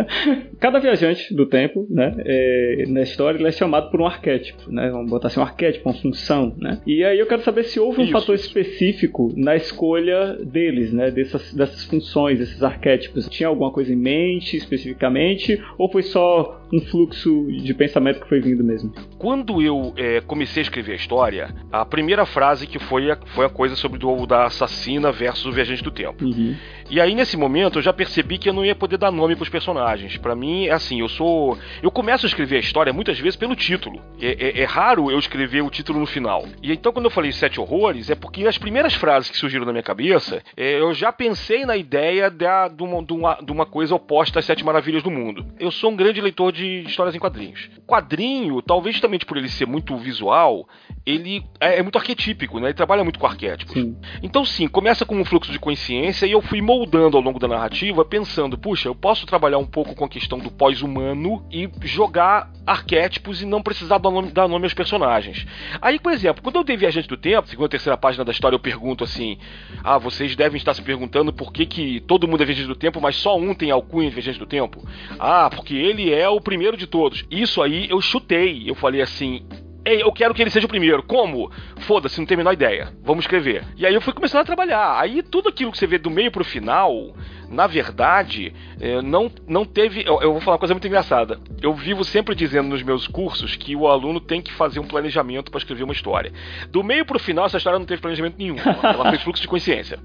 Cada 0.59 0.79
viajante 0.79 1.35
do 1.35 1.47
tempo, 1.47 1.87
né, 1.89 2.15
é, 2.25 2.85
na 2.89 3.03
história, 3.03 3.39
ele 3.39 3.49
é 3.49 3.53
chamado 3.53 3.91
por 3.91 4.01
um 4.01 4.07
arquétipo, 4.07 4.71
né? 4.71 4.91
Vamos 4.91 5.11
botar 5.11 5.29
assim, 5.29 5.41
um 5.41 5.43
arquétipo, 5.43 5.89
uma 5.89 5.95
função, 5.95 6.55
né? 6.59 6.81
E 6.87 7.05
aí 7.05 7.19
eu 7.19 7.27
quero 7.27 7.43
saber 7.43 7.65
se 7.65 7.79
houve 7.79 8.01
um 8.01 8.05
Isso. 8.05 8.13
fator 8.13 8.35
específico 8.35 9.33
na 9.37 9.57
escolha 9.57 10.35
deles, 10.45 10.93
né? 10.93 11.11
Dessas, 11.11 11.55
dessas 11.55 11.85
funções, 11.85 12.39
desses 12.39 12.63
arquétipos. 12.63 13.29
Tinha 13.29 13.49
alguma 13.49 13.73
coisa 13.73 13.93
em 13.93 13.97
mente 13.97 14.57
especificamente? 14.57 15.63
Ou 15.79 15.91
foi 15.91 16.03
só 16.03 16.60
um 16.73 16.81
fluxo 16.81 17.47
de 17.51 17.75
pensamento 17.75 18.21
que 18.21 18.29
foi 18.29 18.41
vindo 18.41 18.63
mesmo? 18.63 18.93
Quando 19.19 19.61
eu 19.61 19.93
é, 19.97 20.21
comecei 20.21 20.61
a 20.61 20.65
escrever 20.65 20.93
a 20.93 20.97
história, 20.97 21.55
a 21.71 21.85
primeira 21.85 22.25
frase 22.25 22.67
que 22.67 22.79
foi 22.79 23.11
a, 23.11 23.19
foi 23.35 23.45
a 23.45 23.49
coisa 23.49 23.75
sobre 23.77 24.05
o 24.05 24.09
ovo 24.09 24.27
da 24.27 24.45
assassina 24.45 25.11
versus 25.11 25.47
o 25.47 25.53
viajante 25.53 25.83
do 25.83 25.91
tempo. 25.91 26.25
Uhum. 26.25 26.55
E 26.89 27.01
aí 27.01 27.15
nesse 27.15 27.37
momento 27.37 27.79
eu 27.79 27.83
já 27.83 27.93
percebi 27.93 28.39
que 28.39 28.49
eu 28.49 28.53
não 28.53 28.65
ia 28.65 28.75
poder 28.75 28.97
dar 28.97 29.11
nome 29.11 29.37
pros 29.37 29.49
personagens. 29.49 30.17
Para 30.17 30.35
mim 30.35 30.67
é 30.67 30.73
assim, 30.73 31.01
eu 31.01 31.09
sou, 31.09 31.57
eu 31.83 31.91
começo 31.91 32.27
a 32.27 32.29
escrever 32.29 32.57
a 32.57 32.61
história 32.61 32.93
muitas 32.93 33.19
vezes 33.19 33.37
pelo 33.37 33.55
título. 33.55 34.01
É, 34.21 34.61
é, 34.61 34.61
é, 34.63 34.65
raro 34.65 35.11
eu 35.11 35.19
escrever 35.19 35.63
o 35.63 35.71
título 35.71 36.01
no 36.01 36.07
final. 36.07 36.47
E 36.63 36.73
então 36.73 36.93
quando 36.93 37.05
eu 37.05 37.11
falei 37.11 37.33
sete 37.33 37.61
horrores 37.61 38.11
é 38.11 38.15
porque 38.15 38.47
as 38.47 38.59
primeiras 38.59 38.95
frases 38.95 39.31
que 39.31 39.37
surgiram 39.37 39.65
na 39.65 39.73
minha 39.73 39.83
cabeça, 39.83 40.43
é, 40.57 40.81
eu 40.81 40.93
já 40.95 41.13
pensei 41.13 41.65
na 41.65 41.77
ideia 41.77 42.31
da, 42.31 42.69
de, 42.69 42.83
uma, 42.83 43.05
de, 43.05 43.13
uma, 43.13 43.35
de 43.35 43.53
uma 43.53 43.67
coisa 43.67 43.95
oposta 43.95 44.39
às 44.39 44.45
sete 44.45 44.65
maravilhas 44.65 45.03
do 45.03 45.11
mundo. 45.11 45.47
Eu 45.59 45.71
sou 45.71 45.91
um 45.91 45.97
grande 45.97 46.21
leitor 46.21 46.53
de 46.53 46.60
histórias 46.61 47.15
em 47.15 47.19
quadrinhos. 47.19 47.71
O 47.79 47.83
quadrinho, 47.83 48.61
talvez 48.63 48.95
justamente 48.95 49.27
por 49.27 49.37
ele 49.37 49.49
ser 49.49 49.67
muito 49.67 49.97
visual, 49.97 50.69
ele 51.05 51.45
é, 51.61 51.79
é 51.79 51.83
muito 51.83 51.99
arquetípico, 51.99 52.59
né? 52.59 52.69
Ele 52.69 52.75
trabalha 52.75 53.03
muito 53.03 53.19
com 53.19 53.27
arquétipos. 53.27 53.75
Sim. 53.75 53.97
Então 54.23 54.45
sim, 54.45 54.69
começa 54.69 55.05
com 55.05 55.17
um 55.17 55.25
fluxo 55.25 55.53
de 55.53 55.59
consciência 55.59 56.27
e 56.27 56.33
eu 56.33 56.43
fui 56.43 56.61
moldando 56.61 57.17
ao 57.17 57.23
longo 57.23 57.39
da 57.39 57.49
narrativa, 57.49 58.05
pensando, 58.05 58.59
puxa, 58.59 58.89
eu 58.89 58.95
posso 58.95 59.27
trabalhar 59.27 59.59
um 59.59 59.67
pouco 59.67 59.95
com 59.95 60.05
a 60.05 60.09
questão 60.09 60.39
do 60.39 60.51
pós-humano 60.51 61.45
e 61.51 61.69
jogar 61.83 62.51
arquétipos 62.67 63.43
e 63.43 63.47
não 63.47 63.63
precisar 63.63 63.99
dar 63.99 64.11
nome, 64.11 64.31
dar 64.31 64.49
nome 64.49 64.65
aos 64.65 64.75
personagens. 64.75 65.47
Aí, 65.81 65.99
por 65.99 66.13
exemplo, 66.13 66.43
quando 66.43 66.57
eu 66.57 66.65
dei 66.65 66.77
Viajante 66.77 67.09
do 67.09 67.17
Tempo, 67.17 67.49
segunda 67.49 67.65
ou 67.65 67.69
terceira 67.69 67.97
página 67.97 68.25
da 68.25 68.33
história, 68.33 68.55
eu 68.55 68.61
pergunto 68.61 69.05
assim: 69.05 69.39
Ah, 69.83 69.99
vocês 69.99 70.37
devem 70.37 70.57
estar 70.57 70.75
se 70.75 70.83
perguntando 70.83 71.33
por 71.33 71.53
que, 71.53 71.67
que 71.67 72.01
todo 72.01 72.29
mundo 72.29 72.43
é 72.43 72.47
Viajante 72.47 72.69
do 72.69 72.77
Tempo, 72.77 73.01
mas 73.01 73.17
só 73.17 73.37
um 73.37 73.55
tem 73.55 73.71
alcunha 73.71 74.09
de 74.09 74.15
Viajante 74.15 74.39
do 74.39 74.47
Tempo? 74.47 74.87
Ah, 75.19 75.51
porque 75.51 75.75
ele 75.75 76.13
é 76.13 76.29
o 76.29 76.41
primeiro 76.51 76.77
de 76.77 76.89
todos. 76.89 77.25
Isso 77.31 77.63
aí 77.63 77.89
eu 77.89 78.01
chutei. 78.01 78.69
Eu 78.69 78.75
falei 78.75 79.01
assim: 79.01 79.47
Ei, 79.85 80.03
eu 80.03 80.13
quero 80.13 80.35
que 80.35 80.43
ele 80.43 80.51
seja 80.51 80.67
o 80.67 80.69
primeiro. 80.69 81.03
Como? 81.03 81.51
Foda-se, 81.81 82.19
não 82.19 82.27
tenho 82.27 82.39
a 82.39 82.43
menor 82.43 82.53
ideia. 82.53 82.93
Vamos 83.03 83.25
escrever. 83.25 83.65
E 83.77 83.87
aí 83.87 83.95
eu 83.95 84.01
fui 84.01 84.13
começando 84.13 84.43
a 84.43 84.45
trabalhar. 84.45 85.01
Aí 85.01 85.23
tudo 85.23 85.49
aquilo 85.49 85.73
que 85.73 85.79
você 85.79 85.87
vê 85.87 85.99
do 85.99 86.11
meio 86.11 86.31
pro 86.31 86.45
final, 86.45 87.15
na 87.49 87.67
verdade, 87.67 88.53
eh, 88.81 89.01
não, 89.03 89.31
não 89.49 89.65
teve. 89.65 90.03
Eu, 90.07 90.21
eu, 90.21 90.33
vou 90.33 90.41
falar 90.41 90.55
uma 90.55 90.59
coisa 90.61 90.75
muito 90.75 90.87
engraçada. 90.87 91.41
Eu 91.63 91.75
vivo 91.75 92.05
sempre 92.05 92.35
dizendo 92.35 92.69
nos 92.69 92.83
meus 92.83 93.09
cursos 93.09 93.57
que 93.57 93.75
o 93.75 93.89
aluno 93.89 94.21
tem 94.21 94.43
que 94.43 94.53
fazer 94.53 94.81
um 94.81 94.87
planejamento 94.87 95.51
para 95.51 95.59
escrever 95.59 95.83
uma 95.83 95.93
história. 95.93 96.33
Do 96.69 96.85
meio 96.85 97.05
pro 97.07 97.19
final, 97.19 97.47
essa 97.47 97.57
história 97.57 97.79
não 97.79 97.87
teve 97.87 98.03
planejamento 98.03 98.37
nenhum. 98.39 98.57
Ela 98.83 99.09
foi 99.09 99.19
fluxo 99.19 99.43
de 99.43 99.49
consciência. 99.49 99.99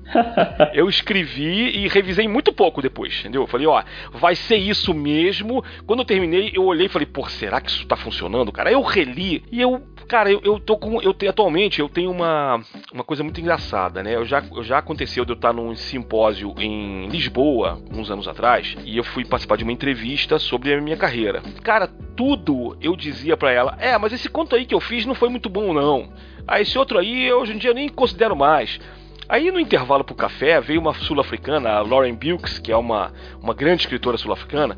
Eu 0.74 0.90
escrevi 0.90 1.78
e 1.78 1.88
revisei 1.88 2.28
muito 2.28 2.52
pouco 2.52 2.82
depois, 2.82 3.20
entendeu? 3.20 3.44
Eu 3.44 3.48
falei, 3.48 3.68
ó, 3.68 3.84
vai 4.12 4.36
ser 4.36 4.58
isso 4.58 4.94
mesmo. 4.94 5.64
Quando 5.86 6.00
eu 6.00 6.06
terminei, 6.06 6.52
eu 6.54 6.64
olhei 6.64 6.88
e 6.88 6.90
falei, 6.90 7.06
pô, 7.06 7.28
será 7.28 7.60
que 7.62 7.70
isso 7.70 7.86
tá 7.86 7.96
funcionando, 7.96 8.52
cara? 8.52 8.70
Aí 8.70 8.76
eu 8.76 8.82
reli 8.82 9.44
e 9.52 9.65
eu, 9.66 9.82
cara, 10.08 10.32
eu, 10.32 10.40
eu 10.44 10.60
tô 10.60 10.78
com. 10.78 11.02
Eu 11.02 11.16
atualmente 11.30 11.80
eu 11.80 11.90
tenho 11.90 12.12
uma, 12.12 12.62
uma 12.94 13.04
coisa 13.04 13.24
muito 13.24 13.42
engraçada, 13.42 14.02
né? 14.02 14.16
Eu 14.16 14.26
já, 14.26 14.44
eu 14.56 14.64
já 14.64 14.78
aconteceu 14.78 15.26
de 15.26 15.32
eu 15.32 15.36
estar 15.36 15.52
num 15.52 15.76
simpósio 15.76 16.54
em 16.58 17.08
Lisboa, 17.08 17.82
uns 17.92 18.10
anos 18.10 18.28
atrás, 18.28 18.76
e 18.86 18.98
eu 18.98 19.04
fui 19.04 19.26
participar 19.26 19.58
de 19.58 19.64
uma 19.64 19.74
entrevista 19.74 20.40
sobre 20.40 20.74
a 20.74 20.82
minha 20.82 20.98
carreira. 20.98 21.42
Cara, 21.64 21.88
tudo 22.16 22.78
eu 22.80 22.96
dizia 22.96 23.36
para 23.36 23.52
ela: 23.52 23.76
é, 23.80 23.98
mas 23.98 24.14
esse 24.14 24.30
conto 24.30 24.56
aí 24.56 24.66
que 24.66 24.76
eu 24.76 24.80
fiz 24.80 25.06
não 25.06 25.16
foi 25.16 25.30
muito 25.30 25.50
bom, 25.50 25.74
não. 25.74 26.10
Ah, 26.48 26.62
esse 26.62 26.78
outro 26.78 27.00
aí 27.00 27.32
hoje 27.34 27.54
em 27.54 27.58
dia 27.58 27.74
nem 27.74 27.90
considero 27.90 28.36
mais. 28.36 28.80
Aí 29.28 29.52
no 29.52 29.60
intervalo 29.60 30.04
pro 30.04 30.14
café 30.14 30.62
veio 30.62 30.80
uma 30.80 30.94
sul-africana, 30.94 31.72
a 31.72 31.82
Lauren 31.82 32.14
Bilks, 32.14 32.60
que 32.60 32.72
é 32.72 32.78
uma, 32.78 33.12
uma 33.42 33.56
grande 33.56 33.82
escritora 33.82 34.18
sul-africana. 34.18 34.78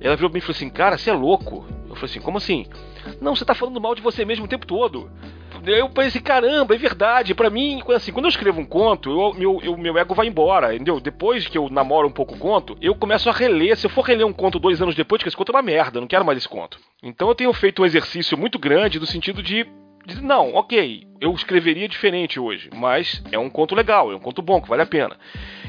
Ela 0.00 0.16
virou 0.16 0.30
pra 0.30 0.34
mim 0.34 0.38
e 0.38 0.40
falou 0.40 0.56
assim: 0.56 0.70
Cara, 0.70 0.96
você 0.96 1.10
é 1.10 1.12
louco? 1.12 1.66
Eu 1.88 1.94
falei 1.94 2.10
assim: 2.10 2.20
Como 2.20 2.38
assim? 2.38 2.66
Não, 3.20 3.34
você 3.34 3.44
tá 3.44 3.54
falando 3.54 3.80
mal 3.80 3.94
de 3.94 4.02
você 4.02 4.24
mesmo 4.24 4.44
o 4.44 4.48
tempo 4.48 4.66
todo. 4.66 5.10
Eu 5.64 5.88
pensei, 5.90 6.20
caramba, 6.20 6.74
é 6.74 6.78
verdade. 6.78 7.34
Para 7.34 7.48
mim, 7.48 7.80
assim, 7.94 8.12
quando 8.12 8.24
eu 8.24 8.30
escrevo 8.30 8.60
um 8.60 8.64
conto, 8.64 9.10
eu, 9.10 9.34
meu, 9.34 9.60
eu, 9.62 9.76
meu 9.76 9.96
ego 9.96 10.14
vai 10.14 10.26
embora, 10.26 10.74
entendeu? 10.74 10.98
Depois 10.98 11.46
que 11.46 11.56
eu 11.56 11.68
namoro 11.70 12.08
um 12.08 12.12
pouco 12.12 12.34
o 12.34 12.38
conto, 12.38 12.76
eu 12.80 12.94
começo 12.94 13.28
a 13.28 13.32
reler. 13.32 13.76
Se 13.76 13.86
eu 13.86 13.90
for 13.90 14.02
reler 14.02 14.26
um 14.26 14.32
conto 14.32 14.58
dois 14.58 14.82
anos 14.82 14.94
depois, 14.94 15.22
que 15.22 15.28
esse 15.28 15.36
conto 15.36 15.52
é 15.52 15.54
uma 15.54 15.62
merda, 15.62 15.98
eu 15.98 16.00
não 16.00 16.08
quero 16.08 16.24
mais 16.24 16.38
esse 16.38 16.48
conto. 16.48 16.78
Então 17.02 17.28
eu 17.28 17.34
tenho 17.34 17.52
feito 17.52 17.82
um 17.82 17.86
exercício 17.86 18.36
muito 18.36 18.58
grande 18.58 18.98
no 18.98 19.06
sentido 19.06 19.42
de 19.42 19.66
não, 20.20 20.54
ok, 20.54 21.06
eu 21.20 21.32
escreveria 21.32 21.86
diferente 21.86 22.40
hoje, 22.40 22.68
mas 22.74 23.22
é 23.30 23.38
um 23.38 23.48
conto 23.48 23.74
legal, 23.74 24.10
é 24.10 24.16
um 24.16 24.20
conto 24.20 24.42
bom, 24.42 24.60
que 24.60 24.68
vale 24.68 24.82
a 24.82 24.86
pena. 24.86 25.16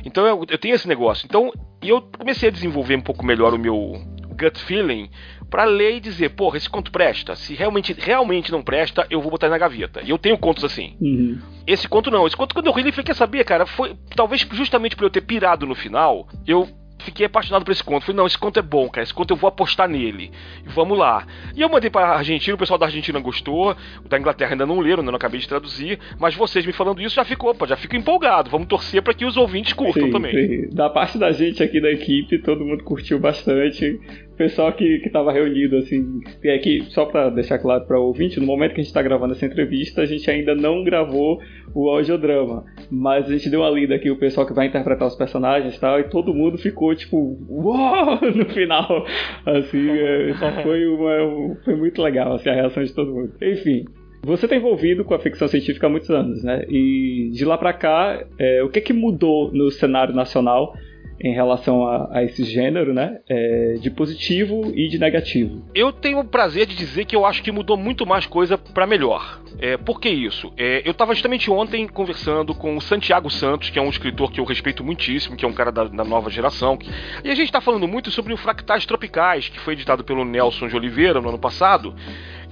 Então 0.04 0.26
eu, 0.26 0.44
eu 0.50 0.58
tenho 0.58 0.74
esse 0.74 0.88
negócio. 0.88 1.26
Então 1.26 1.52
eu 1.84 2.02
comecei 2.18 2.50
a 2.50 2.52
desenvolver 2.52 2.96
um 2.96 3.02
pouco 3.02 3.24
melhor 3.24 3.54
o 3.54 3.60
meu 3.60 3.94
gut 4.36 4.60
feeling 4.64 5.10
para 5.54 5.66
ler 5.66 5.98
e 5.98 6.00
dizer, 6.00 6.30
porra, 6.30 6.58
esse 6.58 6.68
conto 6.68 6.92
presta. 6.92 7.36
Se 7.36 7.54
realmente, 7.54 7.94
realmente 7.96 8.52
não 8.52 8.64
presta, 8.64 9.06
eu 9.08 9.22
vou 9.22 9.30
botar 9.30 9.50
na 9.50 9.58
gaveta. 9.60 10.02
E 10.02 10.10
eu 10.10 10.18
tenho 10.18 10.36
contos 10.36 10.64
assim. 10.64 10.96
Uhum. 11.00 11.38
Esse 11.68 11.88
conto 11.88 12.10
não. 12.10 12.26
Esse 12.26 12.36
conto, 12.36 12.56
quando 12.56 12.66
eu 12.66 12.74
li, 12.76 12.88
eu 12.88 12.92
falei, 12.92 13.06
quer 13.06 13.16
saber, 13.16 13.44
cara? 13.44 13.68
Foi 13.68 13.96
talvez 14.16 14.42
justamente 14.52 14.96
por 14.96 15.04
eu 15.04 15.12
ter 15.12 15.22
pirado 15.22 15.68
no 15.68 15.76
final, 15.76 16.28
eu 16.48 16.68
fiquei 17.04 17.28
apaixonado 17.28 17.64
por 17.64 17.72
esse 17.72 17.84
conto. 17.84 18.04
Falei, 18.04 18.18
não, 18.18 18.26
esse 18.26 18.38
conto 18.38 18.58
é 18.58 18.64
bom, 18.64 18.90
cara. 18.90 19.04
Esse 19.04 19.14
conto 19.14 19.32
eu 19.32 19.38
vou 19.38 19.48
apostar 19.48 19.88
nele. 19.88 20.32
E 20.66 20.70
vamos 20.70 20.98
lá. 20.98 21.28
E 21.56 21.62
eu 21.62 21.70
mandei 21.70 21.92
pra 21.92 22.16
Argentina, 22.16 22.56
o 22.56 22.58
pessoal 22.58 22.80
da 22.80 22.88
Argentina 22.88 23.20
gostou. 23.20 23.76
O 24.04 24.10
da 24.10 24.18
Inglaterra 24.18 24.54
ainda 24.54 24.66
não 24.66 24.80
leram, 24.80 25.04
né? 25.04 25.12
Não 25.12 25.18
acabei 25.18 25.40
de 25.40 25.48
traduzir. 25.48 26.00
Mas 26.20 26.34
vocês 26.34 26.66
me 26.66 26.74
falando 26.74 27.00
isso 27.00 27.16
já 27.16 27.24
ficou, 27.24 27.52
opa, 27.52 27.68
já 27.68 27.78
fico 27.78 27.96
empolgado. 27.96 28.50
Vamos 28.50 28.68
torcer 28.68 29.04
para 29.04 29.14
que 29.14 29.24
os 29.24 29.38
ouvintes 29.38 29.74
curtam 29.74 30.06
sim, 30.06 30.12
também. 30.12 30.32
Sim. 30.32 30.70
Da 30.76 30.90
parte 30.90 31.20
da 31.20 31.32
gente 31.32 31.62
aqui 31.62 31.80
da 31.80 31.92
equipe, 31.92 32.40
todo 32.40 32.66
mundo 32.66 32.84
curtiu 32.84 33.20
bastante 33.20 34.00
pessoal 34.38 34.74
que, 34.74 35.00
que 35.00 35.10
tava 35.10 35.32
reunido, 35.32 35.78
assim, 35.78 36.22
e 36.44 36.50
aqui, 36.50 36.84
só 36.90 37.06
para 37.06 37.30
deixar 37.30 37.60
claro 37.60 37.86
para 37.86 38.00
o 38.00 38.08
ouvinte, 38.08 38.40
no 38.40 38.46
momento 38.46 38.74
que 38.74 38.82
a 38.82 38.84
gente 38.84 38.88
está 38.88 39.02
gravando 39.02 39.34
essa 39.34 39.46
entrevista, 39.46 40.02
a 40.02 40.06
gente 40.06 40.30
ainda 40.30 40.56
não 40.56 40.84
gravou 40.84 41.40
o 41.74 41.90
audiodrama, 41.90 42.66
mas 42.90 43.28
a 43.28 43.34
gente 43.34 43.50
deu 43.50 43.62
uma 43.62 43.70
lida 43.70 43.96
aqui, 43.96 44.10
o 44.10 44.18
pessoal 44.18 44.46
que 44.46 44.54
vai 44.54 44.68
interpretar 44.68 45.08
os 45.08 45.16
personagens 45.16 45.76
e 45.76 45.80
tal, 45.80 46.00
e 46.00 46.04
todo 46.06 46.34
mundo 46.34 46.58
ficou, 46.58 46.94
tipo, 46.96 47.38
uau, 47.50 48.20
no 48.36 48.46
final, 48.50 49.06
assim, 49.46 49.90
é, 49.90 50.34
foi, 50.64 50.88
uma, 50.88 51.56
foi 51.64 51.76
muito 51.76 52.02
legal, 52.02 52.34
assim, 52.34 52.50
a 52.50 52.54
reação 52.54 52.84
de 52.84 52.94
todo 52.94 53.14
mundo. 53.14 53.34
Enfim, 53.42 53.86
você 54.26 54.46
está 54.46 54.56
envolvido 54.56 55.04
com 55.04 55.14
a 55.14 55.20
ficção 55.20 55.48
científica 55.48 55.86
há 55.86 55.90
muitos 55.90 56.10
anos, 56.10 56.44
né? 56.44 56.66
E 56.70 57.30
de 57.34 57.44
lá 57.44 57.58
para 57.58 57.74
cá, 57.74 58.26
é, 58.40 58.64
o 58.64 58.70
que 58.70 58.80
que 58.80 58.94
mudou 58.94 59.52
no 59.52 59.70
cenário 59.70 60.16
nacional 60.16 60.74
em 61.20 61.34
relação 61.34 61.88
a, 61.88 62.10
a 62.12 62.24
esse 62.24 62.44
gênero, 62.44 62.94
né? 62.94 63.20
É, 63.28 63.76
de 63.80 63.90
positivo 63.90 64.72
e 64.76 64.88
de 64.88 64.98
negativo. 65.00 65.64
Eu 65.74 65.92
tenho 65.92 66.20
o 66.20 66.26
prazer 66.26 66.66
de 66.66 66.76
dizer 66.76 67.06
que 67.06 67.16
eu 67.16 67.26
acho 67.26 67.42
que 67.42 67.52
mudou 67.52 67.78
muito 67.78 68.06
mais 68.06 68.26
coisa 68.26 68.58
para 68.58 68.86
melhor. 68.88 69.42
É, 69.60 69.78
por 69.78 70.00
que 70.00 70.10
isso? 70.10 70.52
É, 70.58 70.82
eu 70.86 70.92
estava 70.92 71.14
justamente 71.14 71.50
ontem 71.50 71.88
conversando 71.88 72.54
com 72.54 72.76
o 72.76 72.82
Santiago 72.82 73.30
Santos, 73.30 73.70
que 73.70 73.80
é 73.80 73.82
um 73.82 73.90
escritor 73.90 74.32
que 74.32 74.40
eu 74.40 74.46
respeito 74.46 74.84
muitíssimo, 74.84 75.36
que 75.36 75.46
é 75.46 75.48
um 75.48 75.54
cara 75.54 75.72
da, 75.72 75.86
da 75.86 76.04
nova 76.04 76.30
geração. 76.30 76.78
E 77.24 77.30
a 77.30 77.36
gente 77.36 77.48
está 77.48 77.62
falando 77.62 77.88
muito 77.88 78.12
sobre 78.12 78.34
o 78.34 78.38
Fractais 78.38 78.86
Tropicais, 78.86 79.50
que 79.50 79.60
foi 79.60 79.74
editado 79.74 80.04
pelo 80.04 80.26
Nelson 80.26 80.68
de 80.68 80.76
Oliveira 80.76 81.22
no 81.22 81.30
ano 81.30 81.40
passado 81.40 81.96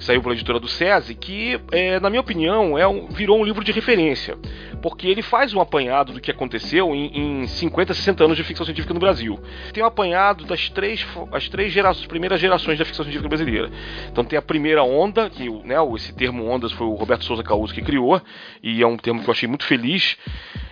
que 0.01 0.05
saiu 0.05 0.21
pela 0.21 0.33
editora 0.33 0.59
do 0.59 0.67
SESI, 0.67 1.13
que, 1.13 1.61
é, 1.71 1.99
na 1.99 2.09
minha 2.09 2.21
opinião, 2.21 2.75
é 2.75 2.87
um, 2.87 3.05
virou 3.05 3.39
um 3.39 3.45
livro 3.45 3.63
de 3.63 3.71
referência, 3.71 4.35
porque 4.81 5.07
ele 5.07 5.21
faz 5.21 5.53
um 5.53 5.61
apanhado 5.61 6.11
do 6.11 6.19
que 6.19 6.31
aconteceu 6.31 6.95
em, 6.95 7.43
em 7.43 7.47
50, 7.47 7.93
60 7.93 8.23
anos 8.23 8.35
de 8.35 8.43
ficção 8.43 8.65
científica 8.65 8.95
no 8.95 8.99
Brasil. 8.99 9.39
Tem 9.71 9.83
um 9.83 9.85
apanhado 9.85 10.43
das 10.43 10.69
três, 10.69 11.05
as 11.31 11.47
três 11.49 11.71
gerações, 11.71 12.07
primeiras 12.07 12.41
gerações 12.41 12.79
da 12.79 12.85
ficção 12.85 13.05
científica 13.05 13.29
brasileira. 13.29 13.69
Então 14.11 14.23
tem 14.25 14.39
a 14.39 14.41
primeira 14.41 14.83
onda, 14.83 15.29
que 15.29 15.47
né, 15.63 15.75
esse 15.95 16.11
termo 16.15 16.49
ondas 16.49 16.71
foi 16.71 16.87
o 16.87 16.95
Roberto 16.95 17.23
Souza 17.23 17.43
Causo 17.43 17.71
que 17.71 17.83
criou, 17.83 18.19
e 18.63 18.81
é 18.81 18.87
um 18.87 18.97
termo 18.97 19.21
que 19.21 19.29
eu 19.29 19.31
achei 19.31 19.47
muito 19.47 19.65
feliz 19.65 20.17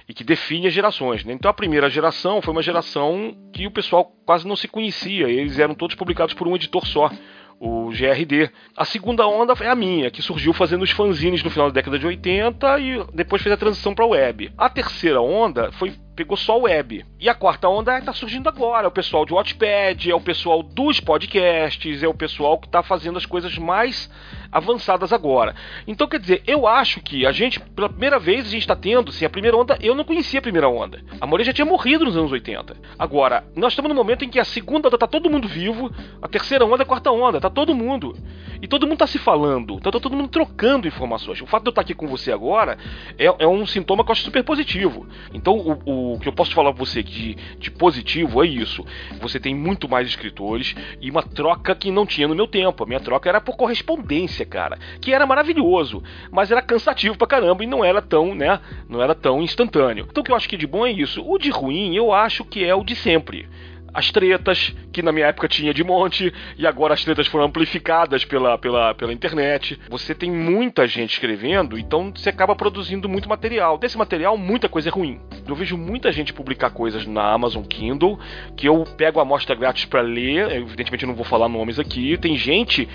e 0.08 0.14
que 0.14 0.24
define 0.24 0.66
as 0.66 0.74
gerações. 0.74 1.24
Né? 1.24 1.34
Então 1.34 1.52
a 1.52 1.54
primeira 1.54 1.88
geração 1.88 2.42
foi 2.42 2.52
uma 2.52 2.64
geração 2.64 3.38
que 3.54 3.68
o 3.68 3.72
pessoal 3.72 4.12
quase 4.26 4.48
não 4.48 4.56
se 4.56 4.68
conhecia, 4.68 5.30
eles 5.30 5.60
eram 5.60 5.76
todos 5.76 5.96
publicados 5.96 6.34
por 6.34 6.48
um 6.48 6.56
editor 6.56 6.88
só 6.88 7.12
o 7.60 7.90
GRD. 7.90 8.50
A 8.76 8.86
segunda 8.86 9.28
onda 9.28 9.54
é 9.60 9.68
a 9.68 9.76
minha, 9.76 10.10
que 10.10 10.22
surgiu 10.22 10.54
fazendo 10.54 10.84
os 10.84 10.92
fanzines 10.92 11.44
no 11.44 11.50
final 11.50 11.68
da 11.68 11.74
década 11.74 12.00
de 12.00 12.08
80 12.08 12.80
e 12.80 13.06
depois 13.14 13.42
fez 13.42 13.54
a 13.54 13.58
transição 13.58 13.94
para 13.94 14.06
a 14.06 14.08
web. 14.08 14.52
A 14.58 14.70
terceira 14.70 15.22
onda 15.22 15.72
foi 15.74 15.94
pegou 16.20 16.36
só 16.36 16.60
web. 16.60 17.06
E 17.18 17.30
a 17.30 17.34
quarta 17.34 17.70
onda 17.70 17.98
está 17.98 18.12
surgindo 18.12 18.50
agora. 18.50 18.84
É 18.84 18.88
o 18.90 18.92
pessoal 18.92 19.26
de 19.26 19.34
Watchpad, 19.34 20.12
é 20.12 20.14
o 20.14 20.20
pessoal 20.20 20.62
dos 20.62 21.00
podcasts, 21.00 22.04
é 22.04 22.08
o 22.10 22.14
pessoal 22.14 22.58
que 22.58 22.68
está 22.68 22.84
fazendo 22.84 23.18
as 23.18 23.26
coisas 23.26 23.58
mais 23.58 24.12
avançadas 24.52 25.14
agora. 25.14 25.56
Então, 25.88 26.08
quer 26.08 26.20
dizer, 26.20 26.44
eu 26.46 26.68
acho 26.68 27.00
que 27.02 27.26
a 27.26 27.32
gente, 27.32 27.58
pela 27.58 27.88
primeira 27.88 28.20
vez, 28.20 28.48
a 28.48 28.50
gente 28.50 28.64
está 28.64 28.76
tendo, 28.76 29.10
assim, 29.12 29.24
a 29.24 29.30
primeira 29.30 29.56
onda, 29.56 29.78
eu 29.82 29.96
não 29.96 30.04
conhecia 30.04 30.40
a 30.40 30.42
primeira 30.42 30.68
onda. 30.68 31.02
A 31.22 31.26
Moreira 31.26 31.52
já 31.52 31.54
tinha 31.54 31.66
morrido 31.66 32.04
nos 32.04 32.18
anos 32.18 32.32
80. 32.34 32.76
Agora, 32.98 33.46
nós 33.56 33.72
estamos 33.72 33.88
no 33.88 33.96
momento 33.96 34.26
em 34.26 34.30
que 34.30 34.40
a 34.40 34.44
segunda 34.44 34.90
onda 34.90 34.98
tá 34.98 35.08
todo 35.08 35.30
mundo 35.30 35.48
vivo, 35.48 35.90
a 36.22 36.28
terceira 36.28 36.66
onda 36.66 36.82
é 36.82 36.86
a 36.86 36.88
quarta 36.88 37.12
onda, 37.12 37.40
tá 37.40 37.50
todo 37.50 37.74
mundo. 37.74 38.14
E 38.62 38.68
todo 38.68 38.86
mundo 38.86 38.98
tá 38.98 39.08
se 39.08 39.18
falando, 39.18 39.76
então 39.76 39.92
tá 39.92 40.00
todo 40.00 40.16
mundo 40.16 40.28
trocando 40.28 40.88
informações. 40.88 41.42
O 41.42 41.48
fato 41.48 41.64
de 41.64 41.70
eu 41.70 41.72
estar 41.72 41.82
aqui 41.82 41.94
com 41.94 42.08
você 42.08 42.32
agora 42.32 42.78
é, 43.18 43.26
é 43.26 43.48
um 43.48 43.66
sintoma 43.66 44.04
que 44.04 44.10
eu 44.10 44.14
acho 44.14 44.24
super 44.24 44.44
positivo. 44.44 45.08
Então, 45.34 45.56
o, 45.56 46.09
o 46.09 46.09
o 46.14 46.20
que 46.20 46.28
eu 46.28 46.34
posso 46.34 46.54
falar 46.54 46.74
pra 46.74 46.80
você 46.80 47.04
de, 47.04 47.36
de 47.58 47.72
positivo 47.72 48.44
é 48.44 48.48
isso. 48.48 48.86
Você 49.20 49.40
tem 49.40 49.56
muito 49.56 49.88
mais 49.88 50.08
escritores 50.08 50.76
e 51.02 51.10
uma 51.10 51.24
troca 51.24 51.76
que 51.76 51.92
não 51.92 52.06
tinha 52.06 52.28
no 52.28 52.36
meu 52.36 52.48
tempo. 52.48 52.84
A 52.84 52.88
minha 52.88 53.00
troca 53.00 53.30
era 53.30 53.42
por 53.42 53.56
correspondência, 53.56 54.46
cara. 54.46 54.78
Que 55.02 55.14
era 55.14 55.26
maravilhoso, 55.26 56.04
mas 56.32 56.52
era 56.52 56.62
cansativo 56.62 57.18
pra 57.18 57.28
caramba 57.28 57.64
e 57.64 57.68
não 57.68 57.84
era 57.84 58.02
tão, 58.02 58.36
né? 58.36 58.60
Não 58.88 59.02
era 59.02 59.16
tão 59.16 59.42
instantâneo. 59.42 60.08
Então 60.10 60.22
o 60.22 60.24
que 60.24 60.32
eu 60.32 60.36
acho 60.36 60.50
que 60.50 60.58
de 60.58 60.68
bom 60.68 60.86
é 60.86 60.92
isso. 60.92 61.24
O 61.26 61.38
de 61.38 61.50
ruim 61.50 61.96
eu 61.96 62.12
acho 62.12 62.44
que 62.46 62.64
é 62.64 62.74
o 62.76 62.84
de 62.84 62.96
sempre 62.96 63.48
as 63.94 64.12
tretas, 64.12 64.76
que 64.92 65.02
na 65.02 65.12
minha 65.12 65.28
época 65.28 65.48
tinha 65.48 65.74
de 65.74 65.84
monte, 65.84 66.34
e 66.58 66.66
agora 66.66 66.94
as 66.94 67.04
tretas 67.04 67.28
foram 67.28 67.46
amplificadas 67.46 68.26
pela, 68.26 68.58
pela, 68.58 68.94
pela 68.94 69.14
internet. 69.14 69.80
Você 69.90 70.14
tem 70.16 70.32
muita 70.32 70.88
gente 70.88 71.14
escrevendo, 71.14 71.78
então 71.78 72.12
você 72.16 72.30
acaba 72.30 72.56
produzindo 72.56 73.10
muito 73.10 73.30
material. 73.30 73.78
Desse 73.78 73.98
material, 73.98 74.38
muita 74.38 74.70
coisa 74.70 74.90
é 74.90 74.92
ruim. 74.92 75.20
Eu 75.48 75.56
vejo 75.56 75.78
muita 75.78 76.12
gente 76.12 76.34
publicar 76.34 76.70
coisas 76.70 77.06
na 77.06 77.34
Amazon 77.34 77.64
Kindle, 77.64 78.20
que 78.56 78.68
eu 78.68 78.84
pego 78.98 79.20
a 79.20 79.24
amostra 79.24 79.56
grátis 79.56 79.86
para 79.86 80.02
ler, 80.02 80.52
evidentemente 80.52 81.04
eu 81.04 81.08
não 81.08 81.16
vou 81.16 81.26
falar 81.26 81.50
nomes 81.50 81.80
aqui. 81.80 82.18
Tem 82.18 82.36
gente 82.38 82.88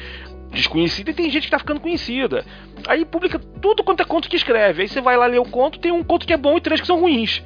desconhecida 0.55 1.11
e 1.11 1.15
tem 1.15 1.29
gente 1.29 1.45
que 1.45 1.51
tá 1.51 1.59
ficando 1.59 1.81
conhecida. 1.81 2.45
Aí 2.87 3.05
publica 3.05 3.39
tudo 3.61 3.83
quanto 3.83 4.03
é 4.03 4.07
conto 4.07 4.29
que 4.29 4.37
escreve. 4.37 4.83
Aí 4.83 4.89
você 4.89 5.01
vai 5.01 5.17
lá 5.17 5.27
ler 5.27 5.41
o 5.41 5.45
conto, 5.45 5.79
tem 5.79 5.93
um 5.93 6.05
conto 6.05 6.27
que 6.27 6.33
é 6.33 6.37
bom 6.37 6.57
e 6.57 6.61
três 6.61 6.81
que 6.81 6.87
são 6.87 7.01
ruins. 7.01 7.43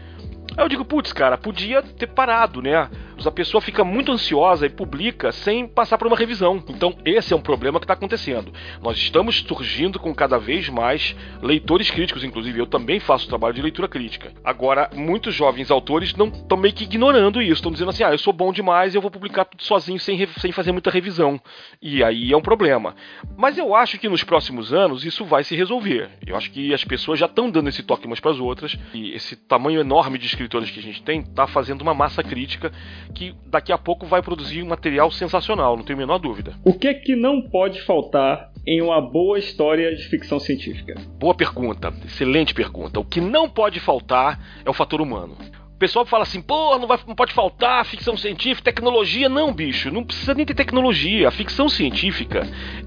Aí 0.57 0.64
eu 0.64 0.68
digo, 0.68 0.84
putz, 0.84 1.12
cara, 1.12 1.38
podia 1.38 1.82
ter 1.82 2.07
parado, 2.07 2.61
né? 2.62 2.88
A 3.24 3.30
pessoa 3.32 3.61
fica 3.61 3.84
muito 3.84 4.12
ansiosa 4.12 4.64
e 4.66 4.70
publica 4.70 5.32
sem 5.32 5.66
passar 5.66 5.99
por 5.99 6.07
uma 6.07 6.16
revisão. 6.16 6.62
Então, 6.68 6.96
esse 7.05 7.32
é 7.32 7.36
um 7.36 7.40
problema 7.40 7.80
que 7.80 7.84
está 7.84 7.94
acontecendo. 7.94 8.53
Nós 8.80 8.96
estamos 8.96 9.40
surgindo 9.40 9.99
com 9.99 10.14
cada 10.14 10.38
vez 10.38 10.68
mais 10.68 11.16
leitores 11.42 11.90
críticos, 11.90 12.22
inclusive 12.22 12.61
eu 12.61 12.66
também 12.66 13.01
faço 13.01 13.28
trabalho 13.28 13.55
de 13.55 13.62
leitura 13.62 13.88
crítica. 13.88 14.32
Agora, 14.44 14.88
muitos 14.94 15.34
jovens 15.34 15.70
autores 15.70 16.14
não 16.14 16.28
estão 16.28 16.57
meio 16.57 16.72
que 16.72 16.84
ignorando 16.84 17.42
isso, 17.42 17.55
estão 17.55 17.72
dizendo 17.72 17.90
assim: 17.90 18.05
ah, 18.05 18.12
eu 18.12 18.18
sou 18.18 18.32
bom 18.32 18.53
demais, 18.53 18.94
eu 18.94 19.01
vou 19.01 19.11
publicar 19.11 19.44
tudo 19.44 19.64
sozinho 19.64 19.99
sem, 19.99 20.26
sem 20.38 20.53
fazer 20.53 20.70
muita 20.70 20.90
revisão. 20.90 21.40
E 21.82 22.05
aí 22.05 22.32
é 22.32 22.36
um 22.36 22.40
problema. 22.40 22.94
Mas 23.36 23.59
eu 23.59 23.74
acho 23.74 23.99
que 23.99 24.09
nos 24.09 24.22
próximos 24.22 24.72
anos 24.72 25.05
isso 25.05 25.24
vai 25.24 25.42
se 25.42 25.57
resolver. 25.57 26.09
Eu 26.24 26.36
acho 26.36 26.51
que 26.53 26.72
as 26.72 26.84
pessoas 26.84 27.18
já 27.18 27.26
estão 27.26 27.51
dando 27.51 27.68
esse 27.68 27.82
toque 27.82 28.07
umas 28.07 28.20
para 28.20 28.30
as 28.30 28.38
outras, 28.38 28.76
e 28.94 29.12
esse 29.12 29.34
tamanho 29.34 29.80
enorme 29.80 30.18
de 30.18 30.26
escritores 30.39 30.70
que 30.70 30.78
a 30.78 30.82
gente 30.82 31.03
tem 31.03 31.20
está 31.20 31.47
fazendo 31.47 31.82
uma 31.82 31.93
massa 31.93 32.22
crítica 32.22 32.70
que 33.14 33.34
daqui 33.47 33.72
a 33.72 33.78
pouco 33.78 34.07
vai 34.07 34.22
produzir 34.22 34.62
um 34.62 34.68
material 34.68 35.11
sensacional, 35.11 35.76
não 35.76 35.84
tenho 35.84 35.99
a 35.99 36.03
menor 36.03 36.18
dúvida. 36.18 36.55
O 36.64 36.72
que 36.72 36.86
é 36.86 36.95
que 36.95 37.16
não 37.16 37.43
pode 37.43 37.82
faltar 37.82 38.53
em 38.66 38.80
uma 38.80 39.01
boa 39.01 39.39
história 39.39 39.95
de 39.95 40.05
ficção 40.05 40.39
científica? 40.39 40.95
Boa 41.18 41.34
pergunta, 41.34 41.93
excelente 42.05 42.55
pergunta. 42.55 43.01
O 43.01 43.05
que 43.05 43.20
não 43.20 43.49
pode 43.49 43.80
faltar 43.80 44.41
é 44.64 44.70
o 44.70 44.74
fator 44.74 45.01
humano. 45.01 45.36
O 45.79 45.87
pessoal 45.89 46.05
fala 46.05 46.24
assim, 46.24 46.43
pô, 46.43 46.76
não, 46.76 46.89
vai, 46.89 46.99
não 47.07 47.14
pode 47.14 47.33
faltar 47.33 47.85
ficção 47.85 48.16
científica, 48.16 48.72
tecnologia. 48.72 49.29
Não, 49.29 49.53
bicho, 49.53 49.93
não 49.93 50.03
precisa 50.03 50.35
nem 50.35 50.45
ter 50.45 50.53
tecnologia. 50.53 51.29
A 51.29 51.31
ficção 51.31 51.68
científica, 51.68 52.45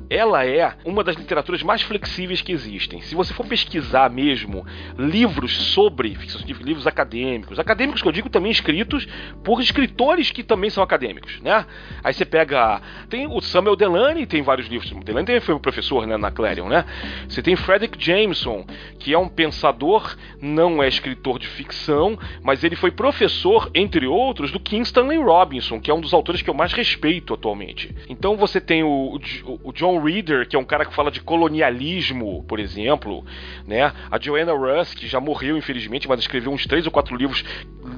ela 0.09 0.45
é 0.45 0.73
uma 0.83 1.01
das 1.01 1.15
literaturas 1.15 1.63
mais 1.63 1.81
flexíveis 1.83 2.41
que 2.41 2.51
existem. 2.51 2.99
Se 2.99 3.15
você 3.15 3.33
for 3.33 3.45
pesquisar 3.45 4.09
mesmo 4.09 4.65
livros 4.97 5.53
sobre 5.53 6.13
ficção 6.15 6.39
científica, 6.39 6.65
livros 6.65 6.85
acadêmicos, 6.85 7.57
acadêmicos 7.59 8.01
que 8.01 8.07
eu 8.09 8.11
digo 8.11 8.29
também 8.29 8.51
escritos 8.51 9.07
por 9.41 9.61
escritores 9.61 10.29
que 10.29 10.43
também 10.43 10.69
são 10.69 10.83
acadêmicos, 10.83 11.39
né? 11.39 11.65
Aí 12.03 12.13
você 12.13 12.25
pega, 12.25 12.81
tem 13.09 13.25
o 13.25 13.39
Samuel 13.39 13.77
Delany, 13.77 14.25
tem 14.25 14.41
vários 14.41 14.67
livros. 14.67 14.91
O 14.91 14.99
Delany 14.99 15.39
foi 15.39 15.55
um 15.55 15.59
professor, 15.59 16.05
né, 16.05 16.17
na 16.17 16.29
Clarion, 16.29 16.67
né? 16.67 16.83
Você 17.29 17.41
tem 17.41 17.55
Frederick 17.55 17.97
Jameson, 17.97 18.65
que 18.99 19.13
é 19.13 19.17
um 19.17 19.29
pensador, 19.29 20.17
não 20.41 20.83
é 20.83 20.89
escritor 20.89 21.39
de 21.39 21.47
ficção, 21.47 22.19
mas 22.43 22.65
ele 22.65 22.80
foi 22.81 22.89
professor, 22.89 23.69
entre 23.75 24.07
outros, 24.07 24.51
do 24.51 24.59
King 24.59 24.81
Stanley 24.81 25.19
Robinson, 25.19 25.79
que 25.79 25.91
é 25.91 25.93
um 25.93 26.01
dos 26.01 26.15
autores 26.15 26.41
que 26.41 26.49
eu 26.49 26.53
mais 26.53 26.73
respeito 26.73 27.31
atualmente. 27.31 27.95
Então 28.09 28.35
você 28.35 28.59
tem 28.59 28.81
o, 28.81 29.19
o, 29.45 29.69
o 29.69 29.71
John 29.71 30.01
Reader, 30.01 30.47
que 30.47 30.55
é 30.55 30.59
um 30.59 30.65
cara 30.65 30.83
que 30.83 30.95
fala 30.95 31.11
de 31.11 31.21
colonialismo, 31.21 32.43
por 32.47 32.59
exemplo, 32.59 33.23
né? 33.67 33.93
A 34.09 34.19
Joanna 34.19 34.53
Russ, 34.53 34.95
que 34.95 35.07
já 35.07 35.19
morreu 35.19 35.55
infelizmente, 35.55 36.07
mas 36.07 36.19
escreveu 36.21 36.51
uns 36.51 36.65
três 36.65 36.87
ou 36.87 36.91
quatro 36.91 37.15
livros 37.15 37.43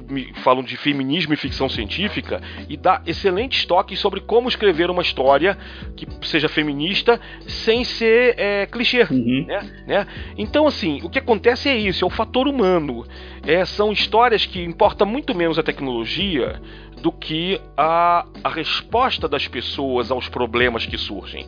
que 0.06 0.34
falam 0.42 0.62
de 0.62 0.76
feminismo 0.76 1.32
e 1.32 1.36
ficção 1.36 1.66
científica 1.66 2.42
e 2.68 2.76
dá 2.76 3.00
excelentes 3.06 3.64
toques 3.64 3.98
sobre 3.98 4.20
como 4.20 4.50
escrever 4.50 4.90
uma 4.90 5.00
história 5.00 5.56
que 5.96 6.06
seja 6.26 6.46
feminista 6.48 7.18
sem 7.46 7.84
ser 7.84 8.34
é, 8.38 8.66
clichê, 8.66 9.02
uhum. 9.10 9.46
né? 9.48 9.84
né? 9.86 10.06
Então 10.36 10.66
assim, 10.66 11.00
o 11.02 11.08
que 11.08 11.18
acontece 11.18 11.70
é 11.70 11.76
isso, 11.76 12.04
é 12.04 12.06
o 12.06 12.10
fator 12.10 12.46
humano. 12.46 13.06
É, 13.46 13.64
são 13.64 13.92
histórias 13.92 14.46
que 14.46 14.73
importa 14.74 15.04
muito 15.04 15.34
menos 15.36 15.56
a 15.56 15.62
tecnologia 15.62 16.60
do 17.00 17.12
que 17.12 17.60
a, 17.76 18.26
a 18.42 18.48
resposta 18.48 19.28
das 19.28 19.46
pessoas 19.46 20.10
aos 20.10 20.28
problemas 20.28 20.84
que 20.84 20.98
surgem. 20.98 21.46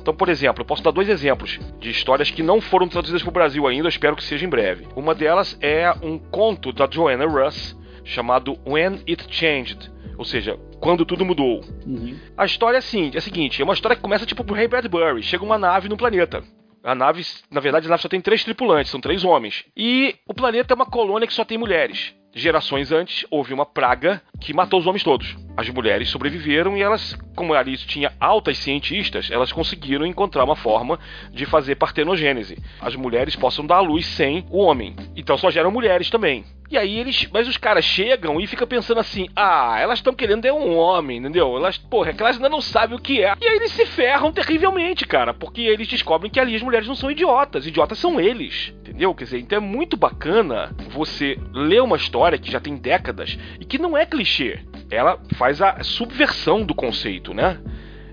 Então, 0.00 0.14
por 0.14 0.28
exemplo, 0.28 0.62
eu 0.62 0.64
posso 0.64 0.82
dar 0.82 0.92
dois 0.92 1.08
exemplos 1.08 1.58
de 1.80 1.90
histórias 1.90 2.30
que 2.30 2.42
não 2.42 2.60
foram 2.60 2.88
traduzidas 2.88 3.20
para 3.22 3.30
o 3.30 3.32
Brasil 3.32 3.66
ainda, 3.66 3.86
eu 3.86 3.90
espero 3.90 4.14
que 4.14 4.22
seja 4.22 4.46
em 4.46 4.48
breve. 4.48 4.86
Uma 4.94 5.12
delas 5.12 5.58
é 5.60 5.92
um 6.00 6.18
conto 6.18 6.72
da 6.72 6.88
Joanna 6.88 7.26
Russ 7.26 7.76
chamado 8.04 8.56
When 8.64 9.02
It 9.08 9.26
Changed, 9.28 9.90
ou 10.16 10.24
seja, 10.24 10.56
quando 10.80 11.04
tudo 11.04 11.24
mudou. 11.24 11.62
Uhum. 11.84 12.16
A 12.36 12.46
história 12.46 12.76
é 12.76 12.78
assim, 12.78 13.10
é 13.12 13.18
a 13.18 13.20
seguinte, 13.20 13.60
é 13.60 13.64
uma 13.64 13.74
história 13.74 13.96
que 13.96 14.02
começa 14.02 14.24
tipo 14.24 14.44
por 14.44 14.56
Ray 14.56 14.68
Bradbury, 14.68 15.22
chega 15.22 15.44
uma 15.44 15.58
nave 15.58 15.88
no 15.88 15.96
planeta. 15.96 16.44
A 16.82 16.94
nave, 16.94 17.26
na 17.50 17.60
verdade, 17.60 17.86
a 17.86 17.90
nave 17.90 18.02
só 18.02 18.08
tem 18.08 18.20
três 18.20 18.44
tripulantes, 18.44 18.90
são 18.90 19.00
três 19.00 19.24
homens. 19.24 19.64
E 19.76 20.14
o 20.26 20.32
planeta 20.32 20.72
é 20.72 20.76
uma 20.76 20.86
colônia 20.86 21.26
que 21.26 21.34
só 21.34 21.44
tem 21.44 21.58
mulheres. 21.58 22.14
Gerações 22.38 22.92
antes, 22.92 23.26
houve 23.32 23.52
uma 23.52 23.66
praga 23.66 24.22
que 24.40 24.54
matou 24.54 24.78
os 24.78 24.86
homens 24.86 25.02
todos. 25.02 25.36
As 25.56 25.68
mulheres 25.70 26.08
sobreviveram 26.08 26.76
e 26.76 26.82
elas, 26.82 27.18
como 27.34 27.52
ali 27.52 27.76
tinha 27.76 28.12
altas 28.20 28.58
cientistas, 28.58 29.28
elas 29.28 29.50
conseguiram 29.50 30.06
encontrar 30.06 30.44
uma 30.44 30.54
forma 30.54 31.00
de 31.32 31.44
fazer 31.44 31.74
partenogênese. 31.74 32.56
As 32.80 32.94
mulheres 32.94 33.34
possam 33.34 33.66
dar 33.66 33.78
à 33.78 33.80
luz 33.80 34.06
sem 34.06 34.46
o 34.50 34.58
homem. 34.58 34.94
Então 35.16 35.36
só 35.36 35.50
geram 35.50 35.72
mulheres 35.72 36.10
também. 36.10 36.44
E 36.70 36.76
aí 36.76 36.98
eles. 36.98 37.28
Mas 37.32 37.48
os 37.48 37.56
caras 37.56 37.84
chegam 37.84 38.38
e 38.40 38.46
ficam 38.46 38.66
pensando 38.66 39.00
assim: 39.00 39.28
ah, 39.34 39.78
elas 39.80 39.98
estão 39.98 40.12
querendo 40.12 40.44
é 40.44 40.52
um 40.52 40.76
homem, 40.76 41.18
entendeu? 41.18 41.56
Elas, 41.56 41.78
porra, 41.78 42.10
é 42.10 42.12
que 42.12 42.22
elas 42.22 42.36
ainda 42.36 42.48
não 42.48 42.60
sabem 42.60 42.96
o 42.96 43.00
que 43.00 43.22
é. 43.22 43.34
E 43.40 43.48
aí 43.48 43.56
eles 43.56 43.72
se 43.72 43.86
ferram 43.86 44.30
terrivelmente, 44.30 45.06
cara, 45.06 45.32
porque 45.32 45.62
eles 45.62 45.88
descobrem 45.88 46.30
que 46.30 46.38
ali 46.38 46.54
as 46.54 46.62
mulheres 46.62 46.86
não 46.86 46.94
são 46.94 47.10
idiotas, 47.10 47.66
idiotas 47.66 47.98
são 47.98 48.20
eles, 48.20 48.74
entendeu? 48.80 49.14
Quer 49.14 49.24
dizer, 49.24 49.38
então 49.38 49.56
é 49.56 49.60
muito 49.60 49.96
bacana 49.96 50.74
você 50.90 51.38
ler 51.54 51.82
uma 51.82 51.96
história 51.96 52.27
que 52.36 52.50
já 52.50 52.60
tem 52.60 52.76
décadas 52.76 53.38
e 53.60 53.64
que 53.64 53.78
não 53.78 53.96
é 53.96 54.04
clichê. 54.04 54.58
Ela 54.90 55.18
faz 55.36 55.62
a 55.62 55.82
subversão 55.82 56.64
do 56.64 56.74
conceito, 56.74 57.32
né? 57.32 57.58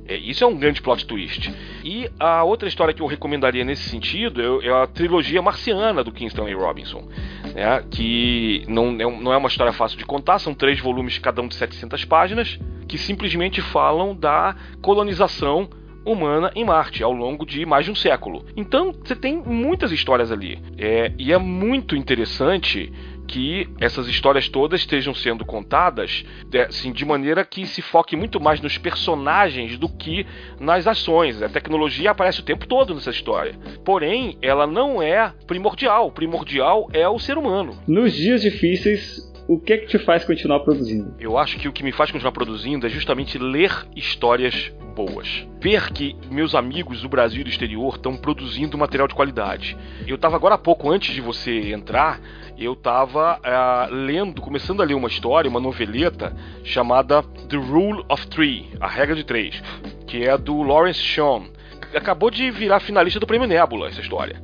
É, 0.07 0.16
isso 0.16 0.43
é 0.43 0.47
um 0.47 0.55
grande 0.55 0.82
plot 0.82 1.05
twist. 1.05 1.51
E 1.84 2.09
a 2.20 2.43
outra 2.43 2.68
história 2.68 2.93
que 2.93 3.01
eu 3.01 3.07
recomendaria 3.07 3.66
nesse 3.66 3.89
sentido 3.89 4.61
é, 4.61 4.68
é 4.68 4.72
a 4.72 4.86
trilogia 4.86 5.41
marciana 5.41 6.03
do 6.03 6.11
King 6.11 6.28
Stanley 6.28 6.53
Robinson, 6.53 7.09
né, 7.55 7.84
que 7.89 8.63
não 8.68 8.89
é, 8.91 9.22
não 9.22 9.34
é 9.34 9.38
uma 9.38 9.47
história 9.49 9.74
fácil 9.74 9.97
de 9.97 10.05
contar, 10.05 10.38
são 10.38 10.53
três 10.53 10.80
volumes, 10.80 11.18
cada 11.18 11.41
um 11.41 11.47
de 11.47 11.55
700 11.55 12.05
páginas, 12.05 12.59
que 12.88 12.97
simplesmente 12.97 13.61
falam 13.61 14.16
da 14.16 14.55
colonização 14.82 15.68
humana 16.06 16.51
em 16.56 16.64
Marte 16.64 17.03
ao 17.03 17.12
longo 17.12 17.45
de 17.45 17.66
mais 17.66 17.86
de 17.86 17.91
um 17.91 17.95
século. 17.95 18.45
Então 18.56 18.93
você 18.93 19.16
tem 19.16 19.38
muitas 19.38 19.91
histórias 19.91 20.32
ali. 20.32 20.60
É, 20.78 21.12
e 21.18 21.34
é 21.34 21.38
muito 21.38 21.95
interessante 21.95 22.91
que 23.28 23.68
essas 23.80 24.08
histórias 24.08 24.47
todas 24.47 24.82
estejam 24.82 25.14
sendo 25.14 25.43
contadas 25.43 26.24
assim, 26.68 26.91
de 26.91 27.03
maneira 27.03 27.43
que 27.43 27.66
se 27.66 27.82
foque 27.82 28.16
muito 28.16 28.39
mais 28.39 28.62
nos 28.62 28.78
personagens 28.78 29.78
do 29.78 29.89
que 29.89 30.26
nas 30.60 30.88
ações. 30.88 31.41
A 31.41 31.49
tecnologia 31.49 32.12
aparece 32.12 32.39
o 32.39 32.43
tempo 32.43 32.68
todo 32.68 32.93
nessa 32.93 33.10
história. 33.10 33.56
Porém, 33.84 34.38
ela 34.41 34.68
não 34.68 35.01
é 35.01 35.34
primordial. 35.47 36.08
O 36.08 36.12
primordial 36.12 36.88
é 36.93 37.08
o 37.10 37.20
ser 37.20 37.38
humano. 37.38 37.76
Nos 37.88 38.14
dias 38.14 38.41
difíceis, 38.41 39.34
o 39.48 39.60
que 39.60 39.74
é 39.74 39.78
que 39.78 39.88
te 39.88 40.00
faz 40.00 40.26
continuar 40.26 40.62
produzindo? 40.62 41.14
Eu 41.20 41.38
acho 41.38 41.58
que 41.58 41.68
o 41.68 41.74
que 41.74 41.84
me 41.84 41.91
faz 41.91 42.12
continuar 42.12 42.32
produzindo 42.32 42.86
é 42.86 42.89
justamente 42.89 43.38
ler 43.38 43.72
histórias 43.96 44.72
boas. 44.96 45.46
Ver 45.62 45.91
que 45.91 46.16
meus 46.32 46.56
amigos 46.56 47.02
do 47.02 47.10
Brasil 47.10 47.41
e 47.41 47.43
do 47.43 47.50
exterior 47.50 47.96
estão 47.96 48.16
produzindo 48.16 48.78
material 48.78 49.08
de 49.08 49.14
qualidade. 49.14 49.78
Eu 50.08 50.16
estava 50.16 50.36
agora 50.36 50.56
há 50.56 50.58
pouco, 50.58 50.89
antes 50.89 51.14
de 51.14 51.22
você 51.22 51.72
entrar, 51.72 52.20
eu 52.58 52.74
estava 52.74 53.36
uh, 53.36 53.39
eh, 53.43 53.88
lendo, 53.91 54.41
começando 54.41 54.82
a 54.82 54.86
ler 54.86 54.93
uma 54.93 55.10
história, 55.10 55.50
uma 55.50 55.60
noveleta 55.60 56.36
chamada 56.64 57.22
The 57.50 57.58
Rule 57.58 58.04
of 58.10 58.26
Three, 58.28 58.70
a 58.80 58.88
regra 58.88 59.16
de 59.16 59.24
três, 59.24 59.62
que 60.08 60.24
é 60.24 60.38
do 60.38 60.64
Lawrence 60.64 61.00
Shawn. 61.00 61.48
Acabou 61.93 62.32
de 62.32 62.50
virar 62.50 62.80
finalista 62.80 63.20
do 63.20 63.28
Prêmio 63.28 63.48
Nebula 63.48 63.89
essa 63.89 64.02
história. 64.02 64.41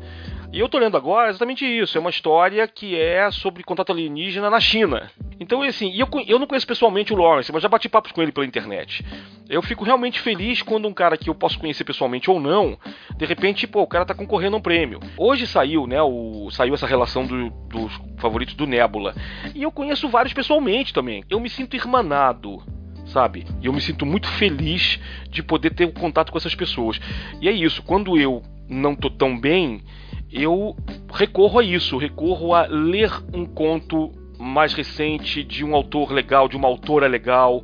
E 0.54 0.60
eu 0.60 0.68
tô 0.68 0.78
lendo 0.78 0.97
agora 0.97 1.30
exatamente 1.30 1.66
isso. 1.66 1.97
É 1.97 2.02
uma 2.02 2.10
história 2.10 2.68
que 2.68 2.99
é 2.99 3.32
sobre 3.32 3.64
contato 3.64 3.93
alienígena 3.93 4.49
na 4.49 4.60
China. 4.60 5.10
Então, 5.39 5.62
assim, 5.62 5.93
eu, 5.95 6.08
eu 6.28 6.38
não 6.38 6.45
conheço 6.45 6.68
pessoalmente 6.68 7.14
o 7.14 7.16
Lawrence, 7.16 7.52
mas 7.54 7.64
já 7.64 7.70
bati 7.70 7.88
papos 7.88 8.12
com 8.12 8.22
ele 8.22 8.34
pela 8.34 8.45
internet. 8.45 9.04
Eu 9.49 9.62
fico 9.62 9.86
realmente 9.86 10.20
feliz 10.20 10.62
quando 10.62 10.89
um 10.89 10.93
cara 10.93 11.16
que 11.16 11.30
eu 11.30 11.36
posso 11.36 11.58
conhecer 11.58 11.86
pessoalmente 11.86 12.30
ou 12.30 12.39
não, 12.39 12.78
de 13.16 13.26
repente, 13.26 13.66
pô, 13.66 13.82
o 13.82 13.88
cara 13.88 14.06
tá 14.06 14.14
concorrendo 14.14 14.58
a 14.58 14.60
um 14.60 14.62
prêmio. 14.62 14.99
Hoje 15.18 15.47
saiu, 15.47 15.88
né, 15.88 16.02
o, 16.02 16.49
saiu 16.52 16.74
essa 16.74 16.86
relação 16.86 17.26
do, 17.26 17.49
dos 17.49 17.93
favoritos 18.18 18.54
do 18.54 18.68
Nebula. 18.68 19.16
E 19.56 19.64
eu 19.64 19.72
conheço 19.72 20.10
vários 20.10 20.34
pessoalmente 20.34 20.93
também. 20.93 21.24
Eu 21.30 21.39
me 21.39 21.49
sinto 21.49 21.76
irmanado 21.76 22.62
sabe? 23.06 23.45
E 23.62 23.66
eu 23.66 23.74
me 23.74 23.82
sinto 23.82 24.06
muito 24.06 24.28
feliz 24.28 24.97
de 25.30 25.43
poder 25.43 25.72
ter 25.72 25.86
um 25.86 25.91
contato 25.91 26.32
com 26.32 26.38
essas 26.38 26.56
pessoas. 26.56 26.99
E 27.41 27.49
é 27.49 27.52
isso, 27.52 27.84
quando 27.84 28.18
eu 28.18 28.41
não 28.70 28.95
tô 28.95 29.10
tão 29.10 29.38
bem, 29.38 29.84
eu 30.32 30.75
recorro 31.13 31.59
a 31.59 31.63
isso, 31.63 31.97
recorro 31.97 32.53
a 32.53 32.65
ler 32.67 33.11
um 33.34 33.45
conto 33.45 34.11
mais 34.39 34.73
recente 34.73 35.43
de 35.43 35.63
um 35.63 35.75
autor 35.75 36.11
legal, 36.11 36.47
de 36.47 36.55
uma 36.55 36.67
autora 36.67 37.07
legal, 37.07 37.63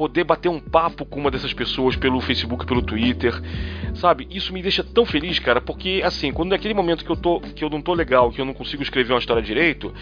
poder 0.00 0.24
bater 0.24 0.48
um 0.48 0.58
papo 0.58 1.04
com 1.04 1.20
uma 1.20 1.30
dessas 1.30 1.52
pessoas 1.52 1.94
pelo 1.94 2.22
Facebook, 2.22 2.64
pelo 2.64 2.80
Twitter, 2.80 3.38
sabe? 3.92 4.26
Isso 4.30 4.50
me 4.50 4.62
deixa 4.62 4.82
tão 4.82 5.04
feliz, 5.04 5.38
cara, 5.38 5.60
porque 5.60 6.00
assim, 6.02 6.32
quando 6.32 6.52
é 6.52 6.56
aquele 6.56 6.72
momento 6.72 7.04
que 7.04 7.12
eu 7.12 7.16
tô 7.16 7.38
que 7.38 7.62
eu 7.62 7.68
não 7.68 7.82
tô 7.82 7.92
legal, 7.92 8.30
que 8.30 8.40
eu 8.40 8.46
não 8.46 8.54
consigo 8.54 8.82
escrever 8.82 9.12
uma 9.12 9.18
história 9.18 9.42
direito, 9.42 9.92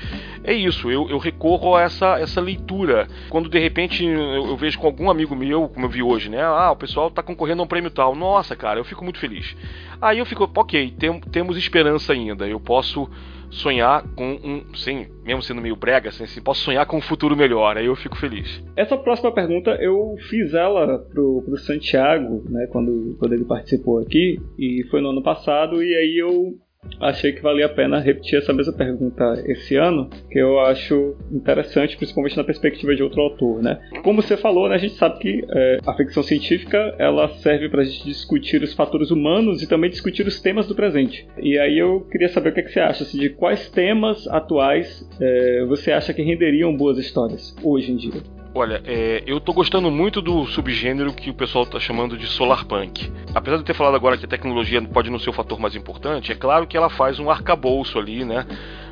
é 0.44 0.54
isso, 0.54 0.88
eu, 0.88 1.10
eu 1.10 1.18
recorro 1.18 1.74
a 1.74 1.82
essa, 1.82 2.16
essa 2.20 2.40
leitura. 2.40 3.08
Quando 3.28 3.48
de 3.48 3.58
repente 3.58 4.04
eu, 4.04 4.46
eu, 4.50 4.56
vejo 4.56 4.78
com 4.78 4.86
algum 4.86 5.10
amigo 5.10 5.34
meu, 5.34 5.68
como 5.68 5.86
eu 5.86 5.90
vi 5.90 6.00
hoje, 6.00 6.30
né? 6.30 6.44
Ah, 6.44 6.70
o 6.70 6.76
pessoal 6.76 7.10
tá 7.10 7.20
concorrendo 7.20 7.62
a 7.62 7.64
um 7.64 7.68
prêmio 7.68 7.90
tal. 7.90 8.14
Nossa, 8.14 8.54
cara, 8.54 8.78
eu 8.78 8.84
fico 8.84 9.02
muito 9.02 9.18
feliz. 9.18 9.56
Aí 10.00 10.20
eu 10.20 10.26
fico, 10.26 10.48
ok, 10.54 10.92
tem, 10.96 11.20
temos 11.32 11.56
esperança 11.56 12.12
ainda. 12.12 12.46
Eu 12.46 12.60
posso 12.60 13.10
sonhar 13.50 14.02
com 14.14 14.38
um. 14.44 14.74
Sim, 14.74 15.06
mesmo 15.24 15.42
sendo 15.42 15.60
meio 15.60 15.76
brega, 15.76 16.08
assim, 16.08 16.24
assim, 16.24 16.40
posso 16.40 16.62
sonhar 16.62 16.86
com 16.86 16.98
um 16.98 17.02
futuro 17.02 17.36
melhor, 17.36 17.76
aí 17.76 17.86
eu 17.86 17.96
fico 17.96 18.16
feliz. 18.16 18.62
Essa 18.76 18.96
próxima 18.96 19.32
pergunta 19.32 19.70
eu 19.80 20.16
fiz 20.28 20.54
ela 20.54 20.98
pro, 20.98 21.42
pro 21.42 21.56
Santiago, 21.58 22.44
né, 22.48 22.66
quando, 22.70 23.16
quando 23.18 23.32
ele 23.32 23.44
participou 23.44 23.98
aqui, 24.00 24.40
e 24.58 24.84
foi 24.90 25.00
no 25.00 25.10
ano 25.10 25.22
passado, 25.22 25.82
e 25.82 25.94
aí 25.94 26.18
eu 26.18 26.54
achei 27.00 27.32
que 27.32 27.42
valia 27.42 27.66
a 27.66 27.68
pena 27.68 28.00
repetir 28.00 28.38
essa 28.38 28.52
mesma 28.52 28.72
pergunta 28.72 29.42
esse 29.46 29.76
ano, 29.76 30.08
que 30.30 30.38
eu 30.38 30.60
acho 30.60 31.16
interessante, 31.30 31.96
principalmente 31.96 32.36
na 32.36 32.44
perspectiva 32.44 32.94
de 32.94 33.02
outro 33.02 33.20
autor, 33.20 33.62
né? 33.62 33.78
Como 34.02 34.22
você 34.22 34.36
falou, 34.36 34.68
né, 34.68 34.74
a 34.74 34.78
gente 34.78 34.94
sabe 34.94 35.18
que 35.18 35.44
é, 35.50 35.78
a 35.86 35.94
ficção 35.94 36.22
científica 36.22 36.94
ela 36.98 37.28
serve 37.28 37.68
para 37.68 37.82
a 37.82 37.84
gente 37.84 38.04
discutir 38.04 38.62
os 38.62 38.74
fatores 38.74 39.10
humanos 39.10 39.62
e 39.62 39.68
também 39.68 39.90
discutir 39.90 40.26
os 40.26 40.40
temas 40.40 40.66
do 40.66 40.74
presente. 40.74 41.26
E 41.40 41.58
aí 41.58 41.78
eu 41.78 42.00
queria 42.10 42.28
saber 42.28 42.50
o 42.50 42.52
que, 42.52 42.60
é 42.60 42.62
que 42.62 42.72
você 42.72 42.80
acha 42.80 43.04
assim, 43.04 43.18
de 43.18 43.30
quais 43.30 43.68
temas 43.70 44.26
atuais 44.28 45.08
é, 45.20 45.64
você 45.66 45.92
acha 45.92 46.12
que 46.12 46.22
renderiam 46.22 46.76
boas 46.76 46.98
histórias 46.98 47.54
hoje 47.62 47.92
em 47.92 47.96
dia. 47.96 48.37
Olha, 48.54 48.82
é, 48.86 49.22
eu 49.26 49.38
tô 49.40 49.52
gostando 49.52 49.90
muito 49.90 50.22
do 50.22 50.46
subgênero 50.46 51.12
que 51.12 51.30
o 51.30 51.34
pessoal 51.34 51.66
tá 51.66 51.78
chamando 51.78 52.16
de 52.16 52.26
solar 52.26 52.64
punk. 52.64 53.12
Apesar 53.34 53.56
de 53.56 53.62
eu 53.62 53.66
ter 53.66 53.74
falado 53.74 53.94
agora 53.94 54.16
que 54.16 54.24
a 54.24 54.28
tecnologia 54.28 54.80
pode 54.82 55.10
não 55.10 55.18
ser 55.18 55.30
o 55.30 55.34
fator 55.34 55.60
mais 55.60 55.76
importante, 55.76 56.32
é 56.32 56.34
claro 56.34 56.66
que 56.66 56.76
ela 56.76 56.88
faz 56.88 57.20
um 57.20 57.30
arcabouço 57.30 57.98
ali, 57.98 58.24
né? 58.24 58.46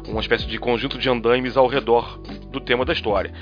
Uma 0.07 0.21
espécie 0.21 0.47
de 0.47 0.59
conjunto 0.59 0.99
de 0.99 1.09
andaimes 1.09 1.57
ao 1.57 1.67
redor 1.67 2.19
do 2.51 2.61
tema 2.61 2.85
da 2.85 2.93
história. 2.93 3.33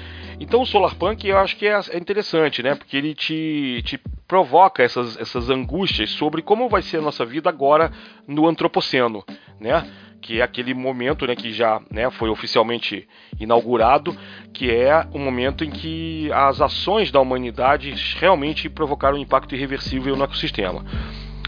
Então 0.40 0.62
o 0.62 0.66
solar 0.66 0.94
punk 0.94 1.26
eu 1.26 1.36
acho 1.36 1.56
que 1.56 1.66
é, 1.66 1.78
é 1.90 1.98
interessante, 1.98 2.62
né? 2.62 2.74
Porque 2.74 2.96
ele 2.96 3.14
te, 3.14 3.82
te 3.84 4.00
provoca 4.26 4.82
essas, 4.82 5.18
essas 5.18 5.50
angústias 5.50 6.10
sobre 6.10 6.42
como 6.42 6.68
vai 6.68 6.80
ser 6.80 6.98
a 6.98 7.02
nossa 7.02 7.24
vida 7.26 7.48
agora 7.48 7.92
no 8.26 8.48
antropoceno, 8.48 9.24
né? 9.60 9.84
Que 10.24 10.40
é 10.40 10.42
aquele 10.42 10.72
momento 10.72 11.26
né, 11.26 11.36
que 11.36 11.52
já 11.52 11.82
né, 11.90 12.10
foi 12.10 12.30
oficialmente 12.30 13.06
inaugurado, 13.38 14.16
que 14.54 14.70
é 14.70 15.06
o 15.12 15.18
momento 15.18 15.62
em 15.62 15.70
que 15.70 16.32
as 16.32 16.62
ações 16.62 17.10
da 17.10 17.20
humanidade 17.20 17.94
realmente 18.18 18.70
provocaram 18.70 19.18
um 19.18 19.20
impacto 19.20 19.54
irreversível 19.54 20.16
no 20.16 20.24
ecossistema. 20.24 20.82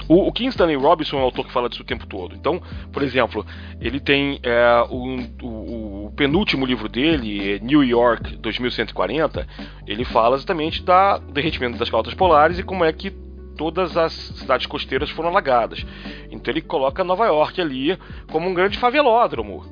O, 0.07 0.29
o 0.29 0.33
Kim 0.33 0.49
Stanley 0.49 0.77
Robinson 0.77 1.17
é 1.17 1.21
um 1.21 1.23
autor 1.23 1.47
que 1.47 1.53
fala 1.53 1.71
disso 1.71 1.83
o 1.83 1.87
tempo 1.87 2.07
todo. 2.07 2.35
Então, 2.35 2.61
por 2.93 3.03
exemplo, 3.03 3.47
ele 3.81 3.99
tem 3.99 4.41
é, 4.43 4.85
o, 4.91 6.07
o, 6.07 6.13
penúltimo 6.15 6.67
livro 6.67 6.87
dele, 6.87 7.59
New 7.61 7.83
York 7.83 8.37
2140, 8.37 9.49
ele 9.87 10.05
fala 10.05 10.37
exatamente 10.37 10.83
da, 10.83 11.17
do 11.17 11.33
derretimento 11.33 11.79
das 11.79 11.89
calotas 11.89 12.13
polares 12.13 12.59
e 12.59 12.63
como 12.63 12.85
é 12.85 12.93
que 12.93 13.11
todas 13.57 13.97
as 13.97 14.13
cidades 14.13 14.67
costeiras 14.67 15.11
foram 15.11 15.31
alagadas. 15.31 15.85
Então 16.31 16.53
ele 16.53 16.61
coloca 16.61 17.03
Nova 17.03 17.27
York 17.27 17.61
ali 17.61 17.99
como 18.31 18.49
um 18.49 18.55
grande 18.55 18.79
favelódromo. 18.79 19.65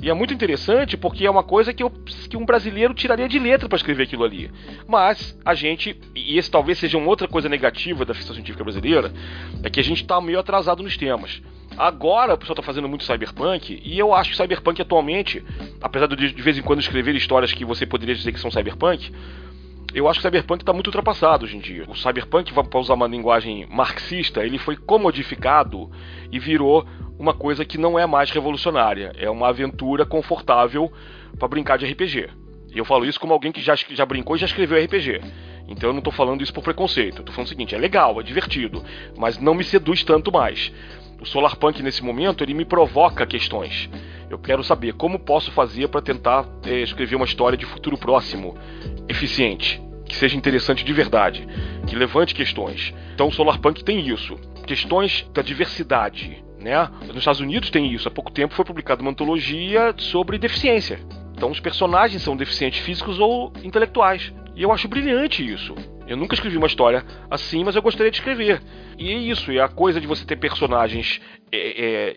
E 0.00 0.08
é 0.08 0.14
muito 0.14 0.32
interessante 0.32 0.96
porque 0.96 1.26
é 1.26 1.30
uma 1.30 1.42
coisa 1.42 1.74
que, 1.74 1.82
eu, 1.82 1.90
que 2.30 2.36
um 2.36 2.44
brasileiro 2.44 2.94
tiraria 2.94 3.28
de 3.28 3.38
letra 3.38 3.68
para 3.68 3.76
escrever 3.76 4.04
aquilo 4.04 4.24
ali. 4.24 4.48
Mas 4.86 5.36
a 5.44 5.54
gente, 5.54 5.98
e 6.14 6.38
esse 6.38 6.50
talvez 6.50 6.78
seja 6.78 6.96
uma 6.96 7.08
outra 7.08 7.26
coisa 7.26 7.48
negativa 7.48 8.04
da 8.04 8.14
ficção 8.14 8.34
científica 8.34 8.62
brasileira, 8.62 9.12
é 9.62 9.68
que 9.68 9.80
a 9.80 9.82
gente 9.82 10.02
está 10.02 10.20
meio 10.20 10.38
atrasado 10.38 10.84
nos 10.84 10.96
temas. 10.96 11.42
Agora 11.76 12.34
o 12.34 12.38
pessoal 12.38 12.54
está 12.54 12.62
fazendo 12.62 12.88
muito 12.88 13.04
cyberpunk, 13.04 13.80
e 13.84 13.98
eu 13.98 14.14
acho 14.14 14.30
que 14.30 14.36
cyberpunk 14.36 14.80
atualmente, 14.80 15.44
apesar 15.80 16.06
de 16.06 16.32
de 16.32 16.42
vez 16.42 16.56
em 16.56 16.62
quando 16.62 16.80
escrever 16.80 17.14
histórias 17.16 17.52
que 17.52 17.64
você 17.64 17.84
poderia 17.84 18.14
dizer 18.14 18.32
que 18.32 18.40
são 18.40 18.50
cyberpunk, 18.50 19.12
eu 19.94 20.06
acho 20.06 20.20
que 20.20 20.26
o 20.26 20.28
cyberpunk 20.28 20.62
está 20.62 20.72
muito 20.72 20.88
ultrapassado 20.88 21.44
hoje 21.44 21.56
em 21.56 21.60
dia. 21.60 21.84
O 21.88 21.94
cyberpunk, 21.94 22.52
para 22.52 22.78
usar 22.78 22.94
uma 22.94 23.06
linguagem 23.06 23.66
marxista, 23.70 24.44
ele 24.44 24.58
foi 24.58 24.76
comodificado 24.76 25.90
e 26.30 26.38
virou 26.38 26.86
uma 27.18 27.32
coisa 27.32 27.64
que 27.64 27.78
não 27.78 27.98
é 27.98 28.06
mais 28.06 28.30
revolucionária. 28.30 29.12
É 29.16 29.30
uma 29.30 29.48
aventura 29.48 30.04
confortável 30.04 30.92
para 31.38 31.48
brincar 31.48 31.78
de 31.78 31.86
RPG. 31.86 32.28
E 32.74 32.78
eu 32.78 32.84
falo 32.84 33.06
isso 33.06 33.18
como 33.18 33.32
alguém 33.32 33.50
que 33.50 33.62
já, 33.62 33.74
já 33.74 34.04
brincou 34.04 34.36
e 34.36 34.38
já 34.38 34.46
escreveu 34.46 34.82
RPG. 34.84 35.20
Então 35.68 35.90
eu 35.90 35.92
não 35.92 36.00
estou 36.00 36.12
falando 36.12 36.42
isso 36.42 36.52
por 36.52 36.62
preconceito. 36.62 37.20
Eu 37.20 37.24
tô 37.24 37.32
falando 37.32 37.46
o 37.46 37.48
seguinte: 37.48 37.74
é 37.74 37.78
legal, 37.78 38.20
é 38.20 38.22
divertido, 38.22 38.84
mas 39.16 39.38
não 39.38 39.54
me 39.54 39.64
seduz 39.64 40.04
tanto 40.04 40.30
mais. 40.30 40.70
O 41.20 41.26
Solarpunk 41.26 41.82
nesse 41.82 42.02
momento 42.02 42.44
ele 42.44 42.54
me 42.54 42.64
provoca 42.64 43.26
questões. 43.26 43.90
Eu 44.30 44.38
quero 44.38 44.62
saber 44.62 44.92
como 44.94 45.18
posso 45.18 45.50
fazer 45.50 45.88
para 45.88 46.00
tentar 46.00 46.46
é, 46.64 46.80
escrever 46.80 47.16
uma 47.16 47.24
história 47.24 47.58
de 47.58 47.66
futuro 47.66 47.98
próximo, 47.98 48.56
eficiente, 49.08 49.82
que 50.06 50.14
seja 50.14 50.36
interessante 50.36 50.84
de 50.84 50.92
verdade, 50.92 51.46
que 51.86 51.96
levante 51.96 52.34
questões. 52.34 52.94
Então 53.14 53.28
o 53.28 53.32
Solarpunk 53.32 53.82
tem 53.82 54.06
isso, 54.06 54.36
questões 54.66 55.28
da 55.32 55.42
diversidade, 55.42 56.44
né? 56.60 56.88
Nos 57.06 57.16
Estados 57.16 57.40
Unidos 57.40 57.70
tem 57.70 57.92
isso. 57.92 58.06
Há 58.06 58.10
pouco 58.10 58.30
tempo 58.30 58.54
foi 58.54 58.64
publicada 58.64 59.02
uma 59.02 59.10
antologia 59.10 59.94
sobre 59.96 60.38
deficiência. 60.38 61.00
Então 61.34 61.50
os 61.50 61.60
personagens 61.60 62.22
são 62.22 62.36
deficientes 62.36 62.80
físicos 62.80 63.18
ou 63.18 63.52
intelectuais. 63.62 64.32
E 64.58 64.62
eu 64.64 64.72
acho 64.72 64.88
brilhante 64.88 65.48
isso. 65.48 65.72
Eu 66.04 66.16
nunca 66.16 66.34
escrevi 66.34 66.56
uma 66.56 66.66
história 66.66 67.04
assim, 67.30 67.62
mas 67.62 67.76
eu 67.76 67.80
gostaria 67.80 68.10
de 68.10 68.16
escrever. 68.16 68.60
E 68.98 69.08
é 69.08 69.16
isso, 69.16 69.52
é 69.52 69.60
a 69.60 69.68
coisa 69.68 70.00
de 70.00 70.06
você 70.06 70.26
ter 70.26 70.34
personagens 70.34 71.20
é, 71.52 71.84
é, 71.84 72.16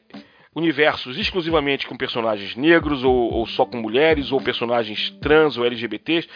universos 0.56 1.20
exclusivamente 1.20 1.86
com 1.86 1.96
personagens 1.96 2.56
negros 2.56 3.04
ou, 3.04 3.32
ou, 3.32 3.46
só 3.46 3.64
com 3.64 3.78
mulheres 3.78 4.32
ou 4.32 4.42
personagens 4.42 5.12
trans 5.22 5.56
ou 5.56 5.64
LGBTs. 5.64 6.28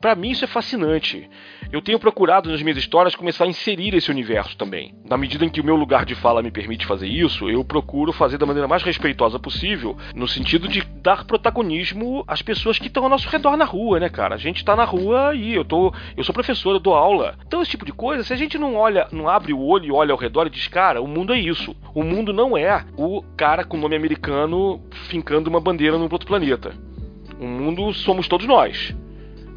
Para 0.00 0.16
mim 0.16 0.32
isso 0.32 0.44
é 0.44 0.48
fascinante. 0.48 1.30
Eu 1.72 1.82
tenho 1.82 1.98
procurado 1.98 2.50
nas 2.50 2.62
minhas 2.62 2.78
histórias 2.78 3.14
começar 3.14 3.44
a 3.44 3.48
inserir 3.48 3.94
esse 3.94 4.10
universo 4.10 4.56
também. 4.56 4.94
Na 5.08 5.16
medida 5.16 5.44
em 5.44 5.48
que 5.48 5.60
o 5.60 5.64
meu 5.64 5.76
lugar 5.76 6.04
de 6.04 6.14
fala 6.14 6.42
me 6.42 6.50
permite 6.50 6.86
fazer 6.86 7.06
isso, 7.06 7.48
eu 7.48 7.64
procuro 7.64 8.12
fazer 8.12 8.38
da 8.38 8.46
maneira 8.46 8.68
mais 8.68 8.82
respeitosa 8.82 9.38
possível, 9.38 9.96
no 10.14 10.28
sentido 10.28 10.68
de 10.68 10.82
dar 11.02 11.24
protagonismo 11.24 12.24
às 12.26 12.42
pessoas 12.42 12.78
que 12.78 12.86
estão 12.86 13.04
ao 13.04 13.10
nosso 13.10 13.28
redor 13.28 13.56
na 13.56 13.64
rua, 13.64 13.98
né, 13.98 14.08
cara? 14.08 14.34
A 14.34 14.38
gente 14.38 14.64
tá 14.64 14.76
na 14.76 14.84
rua 14.84 15.34
e 15.34 15.54
eu 15.54 15.64
tô, 15.64 15.92
eu 16.16 16.24
sou 16.24 16.34
professor, 16.34 16.74
eu 16.74 16.80
dou 16.80 16.94
aula. 16.94 17.36
Então 17.46 17.60
esse 17.60 17.70
tipo 17.70 17.84
de 17.84 17.92
coisa, 17.92 18.22
se 18.22 18.32
a 18.32 18.36
gente 18.36 18.58
não 18.58 18.76
olha, 18.76 19.08
não 19.10 19.28
abre 19.28 19.52
o 19.52 19.60
olho 19.60 19.86
e 19.86 19.92
olha 19.92 20.12
ao 20.12 20.18
redor 20.18 20.46
e 20.46 20.50
diz, 20.50 20.68
cara, 20.68 21.02
o 21.02 21.08
mundo 21.08 21.32
é 21.32 21.38
isso. 21.38 21.74
O 21.94 22.02
mundo 22.02 22.32
não 22.32 22.56
é 22.56 22.84
o 22.96 23.22
cara 23.36 23.64
com 23.64 23.76
nome 23.76 23.96
americano 23.96 24.80
fincando 25.08 25.50
uma 25.50 25.60
bandeira 25.60 25.98
num 25.98 26.08
outro 26.10 26.26
planeta. 26.26 26.72
O 27.40 27.46
mundo 27.46 27.92
somos 27.92 28.28
todos 28.28 28.46
nós. 28.46 28.94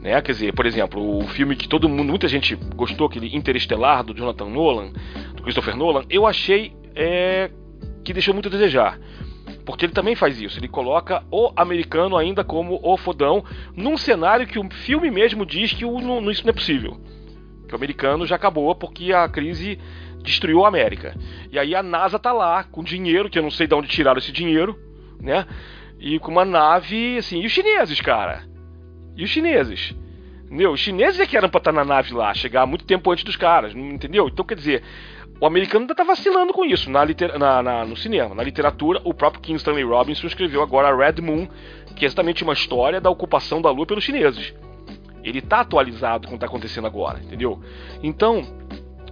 Né? 0.01 0.21
Quer 0.21 0.31
dizer, 0.31 0.53
por 0.53 0.65
exemplo, 0.65 1.19
o 1.19 1.27
filme 1.27 1.55
que 1.55 1.67
todo 1.67 1.89
mundo, 1.89 2.09
muita 2.09 2.27
gente 2.27 2.55
gostou, 2.75 3.07
aquele 3.07 3.35
Interestelar 3.35 4.03
do 4.03 4.15
Jonathan 4.15 4.45
Nolan, 4.45 4.91
do 5.35 5.43
Christopher 5.43 5.75
Nolan, 5.75 6.03
eu 6.09 6.25
achei 6.25 6.73
é, 6.95 7.49
que 8.03 8.13
deixou 8.13 8.33
muito 8.33 8.47
a 8.47 8.51
desejar. 8.51 8.99
Porque 9.65 9.85
ele 9.85 9.93
também 9.93 10.15
faz 10.15 10.39
isso, 10.39 10.59
ele 10.59 10.67
coloca 10.67 11.23
o 11.29 11.51
americano 11.55 12.15
ainda 12.15 12.43
como 12.43 12.79
o 12.81 12.97
fodão, 12.97 13.43
num 13.75 13.97
cenário 13.97 14.47
que 14.47 14.57
o 14.57 14.69
filme 14.69 15.11
mesmo 15.11 15.45
diz 15.45 15.73
que 15.73 15.83
o, 15.83 15.99
não, 15.99 16.31
isso 16.31 16.43
não 16.43 16.51
é 16.51 16.53
possível. 16.53 16.97
Que 17.67 17.73
o 17.73 17.75
americano 17.75 18.25
já 18.25 18.37
acabou 18.37 18.73
porque 18.75 19.11
a 19.11 19.27
crise 19.27 19.77
destruiu 20.23 20.63
a 20.63 20.69
América. 20.69 21.15
E 21.51 21.59
aí 21.59 21.75
a 21.75 21.83
NASA 21.83 22.17
tá 22.17 22.31
lá 22.31 22.63
com 22.63 22.83
dinheiro, 22.83 23.29
que 23.29 23.37
eu 23.37 23.43
não 23.43 23.51
sei 23.51 23.67
de 23.67 23.75
onde 23.75 23.89
tiraram 23.89 24.19
esse 24.19 24.31
dinheiro, 24.31 24.77
né? 25.19 25.45
E 25.99 26.17
com 26.19 26.31
uma 26.31 26.45
nave, 26.45 27.17
assim, 27.17 27.41
e 27.41 27.45
os 27.45 27.51
chineses, 27.51 27.99
cara? 27.99 28.43
E 29.17 29.23
os 29.23 29.29
chineses? 29.29 29.95
Entendeu? 30.45 30.71
Os 30.71 30.79
chineses 30.79 31.19
é 31.19 31.25
que 31.25 31.35
eram 31.35 31.49
pra 31.49 31.57
estar 31.57 31.73
na 31.73 31.83
nave 31.83 32.13
lá, 32.13 32.33
chegar 32.33 32.65
muito 32.65 32.85
tempo 32.85 33.11
antes 33.11 33.25
dos 33.25 33.35
caras, 33.35 33.75
entendeu? 33.75 34.29
Então, 34.29 34.45
quer 34.45 34.55
dizer, 34.55 34.83
o 35.41 35.45
americano 35.45 35.81
ainda 35.81 35.93
tá 35.93 36.03
vacilando 36.03 36.53
com 36.53 36.63
isso 36.63 36.89
na, 36.89 37.05
na, 37.37 37.63
na, 37.63 37.85
no 37.85 37.97
cinema. 37.97 38.33
Na 38.33 38.43
literatura, 38.43 39.01
o 39.03 39.13
próprio 39.13 39.41
King 39.41 39.57
Stanley 39.57 39.83
Robinson 39.83 40.27
escreveu 40.27 40.61
agora 40.61 40.95
Red 40.95 41.21
Moon, 41.21 41.47
que 41.95 42.05
é 42.05 42.07
exatamente 42.07 42.43
uma 42.43 42.53
história 42.53 43.01
da 43.01 43.09
ocupação 43.09 43.61
da 43.61 43.69
Lua 43.69 43.85
pelos 43.85 44.03
chineses. 44.03 44.53
Ele 45.23 45.41
tá 45.41 45.59
atualizado 45.59 46.27
com 46.27 46.35
o 46.35 46.37
que 46.37 46.39
tá 46.39 46.45
acontecendo 46.45 46.87
agora, 46.87 47.19
entendeu? 47.19 47.61
Então, 48.01 48.41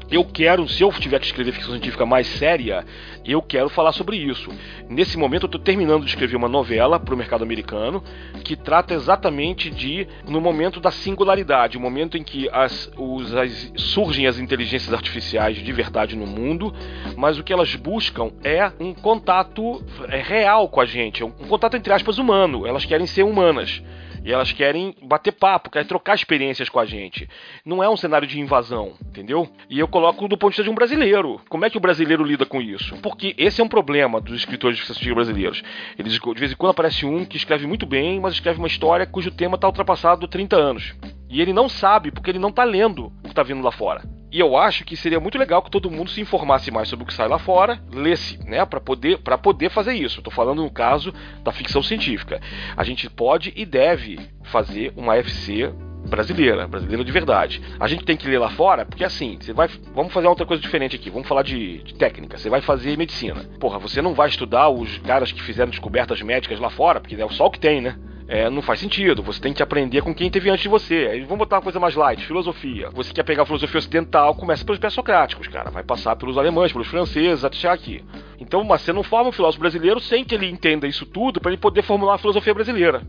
eu 0.10 0.24
quero, 0.24 0.68
se 0.68 0.84
eu 0.84 0.91
tiver 0.91 1.20
que 1.20 1.26
escrever 1.26 1.51
ficção 1.51 1.72
científica 1.72 2.06
mais 2.06 2.28
séria, 2.28 2.86
eu 3.26 3.41
quero 3.41 3.70
falar 3.70 3.91
sobre 3.91 4.18
isso. 4.18 4.49
Nesse 4.88 5.18
momento 5.18 5.43
eu 5.43 5.47
estou 5.47 5.62
terminando 5.62 6.03
de 6.03 6.10
escrever 6.10 6.36
uma 6.36 6.47
novela 6.47 6.99
para 6.99 7.14
o 7.14 7.18
mercado 7.18 7.43
americano 7.43 8.03
que 8.43 8.56
trata 8.56 8.93
exatamente 8.93 9.70
de 9.70 10.08
no 10.28 10.39
momento 10.39 10.80
da 10.80 10.91
singularidade, 10.91 11.78
o 11.78 11.82
momento 11.82 12.18
em 12.18 12.24
que 12.24 12.47
as, 12.51 12.91
os, 12.97 13.34
as, 13.34 13.74
surgem 13.76 14.28
as 14.28 14.38
inteligências 14.38 14.93
artificiais 14.93 15.58
de 15.58 15.72
verdade 15.72 16.16
no 16.16 16.28
mundo, 16.28 16.74
mas 17.18 17.39
o 17.39 17.43
que 17.43 17.51
elas 17.51 17.74
buscam 17.76 18.32
é 18.43 18.72
um 18.80 18.93
contato 18.93 19.84
é, 20.10 20.22
real 20.22 20.70
com 20.70 20.82
a 20.82 20.86
gente, 20.86 21.24
um 21.24 21.32
contato 21.32 21.76
entre 21.76 21.91
aspas 21.91 22.18
humano. 22.18 22.68
Elas 22.68 22.86
querem 22.86 23.08
ser 23.08 23.24
humanas. 23.24 23.82
E 24.26 24.34
elas 24.34 24.51
querem 24.51 24.95
bater 25.03 25.32
papo, 25.32 25.69
querem 25.69 25.88
trocar 25.88 26.15
experiências 26.15 26.67
com 26.67 26.80
a 26.80 26.86
gente. 26.86 27.30
Não 27.63 27.84
é 27.84 27.88
um 27.88 27.95
cenário 27.95 28.28
de 28.28 28.39
invasão, 28.39 28.93
entendeu? 29.05 29.47
E 29.69 29.78
eu 29.78 29.88
coloco 29.88 30.28
do 30.28 30.36
ponto 30.36 30.51
de 30.51 30.57
vista 30.57 30.63
de 30.63 30.69
um 30.71 30.76
brasileiro. 30.76 31.39
Como 31.47 31.63
é 31.63 31.69
que 31.69 31.78
o 31.78 31.82
brasileiro 31.82 32.23
lida 32.23 32.43
com 32.43 32.59
isso? 32.59 32.97
Porque 33.03 33.36
esse 33.38 33.61
é 33.61 33.63
um 33.63 33.67
problema 33.67 34.19
dos 34.19 34.34
escritores 34.36 34.78
de 34.78 34.84
ficção 34.84 35.13
brasileiros. 35.13 35.61
Eles, 35.97 36.13
de 36.13 36.39
vez 36.39 36.51
em 36.51 36.55
quando 36.55 36.71
aparece 36.71 37.05
um 37.05 37.23
que 37.23 37.38
escreve 37.38 37.67
muito 37.67 37.86
bem, 37.86 38.19
mas 38.19 38.34
escreve 38.34 38.57
uma 38.57 38.67
história 38.67 39.05
cujo 39.05 39.30
tema 39.30 39.55
está 39.55 39.67
ultrapassado 39.67 40.28
30 40.28 40.55
anos. 40.55 40.95
E 41.30 41.39
ele 41.39 41.53
não 41.53 41.69
sabe, 41.69 42.09
porque 42.09 42.32
ele 42.32 42.39
não 42.39 42.49
está 42.49 42.63
lendo 42.63 43.07
o 43.19 43.23
que 43.23 43.30
está 43.30 43.43
vindo 43.43 43.61
lá 43.61 43.71
fora. 43.71 44.14
E 44.36 44.39
eu 44.41 44.57
acho 44.57 44.83
que 44.83 44.97
seria 44.97 45.17
muito 45.17 45.38
legal 45.38 45.61
que 45.61 45.71
todo 45.71 45.89
mundo 45.89 46.09
se 46.09 46.19
informasse 46.19 46.69
mais 46.69 46.89
sobre 46.89 47.05
o 47.05 47.07
que 47.07 47.13
sai 47.13 47.25
lá 47.25 47.39
fora, 47.39 47.79
lesse, 47.93 48.38
né, 48.43 48.65
para 48.65 48.81
poder 48.81 49.19
para 49.19 49.38
poder 49.38 49.69
fazer 49.69 49.93
isso. 49.93 50.17
Estou 50.17 50.33
falando 50.33 50.61
no 50.61 50.69
caso 50.69 51.13
da 51.41 51.53
ficção 51.53 51.81
científica. 51.81 52.41
A 52.75 52.83
gente 52.83 53.09
pode 53.09 53.53
e 53.55 53.65
deve 53.65 54.19
fazer 54.51 54.91
uma 54.97 55.15
FC 55.15 55.73
brasileira, 56.09 56.67
brasileira 56.67 57.01
de 57.01 57.11
verdade. 57.13 57.61
A 57.79 57.88
gente 57.88 58.03
tem 58.03 58.17
que 58.17 58.27
ler 58.27 58.38
lá 58.38 58.49
fora, 58.49 58.86
porque 58.86 59.05
assim, 59.05 59.38
você 59.39 59.53
vai. 59.53 59.69
Vamos 59.93 60.11
fazer 60.11 60.27
outra 60.27 60.45
coisa 60.45 60.61
diferente 60.61 60.97
aqui. 60.97 61.09
Vamos 61.09 61.29
falar 61.29 61.43
de, 61.43 61.81
de, 61.83 61.93
técnica. 61.93 62.38
Você 62.38 62.49
vai 62.49 62.59
fazer 62.59 62.97
medicina. 62.97 63.41
Porra, 63.57 63.79
você 63.79 64.01
não 64.01 64.13
vai 64.13 64.27
estudar 64.27 64.67
os 64.67 64.97
caras 64.97 65.31
que 65.31 65.41
fizeram 65.41 65.69
descobertas 65.69 66.21
médicas 66.21 66.59
lá 66.59 66.69
fora, 66.69 66.99
porque 66.99 67.15
é 67.15 67.29
só 67.29 67.45
o 67.45 67.51
que 67.51 67.59
tem, 67.61 67.79
né? 67.79 67.97
É, 68.28 68.49
não 68.49 68.61
faz 68.61 68.80
sentido. 68.80 69.21
Você 69.23 69.39
tem 69.39 69.53
que 69.53 69.61
aprender 69.61 70.01
com 70.01 70.13
quem 70.13 70.30
teve 70.30 70.49
antes 70.49 70.63
de 70.63 70.69
você. 70.69 71.07
Aí 71.11 71.21
vamos 71.21 71.38
botar 71.38 71.57
uma 71.57 71.61
coisa 71.61 71.80
mais 71.80 71.95
light, 71.95 72.26
filosofia. 72.26 72.89
Você 72.91 73.13
quer 73.13 73.23
pegar 73.23 73.43
a 73.43 73.45
filosofia 73.45 73.78
ocidental, 73.78 74.34
começa 74.36 74.65
pelos 74.65 74.80
pré-socráticos, 74.80 75.47
cara. 75.47 75.69
Vai 75.69 75.84
passar 75.84 76.15
pelos 76.15 76.38
alemães, 76.38 76.71
pelos 76.71 76.88
franceses, 76.88 77.43
até 77.43 77.67
aqui. 77.67 78.03
Então, 78.39 78.63
mas 78.63 78.82
você 78.82 78.91
não 78.91 79.03
forma 79.03 79.30
um 79.30 79.34
filósofo 79.34 79.61
brasileiro 79.61 79.99
sem 79.99 80.23
que 80.23 80.34
ele 80.34 80.49
entenda 80.49 80.88
isso 80.88 81.05
tudo 81.05 81.39
para 81.39 81.51
ele 81.51 81.61
poder 81.61 81.84
formular 81.84 82.15
a 82.15 82.17
filosofia 82.17 82.53
brasileira. 82.53 83.03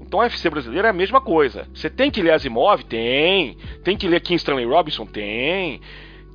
Então 0.00 0.20
a 0.20 0.26
FC 0.26 0.48
brasileira 0.48 0.88
é 0.88 0.90
a 0.90 0.94
mesma 0.94 1.20
coisa. 1.20 1.66
Você 1.74 1.90
tem 1.90 2.10
que 2.10 2.22
ler 2.22 2.32
Asimov? 2.32 2.84
Tem. 2.84 3.56
Tem 3.82 3.96
que 3.96 4.06
ler 4.06 4.20
King 4.20 4.36
Stanley 4.36 4.64
Robinson? 4.64 5.06
Tem. 5.06 5.80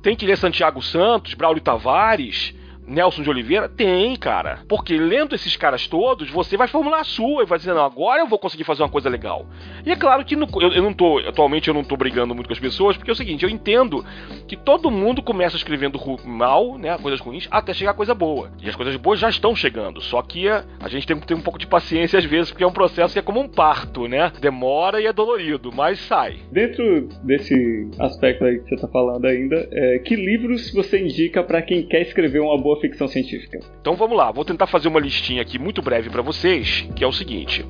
Tem 0.02 0.14
que 0.14 0.26
ler 0.26 0.36
Santiago 0.36 0.82
Santos, 0.82 1.34
Braulio 1.34 1.62
Tavares. 1.62 2.54
Nelson 2.90 3.22
de 3.22 3.30
Oliveira? 3.30 3.68
Tem, 3.68 4.16
cara. 4.16 4.60
Porque 4.68 4.96
lendo 4.96 5.34
esses 5.34 5.56
caras 5.56 5.86
todos, 5.86 6.28
você 6.28 6.56
vai 6.56 6.66
formular 6.66 7.00
a 7.00 7.04
sua 7.04 7.42
e 7.42 7.46
vai 7.46 7.58
dizer, 7.58 7.72
não, 7.72 7.84
agora 7.84 8.20
eu 8.20 8.26
vou 8.26 8.38
conseguir 8.38 8.64
fazer 8.64 8.82
uma 8.82 8.88
coisa 8.88 9.08
legal. 9.08 9.46
E 9.86 9.92
é 9.92 9.96
claro 9.96 10.24
que 10.24 10.34
no, 10.34 10.48
eu, 10.60 10.72
eu, 10.72 10.82
não 10.82 10.92
tô, 10.92 11.18
atualmente 11.18 11.68
eu 11.68 11.74
não 11.74 11.84
tô 11.84 11.96
brigando 11.96 12.34
muito 12.34 12.48
com 12.48 12.52
as 12.52 12.58
pessoas, 12.58 12.96
porque 12.96 13.10
é 13.10 13.12
o 13.12 13.16
seguinte, 13.16 13.44
eu 13.44 13.50
entendo 13.50 14.04
que 14.48 14.56
todo 14.56 14.90
mundo 14.90 15.22
começa 15.22 15.56
escrevendo 15.56 16.00
mal, 16.24 16.76
né, 16.76 16.98
coisas 16.98 17.20
ruins, 17.20 17.46
até 17.50 17.72
chegar 17.72 17.92
a 17.92 17.94
coisa 17.94 18.14
boa. 18.14 18.50
E 18.60 18.68
as 18.68 18.74
coisas 18.74 18.94
boas 18.96 19.20
já 19.20 19.28
estão 19.28 19.54
chegando, 19.54 20.00
só 20.00 20.20
que 20.22 20.48
a, 20.48 20.64
a 20.80 20.88
gente 20.88 21.06
tem 21.06 21.18
que 21.18 21.26
ter 21.26 21.34
um 21.34 21.40
pouco 21.40 21.58
de 21.58 21.66
paciência 21.66 22.18
às 22.18 22.24
vezes, 22.24 22.50
porque 22.50 22.64
é 22.64 22.66
um 22.66 22.72
processo 22.72 23.12
que 23.12 23.18
é 23.18 23.22
como 23.22 23.40
um 23.40 23.48
parto, 23.48 24.08
né? 24.08 24.32
Demora 24.40 25.00
e 25.00 25.06
é 25.06 25.12
dolorido, 25.12 25.70
mas 25.72 26.00
sai. 26.00 26.38
Dentro 26.50 27.08
desse 27.22 27.90
aspecto 27.98 28.44
aí 28.44 28.58
que 28.58 28.68
você 28.68 28.76
tá 28.76 28.88
falando 28.88 29.24
ainda, 29.26 29.68
é, 29.70 29.98
que 29.98 30.16
livros 30.16 30.72
você 30.72 31.00
indica 31.00 31.42
para 31.42 31.62
quem 31.62 31.86
quer 31.86 32.02
escrever 32.02 32.40
uma 32.40 32.58
boa 32.58 32.79
ficção 32.80 33.06
científica. 33.06 33.60
Então 33.80 33.94
vamos 33.94 34.16
lá, 34.16 34.30
vou 34.30 34.44
tentar 34.44 34.66
fazer 34.66 34.88
uma 34.88 35.00
listinha 35.00 35.42
aqui 35.42 35.58
muito 35.58 35.82
breve 35.82 36.10
para 36.10 36.22
vocês, 36.22 36.88
que 36.96 37.04
é 37.04 37.06
o 37.06 37.12
seguinte: 37.12 37.64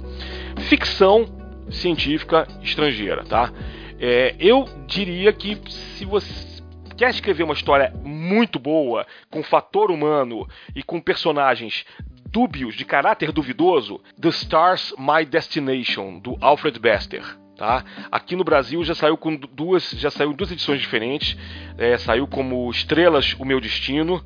ficção 0.68 1.26
científica 1.70 2.46
estrangeira, 2.62 3.24
tá? 3.24 3.52
É, 3.98 4.34
eu 4.38 4.64
diria 4.86 5.32
que 5.32 5.58
se 5.68 6.04
você 6.04 6.50
quer 6.96 7.11
escrever 7.11 7.44
uma 7.44 7.54
história 7.54 7.92
muito 8.04 8.58
boa, 8.58 9.06
com 9.30 9.42
fator 9.42 9.90
humano 9.90 10.46
e 10.74 10.82
com 10.82 11.00
personagens 11.00 11.84
dúbios, 12.30 12.74
de 12.74 12.84
caráter 12.84 13.32
duvidoso, 13.32 14.00
The 14.20 14.28
Stars 14.28 14.94
My 14.98 15.24
Destination, 15.24 16.18
do 16.18 16.36
Alfred 16.40 16.78
Bester. 16.78 17.24
Tá? 17.56 17.84
Aqui 18.11 18.36
no 18.36 18.44
Brasil 18.44 18.82
já 18.84 18.94
saiu 18.94 19.18
com 19.18 19.36
duas, 19.36 19.90
já 19.90 20.11
saiu 20.11 20.32
duas 20.32 20.50
edições 20.50 20.80
diferentes. 20.80 21.36
É, 21.76 21.98
saiu 21.98 22.26
como 22.26 22.70
Estrelas, 22.70 23.34
o 23.38 23.44
Meu 23.44 23.61
Destino, 23.61 24.24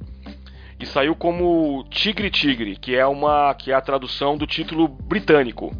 e 0.84 0.86
saiu 0.86 1.14
como 1.16 1.82
Tigre 1.90 2.30
Tigre, 2.30 2.76
que 2.76 2.94
é 2.94 3.06
uma 3.06 3.54
que 3.54 3.72
é 3.72 3.74
a 3.74 3.80
tradução 3.80 4.36
do 4.36 4.46
título 4.46 4.86
britânico, 4.86 5.74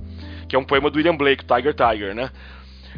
que 0.48 0.56
é 0.56 0.58
um 0.58 0.64
poema 0.64 0.90
do 0.90 0.96
William 0.96 1.14
Blake, 1.14 1.44
Tiger 1.44 1.74
Tiger, 1.74 2.14
né? 2.14 2.30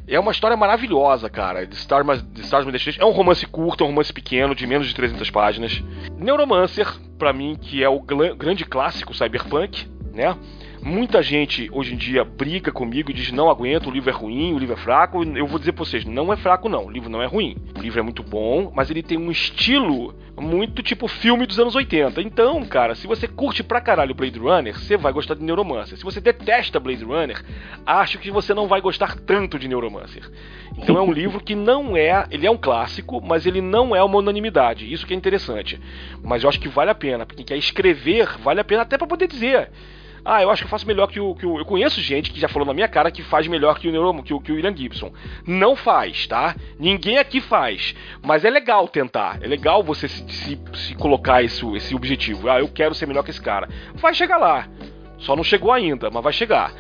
É 0.09 0.19
uma 0.21 0.31
história 0.31 0.57
maravilhosa, 0.57 1.29
cara. 1.29 1.67
The 1.67 1.75
Stars, 1.75 2.23
The 2.23 2.43
Stars 2.43 2.65
Destination. 2.65 3.03
É 3.03 3.05
um 3.05 3.11
romance 3.11 3.45
curto, 3.45 3.83
é 3.83 3.85
um 3.85 3.91
romance 3.91 4.13
pequeno, 4.13 4.55
de 4.55 4.65
menos 4.65 4.87
de 4.87 4.95
300 4.95 5.29
páginas. 5.31 5.83
Neuromancer, 6.17 6.87
para 7.19 7.33
mim, 7.33 7.57
que 7.61 7.83
é 7.83 7.89
o 7.89 8.01
grande 8.01 8.65
clássico 8.65 9.13
cyberpunk, 9.13 9.89
né? 10.15 10.37
Muita 10.83 11.23
gente 11.23 11.69
hoje 11.73 11.95
em 11.95 11.97
dia 11.97 12.25
briga 12.25 12.71
comigo 12.71 13.11
e 13.11 13.15
diz 13.15 13.33
não 13.33 13.51
aguento, 13.51 13.89
o 13.89 13.91
livro 13.91 14.11
é 14.11 14.13
ruim, 14.13 14.53
o 14.53 14.59
livro 14.59 14.75
é 14.75 14.79
fraco. 14.79 15.25
Eu 15.25 15.47
vou 15.47 15.59
dizer 15.59 15.73
pra 15.73 15.85
vocês, 15.85 16.05
não 16.05 16.33
é 16.33 16.37
fraco 16.37 16.69
não, 16.69 16.87
o 16.87 16.91
livro 16.91 17.11
não 17.11 17.23
é 17.23 17.27
ruim. 17.27 17.57
O 17.77 17.81
livro 17.81 17.99
é 17.99 18.03
muito 18.03 18.23
bom, 18.23 18.73
mas 18.75 18.91
ele 18.91 19.03
tem 19.03 19.19
um 19.19 19.31
estilo 19.31 20.15
muito 20.39 20.83
tipo 20.83 21.09
filme 21.09 21.47
dos 21.47 21.59
anos 21.59 21.75
80. 21.75 22.21
Então, 22.21 22.65
cara, 22.67 22.95
se 22.95 23.07
você 23.07 23.27
curte 23.27 23.65
pra 23.65 23.81
caralho 23.81 24.15
Blade 24.15 24.39
Runner, 24.39 24.79
você 24.79 24.97
vai 24.97 25.13
gostar 25.13 25.35
de 25.35 25.43
Neuromancer. 25.43 25.97
Se 25.97 26.05
você 26.05 26.21
detesta 26.21 26.79
Blade 26.79 27.05
Runner, 27.05 27.43
acho 27.85 28.19
que 28.19 28.31
você 28.31 28.53
não 28.53 28.69
vai 28.69 28.81
gostar 28.81 29.17
tanto 29.17 29.59
de 29.59 29.67
Neuromancer. 29.67 30.31
Então 30.77 30.97
é 30.97 31.03
um 31.03 31.11
livro 31.13 31.43
que 31.43 31.55
não 31.55 31.97
é, 31.97 32.27
ele 32.31 32.47
é 32.47 32.51
um 32.51 32.59
clássico, 32.59 33.21
mas 33.21 33.47
ele 33.47 33.61
não 33.61 33.97
é 33.97 34.03
uma 34.03 34.19
unanimidade. 34.19 34.93
Isso 34.93 35.07
que 35.07 35.15
é 35.15 35.17
interessante. 35.17 35.81
Mas 36.23 36.43
eu 36.43 36.49
acho 36.49 36.61
que 36.61 36.69
vale 36.69 36.91
a 36.91 36.95
pena, 36.95 37.25
porque 37.25 37.43
quem 37.43 37.57
quer 37.57 37.57
escrever, 37.57 38.39
vale 38.39 38.61
a 38.61 38.65
pena 38.65 38.83
até 38.83 38.99
para 38.99 39.07
poder 39.07 39.27
dizer 39.27 39.71
ah, 40.29 40.43
eu 40.43 40.51
acho 40.51 40.63
que 40.63 40.67
eu 40.67 40.71
faço 40.71 40.87
melhor 40.87 41.07
que 41.07 41.21
o, 41.21 41.37
que 41.37 41.47
o. 41.47 41.59
Eu 41.59 41.65
conheço 41.65 42.01
gente 42.01 42.33
que 42.33 42.41
já 42.41 42.49
falou 42.49 42.67
na 42.67 42.75
minha 42.75 42.89
cara 42.89 43.13
que 43.13 43.23
faz 43.23 43.47
melhor 43.47 43.79
que 43.79 43.87
o, 43.87 43.93
Neuro, 43.93 44.23
que 44.25 44.35
o, 44.35 44.41
que 44.41 44.51
o 44.51 44.57
William 44.57 44.77
Gibson. 44.77 45.13
Não 45.47 45.77
faz, 45.77 46.27
tá? 46.27 46.57
Ninguém 46.81 47.17
aqui 47.17 47.41
faz. 47.41 47.95
Mas 48.25 48.45
é 48.45 48.51
legal 48.51 48.89
tentar. 48.89 49.39
É 49.41 49.47
legal 49.47 49.85
você 49.85 50.09
se, 50.09 50.29
se, 50.29 50.59
se 50.75 50.95
colocar 50.97 51.45
esse, 51.45 51.65
esse 51.77 51.95
objetivo. 51.95 52.51
Ah, 52.51 52.59
eu 52.59 52.67
quero 52.67 52.93
ser 52.93 53.07
melhor 53.07 53.23
que 53.23 53.31
esse 53.31 53.41
cara. 53.41 53.69
Vai 53.95 54.13
chegar 54.15 54.37
lá. 54.37 54.69
Só 55.19 55.35
não 55.35 55.43
chegou 55.43 55.73
ainda, 55.73 56.11
mas 56.11 56.23
vai 56.23 56.33
chegar. 56.33 56.73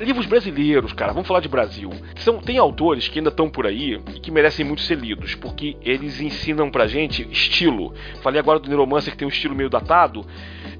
Livros 0.00 0.26
brasileiros, 0.26 0.92
cara, 0.92 1.12
vamos 1.12 1.28
falar 1.28 1.40
de 1.40 1.48
Brasil. 1.48 1.90
São, 2.16 2.38
tem 2.38 2.58
autores 2.58 3.08
que 3.08 3.18
ainda 3.18 3.28
estão 3.28 3.50
por 3.50 3.66
aí 3.66 4.00
e 4.14 4.20
que 4.20 4.30
merecem 4.30 4.64
muito 4.64 4.82
ser 4.82 4.98
lidos, 4.98 5.34
porque 5.34 5.76
eles 5.82 6.20
ensinam 6.20 6.70
pra 6.70 6.86
gente 6.86 7.28
estilo. 7.30 7.94
Falei 8.22 8.40
agora 8.40 8.58
do 8.58 8.68
Neuromancer 8.68 9.12
que 9.12 9.18
tem 9.18 9.26
um 9.26 9.30
estilo 9.30 9.54
meio 9.54 9.68
datado. 9.68 10.24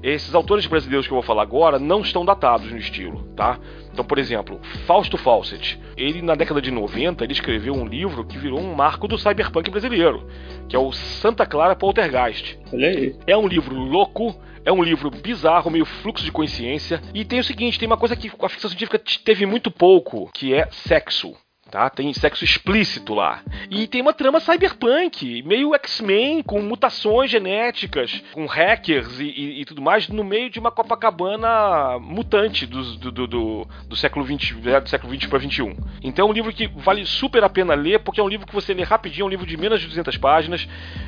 Esses 0.01 0.33
autores 0.33 0.65
brasileiros 0.65 1.07
que 1.07 1.13
eu 1.13 1.17
vou 1.17 1.23
falar 1.23 1.43
agora 1.43 1.79
não 1.79 2.01
estão 2.01 2.25
datados 2.25 2.71
no 2.71 2.77
estilo, 2.77 3.23
tá? 3.35 3.59
Então, 3.93 4.03
por 4.03 4.17
exemplo, 4.17 4.59
Fausto 4.87 5.17
Fawcett. 5.17 5.79
Ele, 5.95 6.21
na 6.21 6.33
década 6.33 6.59
de 6.59 6.71
90, 6.71 7.23
ele 7.23 7.31
escreveu 7.31 7.75
um 7.75 7.85
livro 7.85 8.25
que 8.25 8.39
virou 8.39 8.59
um 8.59 8.73
marco 8.73 9.07
do 9.07 9.19
cyberpunk 9.19 9.69
brasileiro, 9.69 10.27
que 10.67 10.75
é 10.75 10.79
o 10.79 10.91
Santa 10.91 11.45
Clara 11.45 11.75
Poltergeist. 11.75 12.57
Olha 12.73 12.89
aí. 12.89 13.15
É 13.27 13.37
um 13.37 13.47
livro 13.47 13.75
louco, 13.75 14.35
é 14.65 14.71
um 14.71 14.83
livro 14.83 15.11
bizarro, 15.11 15.69
meio 15.69 15.85
fluxo 15.85 16.25
de 16.25 16.31
consciência. 16.31 16.99
E 17.13 17.23
tem 17.23 17.39
o 17.39 17.43
seguinte: 17.43 17.77
tem 17.77 17.85
uma 17.85 17.97
coisa 17.97 18.15
que 18.15 18.31
a 18.41 18.49
ficção 18.49 18.69
científica 18.69 18.99
teve 19.23 19.45
muito 19.45 19.69
pouco, 19.69 20.29
que 20.33 20.53
é 20.53 20.67
sexo 20.71 21.35
tá? 21.73 21.89
Tem 21.89 22.13
sexo 22.13 22.43
explícito 22.43 23.15
lá. 23.15 23.41
E 23.67 23.87
tem 23.87 23.99
uma 23.99 24.13
trama 24.13 24.39
cyberpunk, 24.39 25.41
meio 25.41 25.73
X-Men, 25.73 26.43
com 26.43 26.61
mutações 26.61 27.31
genéticas, 27.31 28.23
com 28.31 28.45
hackers 28.45 29.19
e, 29.19 29.23
e, 29.23 29.61
e, 29.61 29.65
tudo 29.65 29.81
mais, 29.81 30.07
no 30.07 30.23
meio 30.23 30.51
de 30.51 30.59
uma 30.59 30.69
Copacabana 30.69 31.97
mutante 31.99 32.67
do, 32.67 32.83
do, 32.97 33.27
do, 33.27 33.67
do 33.87 33.95
século 33.95 34.23
XX, 34.23 34.55
do 34.83 34.87
século 34.87 35.15
XX 35.15 35.25
para 35.27 35.39
21. 35.39 35.75
Então 36.03 36.27
é 36.27 36.29
um 36.29 36.33
livro 36.33 36.53
que 36.53 36.67
vale 36.67 37.07
super 37.07 37.43
a 37.43 37.49
pena 37.49 37.73
ler, 37.73 38.01
porque 38.01 38.21
é 38.21 38.23
um 38.23 38.29
livro 38.29 38.45
que 38.45 38.53
você 38.53 38.71
lê 38.71 38.83
rapidinho, 38.83 39.23
é 39.23 39.25
um 39.25 39.31
livro 39.31 39.47
de 39.47 39.57
menos 39.57 39.81
de 39.81 39.87
200 39.87 40.15
páginas, 40.17 40.67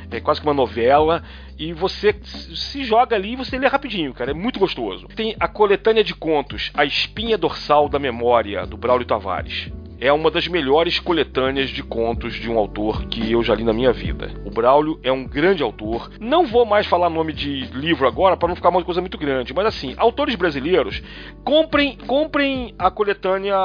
é 0.09 0.19
quase 0.19 0.41
que 0.41 0.47
uma 0.47 0.53
novela, 0.53 1.23
e 1.59 1.73
você 1.73 2.15
se 2.23 2.83
joga 2.83 3.15
ali 3.15 3.33
e 3.33 3.35
você 3.35 3.55
lê 3.59 3.67
rapidinho, 3.67 4.15
cara, 4.15 4.31
é 4.31 4.33
muito 4.33 4.59
gostoso. 4.59 5.07
Tem 5.09 5.35
a 5.39 5.47
coletânea 5.47 6.03
de 6.03 6.15
contos 6.15 6.71
A 6.73 6.83
Espinha 6.83 7.37
Dorsal 7.37 7.87
da 7.87 7.99
Memória, 7.99 8.65
do 8.65 8.75
Braulio 8.77 9.05
Tavares 9.05 9.69
é 9.99 10.11
uma 10.11 10.29
das 10.29 10.47
melhores 10.47 10.99
coletâneas 10.99 11.69
de 11.69 11.83
contos 11.83 12.33
de 12.33 12.49
um 12.49 12.57
autor 12.57 13.05
que 13.05 13.31
eu 13.31 13.43
já 13.43 13.55
li 13.55 13.63
na 13.63 13.73
minha 13.73 13.93
vida. 13.93 14.31
O 14.45 14.49
Braulio 14.49 14.99
é 15.03 15.11
um 15.11 15.25
grande 15.25 15.63
autor. 15.63 16.11
Não 16.19 16.45
vou 16.45 16.65
mais 16.65 16.85
falar 16.85 17.09
nome 17.09 17.33
de 17.33 17.65
livro 17.73 18.07
agora 18.07 18.35
para 18.35 18.49
não 18.49 18.55
ficar 18.55 18.69
uma 18.69 18.83
coisa 18.83 19.01
muito 19.01 19.17
grande, 19.17 19.53
mas 19.53 19.65
assim, 19.65 19.93
autores 19.97 20.35
brasileiros, 20.35 21.01
comprem, 21.43 21.97
comprem 22.07 22.73
a 22.77 22.91
coletânea 22.91 23.55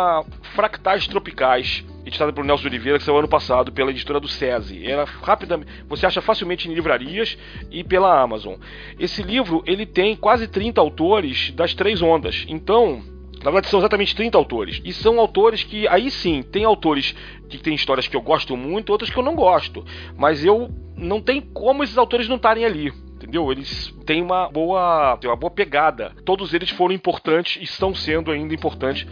Fractais 0.55 1.07
Tropicais 1.07 1.85
editada 2.05 2.33
pelo 2.33 2.47
Nelson 2.47 2.67
Oliveira, 2.67 2.99
que 2.99 3.05
saiu 3.05 3.19
ano 3.19 3.29
passado 3.29 3.73
pela 3.73 3.91
editora 3.91 4.21
do 4.21 4.29
SESI. 4.29 4.87
Era 4.87 5.05
rapidamente, 5.05 5.71
você 5.89 6.07
acha 6.07 6.21
facilmente 6.21 6.69
em 6.69 6.75
livrarias 6.75 7.39
e 7.71 7.85
pela 7.85 8.21
Amazon. 8.21 8.55
Esse 8.99 9.23
livro, 9.23 9.63
ele 9.67 9.87
tem 9.87 10.17
quase 10.17 10.49
30 10.49 10.81
autores 10.81 11.53
das 11.53 11.75
três 11.75 12.03
ondas. 12.03 12.45
Então, 12.49 13.03
na 13.43 13.51
verdade, 13.51 13.69
são 13.69 13.81
exatamente 13.81 14.15
30 14.15 14.37
autores. 14.37 14.83
E 14.85 14.93
são 14.93 15.19
autores 15.19 15.65
que, 15.65 15.89
aí 15.89 16.11
sim, 16.11 16.43
tem 16.43 16.65
autores 16.65 17.15
que 17.49 17.59
têm 17.59 17.75
histórias 17.75 18.07
que 18.07 18.17
eu 18.17 18.21
gosto 18.21 18.57
muito, 18.57 18.91
outras 18.91 19.11
que 19.11 19.19
eu 19.19 19.23
não 19.23 19.35
gosto. 19.35 19.85
Mas 20.17 20.45
eu 20.45 20.71
não 20.97 21.21
tem 21.21 21.41
como 21.41 21.83
esses 21.83 21.97
autores 21.97 22.29
não 22.29 22.37
estarem 22.37 22.65
ali. 22.65 22.93
Entendeu? 23.15 23.51
Eles 23.51 23.95
têm 24.07 24.23
uma 24.23 24.49
boa, 24.49 25.19
uma 25.25 25.37
boa 25.37 25.51
pegada. 25.51 26.13
Todos 26.25 26.53
eles 26.53 26.71
foram 26.71 26.95
importantes 26.95 27.57
e 27.61 27.65
estão 27.65 27.95
sendo 27.95 28.31
ainda 28.31 28.55
importantes 28.55 29.07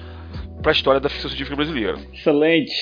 para 0.63 0.73
a 0.73 0.75
história 0.75 1.01
da 1.01 1.09
ficção 1.09 1.31
científica 1.31 1.57
brasileira. 1.57 1.99
Excelente. 2.13 2.75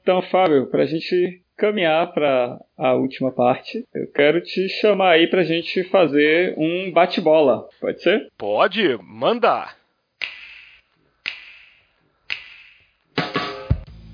Então, 0.00 0.22
Fábio, 0.22 0.66
para 0.70 0.82
a 0.82 0.86
gente 0.86 1.40
caminhar 1.56 2.12
para 2.12 2.58
a 2.76 2.94
última 2.94 3.30
parte, 3.30 3.84
eu 3.94 4.10
quero 4.12 4.40
te 4.40 4.68
chamar 4.80 5.12
aí 5.12 5.28
para 5.28 5.42
a 5.42 5.44
gente 5.44 5.84
fazer 5.84 6.54
um 6.58 6.90
bate-bola. 6.92 7.68
Pode 7.80 8.02
ser? 8.02 8.28
Pode, 8.36 8.98
mandar. 9.02 9.83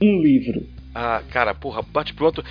Um 0.02 0.20
livro. 0.22 0.62
Ah, 0.94 1.22
cara, 1.30 1.54
porra, 1.54 1.82
bate 1.82 2.14
pronto. 2.14 2.42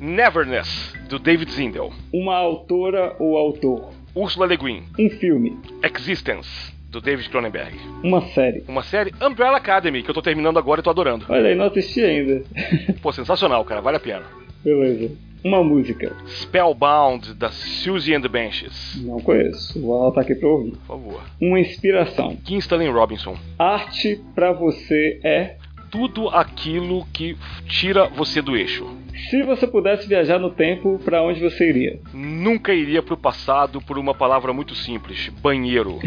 Neverness, 0.00 0.92
do 1.08 1.18
David 1.18 1.50
Zindel. 1.52 1.92
Uma 2.12 2.36
autora 2.36 3.14
ou 3.18 3.36
autor. 3.36 3.92
Ursula 4.14 4.46
Le 4.46 4.56
Guin. 4.56 4.82
Um 4.98 5.10
filme. 5.10 5.58
Existence, 5.82 6.72
do 6.90 7.00
David 7.00 7.28
Cronenberg. 7.28 7.76
Uma 8.02 8.22
série. 8.28 8.64
Uma 8.66 8.82
série 8.82 9.12
Umbrella 9.20 9.58
Academy, 9.58 10.02
que 10.02 10.10
eu 10.10 10.14
tô 10.14 10.22
terminando 10.22 10.58
agora 10.58 10.80
e 10.80 10.82
tô 10.82 10.90
adorando. 10.90 11.26
Olha 11.28 11.48
aí, 11.48 11.54
não 11.54 11.66
assisti 11.66 12.02
ainda. 12.02 12.42
Pô, 13.02 13.12
sensacional, 13.12 13.64
cara, 13.64 13.80
vale 13.80 13.98
a 13.98 14.00
pena. 14.00 14.24
Beleza. 14.64 15.14
Uma 15.44 15.62
música. 15.62 16.10
Spellbound, 16.26 17.34
da 17.34 17.50
Susie 17.50 18.14
and 18.14 18.22
the 18.22 18.28
Benches. 18.28 18.98
Não 19.04 19.20
conheço. 19.20 19.78
Vou 19.78 20.00
anotar 20.00 20.24
aqui 20.24 20.34
pra 20.34 20.48
ouvir. 20.48 20.70
Por 20.70 20.86
favor. 20.86 21.22
Uma 21.38 21.60
inspiração. 21.60 22.34
Kim 22.36 22.56
Stanley 22.56 22.88
Robinson. 22.88 23.36
Arte 23.58 24.18
pra 24.34 24.52
você 24.52 25.20
é. 25.22 25.56
Tudo 25.94 26.28
aquilo 26.28 27.06
que 27.12 27.36
tira 27.68 28.08
você 28.08 28.42
do 28.42 28.56
eixo. 28.56 28.84
Se 29.30 29.44
você 29.44 29.64
pudesse 29.64 30.08
viajar 30.08 30.40
no 30.40 30.50
tempo, 30.50 30.98
pra 31.04 31.22
onde 31.22 31.38
você 31.40 31.68
iria? 31.68 32.00
Nunca 32.12 32.74
iria 32.74 33.00
pro 33.00 33.16
passado 33.16 33.80
por 33.80 33.96
uma 33.96 34.12
palavra 34.12 34.52
muito 34.52 34.74
simples: 34.74 35.28
banheiro. 35.40 36.00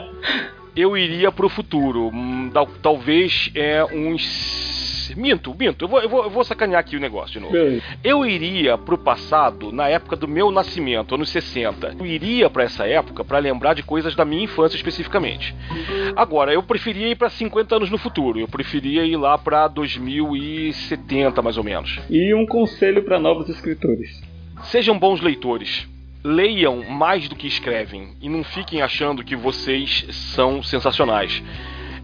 eu 0.74 0.96
iria 0.96 1.30
pro 1.30 1.50
futuro. 1.50 2.08
Hum, 2.08 2.48
tal- 2.52 2.70
Talvez 2.80 3.50
é 3.54 3.84
uns. 3.84 4.77
Minto, 5.16 5.54
minto. 5.54 5.84
Eu 5.84 5.88
vou, 5.88 6.00
eu, 6.00 6.08
vou, 6.08 6.24
eu 6.24 6.30
vou 6.30 6.44
sacanear 6.44 6.80
aqui 6.80 6.96
o 6.96 7.00
negócio 7.00 7.32
de 7.32 7.40
novo. 7.40 7.52
Beleza. 7.52 7.82
Eu 8.02 8.24
iria 8.26 8.76
pro 8.76 8.98
passado 8.98 9.72
na 9.72 9.88
época 9.88 10.16
do 10.16 10.28
meu 10.28 10.50
nascimento, 10.50 11.14
anos 11.14 11.30
60. 11.30 11.96
Eu 11.98 12.06
iria 12.06 12.48
pra 12.50 12.64
essa 12.64 12.86
época 12.86 13.24
pra 13.24 13.38
lembrar 13.38 13.74
de 13.74 13.82
coisas 13.82 14.14
da 14.14 14.24
minha 14.24 14.44
infância 14.44 14.76
especificamente. 14.76 15.54
Agora, 16.16 16.52
eu 16.52 16.62
preferia 16.62 17.08
ir 17.08 17.16
pra 17.16 17.28
50 17.30 17.76
anos 17.76 17.90
no 17.90 17.98
futuro. 17.98 18.38
Eu 18.38 18.48
preferia 18.48 19.04
ir 19.04 19.16
lá 19.16 19.36
pra 19.38 19.68
2070, 19.68 21.42
mais 21.42 21.56
ou 21.56 21.64
menos. 21.64 21.98
E 22.08 22.34
um 22.34 22.46
conselho 22.46 23.02
pra 23.02 23.18
novos 23.18 23.48
escritores. 23.48 24.20
Sejam 24.64 24.98
bons 24.98 25.20
leitores. 25.20 25.86
Leiam 26.24 26.82
mais 26.90 27.28
do 27.28 27.36
que 27.36 27.46
escrevem 27.46 28.08
e 28.20 28.28
não 28.28 28.42
fiquem 28.42 28.82
achando 28.82 29.22
que 29.22 29.36
vocês 29.36 30.04
são 30.10 30.62
sensacionais. 30.62 31.42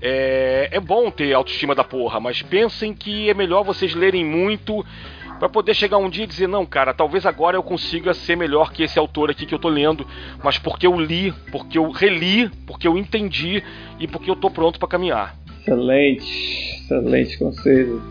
É, 0.06 0.68
é 0.70 0.80
bom 0.80 1.10
ter 1.10 1.32
autoestima 1.32 1.74
da 1.74 1.82
porra, 1.82 2.20
mas 2.20 2.42
pensem 2.42 2.92
que 2.92 3.30
é 3.30 3.32
melhor 3.32 3.64
vocês 3.64 3.94
lerem 3.94 4.22
muito 4.22 4.84
pra 5.38 5.48
poder 5.48 5.72
chegar 5.72 5.96
um 5.96 6.10
dia 6.10 6.24
e 6.24 6.26
dizer: 6.26 6.46
não, 6.46 6.66
cara, 6.66 6.92
talvez 6.92 7.24
agora 7.24 7.56
eu 7.56 7.62
consiga 7.62 8.12
ser 8.12 8.36
melhor 8.36 8.70
que 8.70 8.82
esse 8.82 8.98
autor 8.98 9.30
aqui 9.30 9.46
que 9.46 9.54
eu 9.54 9.58
tô 9.58 9.70
lendo, 9.70 10.06
mas 10.42 10.58
porque 10.58 10.86
eu 10.86 11.00
li, 11.00 11.32
porque 11.50 11.78
eu 11.78 11.90
reli, 11.90 12.50
porque 12.66 12.86
eu 12.86 12.98
entendi 12.98 13.62
e 13.98 14.06
porque 14.06 14.30
eu 14.30 14.36
tô 14.36 14.50
pronto 14.50 14.78
pra 14.78 14.86
caminhar. 14.86 15.34
Excelente, 15.62 16.82
excelente 16.82 17.38
conselho. 17.38 18.02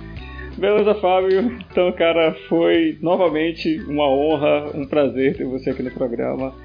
Beleza, 0.58 0.96
Fábio. 0.96 1.60
Então, 1.70 1.92
cara, 1.92 2.36
foi 2.50 2.98
novamente 3.02 3.80
uma 3.88 4.10
honra, 4.10 4.72
um 4.74 4.86
prazer 4.88 5.38
ter 5.38 5.46
você 5.46 5.70
aqui 5.70 5.84
no 5.84 5.92
programa. 5.92 6.56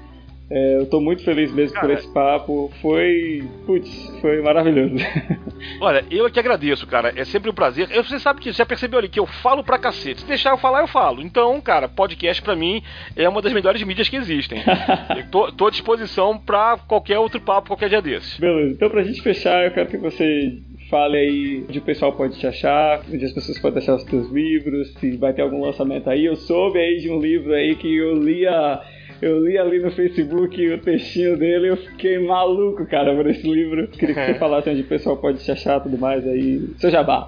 É, 0.51 0.77
eu 0.77 0.85
tô 0.87 0.99
muito 0.99 1.23
feliz 1.23 1.53
mesmo 1.53 1.75
por 1.75 1.81
Cara. 1.81 1.93
esse 1.93 2.07
papo. 2.11 2.71
Foi. 2.81 3.43
Putz, 3.65 4.19
foi 4.19 4.41
maravilhoso. 4.41 4.95
Olha, 5.79 6.03
eu 6.09 6.25
é 6.25 6.31
que 6.31 6.39
agradeço, 6.39 6.87
cara. 6.87 7.13
É 7.15 7.23
sempre 7.23 7.51
um 7.51 7.53
prazer. 7.53 7.87
Eu, 7.91 8.03
você 8.03 8.17
sabe 8.17 8.41
que 8.41 8.51
já 8.51 8.65
percebeu 8.65 8.97
ali 8.97 9.07
que 9.07 9.19
eu 9.19 9.27
falo 9.27 9.63
pra 9.63 9.77
cacete. 9.77 10.21
Se 10.21 10.27
deixar 10.27 10.51
eu 10.51 10.57
falar, 10.57 10.81
eu 10.81 10.87
falo. 10.87 11.21
Então, 11.21 11.61
cara, 11.61 11.87
podcast 11.87 12.41
pra 12.41 12.55
mim 12.55 12.81
é 13.15 13.29
uma 13.29 13.41
das 13.41 13.53
melhores 13.53 13.83
mídias 13.83 14.09
que 14.09 14.15
existem. 14.15 14.63
Tô, 15.31 15.51
tô 15.51 15.67
à 15.67 15.69
disposição 15.69 16.37
pra 16.37 16.77
qualquer 16.87 17.19
outro 17.19 17.39
papo, 17.39 17.67
qualquer 17.67 17.89
dia 17.89 18.01
desses. 18.01 18.39
Beleza, 18.39 18.71
então 18.71 18.89
pra 18.89 19.03
gente 19.03 19.21
fechar, 19.21 19.65
eu 19.65 19.71
quero 19.71 19.89
que 19.89 19.97
você 19.97 20.57
fale 20.89 21.17
aí 21.17 21.65
onde 21.69 21.79
o 21.79 21.83
pessoal 21.83 22.13
pode 22.13 22.39
te 22.39 22.47
achar, 22.47 23.01
onde 23.11 23.23
as 23.23 23.31
pessoas 23.31 23.59
podem 23.59 23.79
achar 23.79 23.95
os 23.95 24.03
teus 24.03 24.29
livros, 24.31 24.93
se 24.93 25.15
vai 25.17 25.33
ter 25.33 25.41
algum 25.41 25.61
lançamento 25.61 26.09
aí. 26.09 26.25
Eu 26.25 26.35
soube 26.35 26.79
aí 26.79 26.97
de 26.97 27.09
um 27.11 27.19
livro 27.19 27.53
aí 27.53 27.75
que 27.75 27.95
eu 27.95 28.15
lia. 28.15 28.81
Eu 29.21 29.45
li 29.45 29.57
ali 29.57 29.79
no 29.79 29.91
Facebook 29.91 30.73
o 30.73 30.77
textinho 30.79 31.37
dele 31.37 31.67
e 31.67 31.69
eu 31.69 31.77
fiquei 31.77 32.19
maluco, 32.19 32.85
cara, 32.85 33.13
por 33.13 33.27
esse 33.27 33.49
livro. 33.49 33.87
Queria 33.89 34.15
que 34.15 34.25
você 34.25 34.39
falasse 34.39 34.69
onde 34.69 34.81
o 34.81 34.87
pessoal 34.87 35.17
pode 35.17 35.43
te 35.43 35.51
achar 35.51 35.79
e 35.79 35.83
tudo 35.83 35.97
mais 35.97 36.25
aí. 36.25 36.69
Seu 36.77 36.89
jabá. 36.89 37.27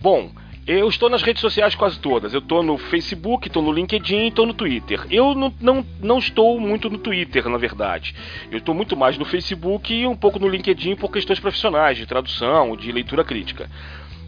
Bom, 0.00 0.30
eu 0.66 0.88
estou 0.88 1.10
nas 1.10 1.22
redes 1.22 1.40
sociais 1.40 1.74
quase 1.74 1.98
todas. 1.98 2.32
Eu 2.32 2.38
estou 2.38 2.62
no 2.62 2.78
Facebook, 2.78 3.48
estou 3.48 3.62
no 3.62 3.72
LinkedIn, 3.72 4.28
estou 4.28 4.46
no 4.46 4.54
Twitter. 4.54 5.04
Eu 5.10 5.34
não, 5.34 5.52
não, 5.60 5.84
não 6.00 6.18
estou 6.18 6.60
muito 6.60 6.88
no 6.88 6.98
Twitter, 6.98 7.48
na 7.48 7.58
verdade. 7.58 8.14
Eu 8.50 8.58
estou 8.58 8.74
muito 8.74 8.96
mais 8.96 9.18
no 9.18 9.24
Facebook 9.24 9.92
e 9.92 10.06
um 10.06 10.16
pouco 10.16 10.38
no 10.38 10.48
LinkedIn 10.48 10.94
por 10.96 11.10
questões 11.10 11.40
profissionais, 11.40 11.98
de 11.98 12.06
tradução, 12.06 12.76
de 12.76 12.92
leitura 12.92 13.24
crítica. 13.24 13.68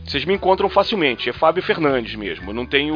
Vocês 0.04 0.24
me 0.24 0.34
encontram 0.34 0.68
facilmente, 0.68 1.30
é 1.30 1.32
Fábio 1.32 1.62
Fernandes 1.62 2.14
mesmo. 2.14 2.50
Eu 2.50 2.54
não 2.54 2.66
tenho. 2.66 2.94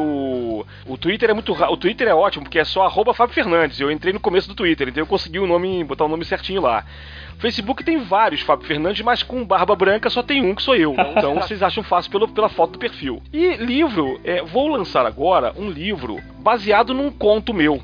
O 0.85 0.97
Twitter 0.97 1.29
é 1.29 1.33
muito 1.33 1.51
ra- 1.53 1.71
O 1.71 1.75
Twitter 1.77 2.07
é 2.07 2.13
ótimo, 2.13 2.43
porque 2.43 2.59
é 2.59 2.63
só 2.63 2.83
arroba 2.83 3.13
Fábio 3.13 3.33
Fernandes. 3.33 3.79
Eu 3.79 3.89
entrei 3.91 4.13
no 4.13 4.19
começo 4.19 4.47
do 4.47 4.53
Twitter, 4.55 4.87
então 4.87 5.01
eu 5.01 5.07
consegui 5.07 5.39
o 5.39 5.47
nome, 5.47 5.83
botar 5.83 6.05
o 6.05 6.07
nome 6.07 6.23
certinho 6.23 6.61
lá. 6.61 6.85
Facebook 7.39 7.83
tem 7.83 7.97
vários 8.03 8.41
Fábio 8.41 8.67
Fernandes, 8.67 9.01
mas 9.03 9.23
com 9.23 9.43
barba 9.45 9.75
branca 9.75 10.09
só 10.09 10.21
tem 10.21 10.43
um 10.43 10.53
que 10.53 10.61
sou 10.61 10.75
eu. 10.75 10.93
Então 11.17 11.35
vocês 11.35 11.63
acham 11.63 11.83
fácil 11.83 12.11
pelo, 12.11 12.27
pela 12.27 12.47
foto 12.49 12.73
do 12.73 12.79
perfil. 12.79 13.21
E 13.33 13.55
livro, 13.55 14.19
é, 14.23 14.43
vou 14.43 14.67
lançar 14.67 15.05
agora 15.05 15.53
um 15.57 15.69
livro 15.69 16.19
baseado 16.39 16.93
num 16.93 17.09
conto 17.11 17.53
meu. 17.53 17.81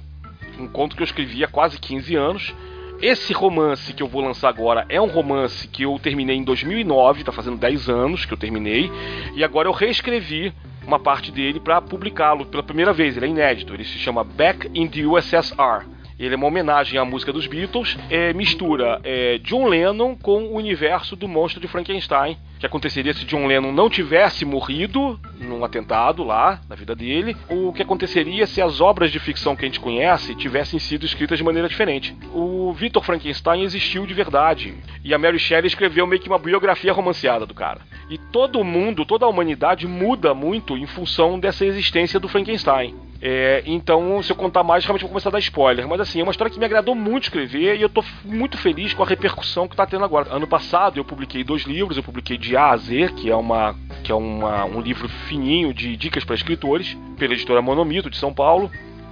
Um 0.60 0.68
conto 0.68 0.96
que 0.96 1.02
eu 1.02 1.06
escrevi 1.06 1.44
há 1.44 1.48
quase 1.48 1.80
15 1.80 2.16
anos. 2.16 2.54
Esse 3.02 3.34
romance 3.34 3.94
que 3.94 4.02
eu 4.02 4.08
vou 4.08 4.22
lançar 4.22 4.50
agora 4.50 4.86
é 4.88 5.00
um 5.02 5.08
romance 5.08 5.68
que 5.68 5.84
eu 5.84 6.00
terminei 6.00 6.38
em 6.38 6.44
2009, 6.44 7.24
tá 7.24 7.32
fazendo 7.32 7.58
10 7.58 7.90
anos 7.90 8.26
que 8.26 8.34
eu 8.34 8.38
terminei, 8.38 8.90
e 9.36 9.44
agora 9.44 9.68
eu 9.68 9.74
reescrevi 9.74 10.54
uma 10.88 10.98
parte 10.98 11.32
dele 11.32 11.60
para 11.60 11.82
publicá-lo 11.82 12.46
pela 12.46 12.64
primeira 12.64 12.94
vez. 12.94 13.18
Ele 13.18 13.26
é 13.26 13.30
inédito, 13.30 13.74
ele 13.74 13.84
se 13.84 13.98
chama 13.98 14.24
Back 14.24 14.70
in 14.74 14.88
the 14.88 15.06
USSR. 15.06 15.86
Ele 16.18 16.34
é 16.34 16.38
uma 16.38 16.48
homenagem 16.48 16.98
à 16.98 17.04
música 17.04 17.34
dos 17.34 17.46
Beatles, 17.46 17.98
é, 18.10 18.34
mistura 18.34 19.02
é, 19.04 19.38
John 19.40 19.68
Lennon 19.68 20.16
com 20.16 20.46
o 20.46 20.56
universo 20.56 21.16
do 21.18 21.28
monstro 21.28 21.60
de 21.60 21.68
Frankenstein, 21.68 22.38
que 22.60 22.66
aconteceria 22.66 23.14
se 23.14 23.26
John 23.26 23.46
Lennon 23.46 23.72
não 23.72 23.90
tivesse 23.90 24.46
morrido 24.46 25.20
num 25.40 25.64
atentado 25.64 26.24
lá 26.24 26.62
na 26.70 26.76
vida 26.76 26.96
dele, 26.96 27.36
o 27.50 27.74
que 27.74 27.82
aconteceria 27.82 28.48
se 28.48 28.62
as 28.62 28.82
obras 28.82 29.12
de 29.12 29.20
ficção 29.20 29.56
que 29.56 29.66
a 29.66 29.68
gente 29.68 29.80
conhece 29.80 30.36
tivessem 30.36 30.80
sido 30.80 31.06
escritas 31.06 31.38
de 31.38 31.44
maneira 31.44 31.68
diferente. 31.68 32.16
O 32.34 32.74
Victor 32.74 33.04
Frankenstein 33.04 33.64
existiu 33.64 34.06
de 34.06 34.14
verdade, 34.14 34.74
e 35.04 35.14
a 35.14 35.18
Mary 35.18 35.40
Shelley 35.40 35.68
escreveu 35.68 36.08
meio 36.08 36.22
que 36.22 36.30
uma 36.30 36.40
biografia 36.40 36.94
romanceada 36.94 37.46
do 37.46 37.54
cara. 37.54 37.82
E 38.10 38.18
todo 38.18 38.64
mundo, 38.64 39.06
toda 39.06 39.26
a 39.26 39.30
humanidade 39.30 39.88
muda 39.88 40.34
muito 40.34 40.78
em 40.78 40.86
função 40.86 41.40
dessa 41.40 41.66
existência 41.66 42.20
do 42.20 42.28
Frankenstein. 42.28 42.96
É, 43.28 43.64
então, 43.66 44.22
se 44.22 44.32
eu 44.32 44.36
contar 44.36 44.62
mais, 44.62 44.86
realmente 44.86 45.02
vou 45.02 45.10
começar 45.10 45.30
a 45.30 45.32
dar 45.32 45.40
spoiler. 45.40 45.88
Mas 45.88 46.00
assim, 46.00 46.20
é 46.20 46.24
uma 46.24 46.30
história 46.30 46.54
que 46.54 46.60
me 46.60 46.66
agradou 46.66 46.94
muito 46.94 47.24
escrever 47.24 47.76
e 47.76 47.82
eu 47.82 47.90
tô 47.90 48.04
muito 48.24 48.56
feliz 48.56 48.94
com 48.94 49.02
a 49.02 49.06
repercussão 49.06 49.68
que 49.68 49.76
tá 49.76 49.84
tendo 49.84 50.06
agora. 50.06 50.32
Ano 50.32 50.46
passado 50.46 51.00
eu 51.00 51.04
publiquei 51.04 51.44
dois 51.44 51.64
livros, 51.64 51.98
eu 51.98 52.04
publiquei 52.04 52.38
de 52.38 52.56
A 52.56 52.70
a 52.70 52.78
Z, 52.78 53.14
que 53.18 53.32
é 53.32 53.36
uma 53.36 53.74
que 54.04 54.12
é 54.12 54.16
uma, 54.16 54.66
um 54.66 54.80
livro 54.80 55.10
fininho 55.10 55.74
de 55.74 55.98
dicas 55.98 56.24
para 56.24 56.36
escritores, 56.36 56.96
pela 57.18 57.34
editora 57.34 57.64
Monomito 57.64 58.12
de 58.12 58.18
São 58.18 58.32
Paulo. 58.32 58.70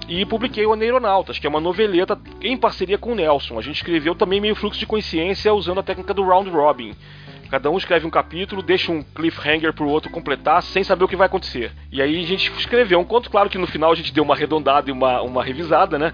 E 0.08 0.24
publiquei 0.24 0.64
o 0.64 0.72
Aneironautas, 0.72 1.40
que 1.40 1.46
é 1.48 1.50
uma 1.50 1.60
noveleta 1.60 2.16
em 2.40 2.56
parceria 2.56 2.96
com 2.96 3.10
o 3.10 3.14
Nelson. 3.16 3.58
A 3.58 3.62
gente 3.62 3.78
escreveu 3.78 4.14
também 4.14 4.40
meio 4.40 4.54
fluxo 4.54 4.78
de 4.78 4.86
consciência 4.86 5.52
usando 5.52 5.80
a 5.80 5.82
técnica 5.82 6.14
do 6.14 6.22
round 6.22 6.48
robin. 6.50 6.94
Cada 7.50 7.70
um 7.70 7.76
escreve 7.76 8.06
um 8.06 8.10
capítulo, 8.10 8.62
deixa 8.62 8.90
um 8.90 9.02
cliffhanger 9.02 9.72
pro 9.72 9.88
outro 9.88 10.10
completar, 10.10 10.62
sem 10.62 10.82
saber 10.82 11.04
o 11.04 11.08
que 11.08 11.16
vai 11.16 11.26
acontecer. 11.26 11.72
E 11.90 12.00
aí 12.02 12.22
a 12.22 12.26
gente 12.26 12.52
escreveu 12.58 12.98
um 12.98 13.04
conto, 13.04 13.30
claro 13.30 13.48
que 13.48 13.58
no 13.58 13.66
final 13.66 13.92
a 13.92 13.94
gente 13.94 14.12
deu 14.12 14.24
uma 14.24 14.34
arredondada 14.34 14.88
e 14.88 14.92
uma, 14.92 15.22
uma 15.22 15.42
revisada, 15.42 15.98
né? 15.98 16.12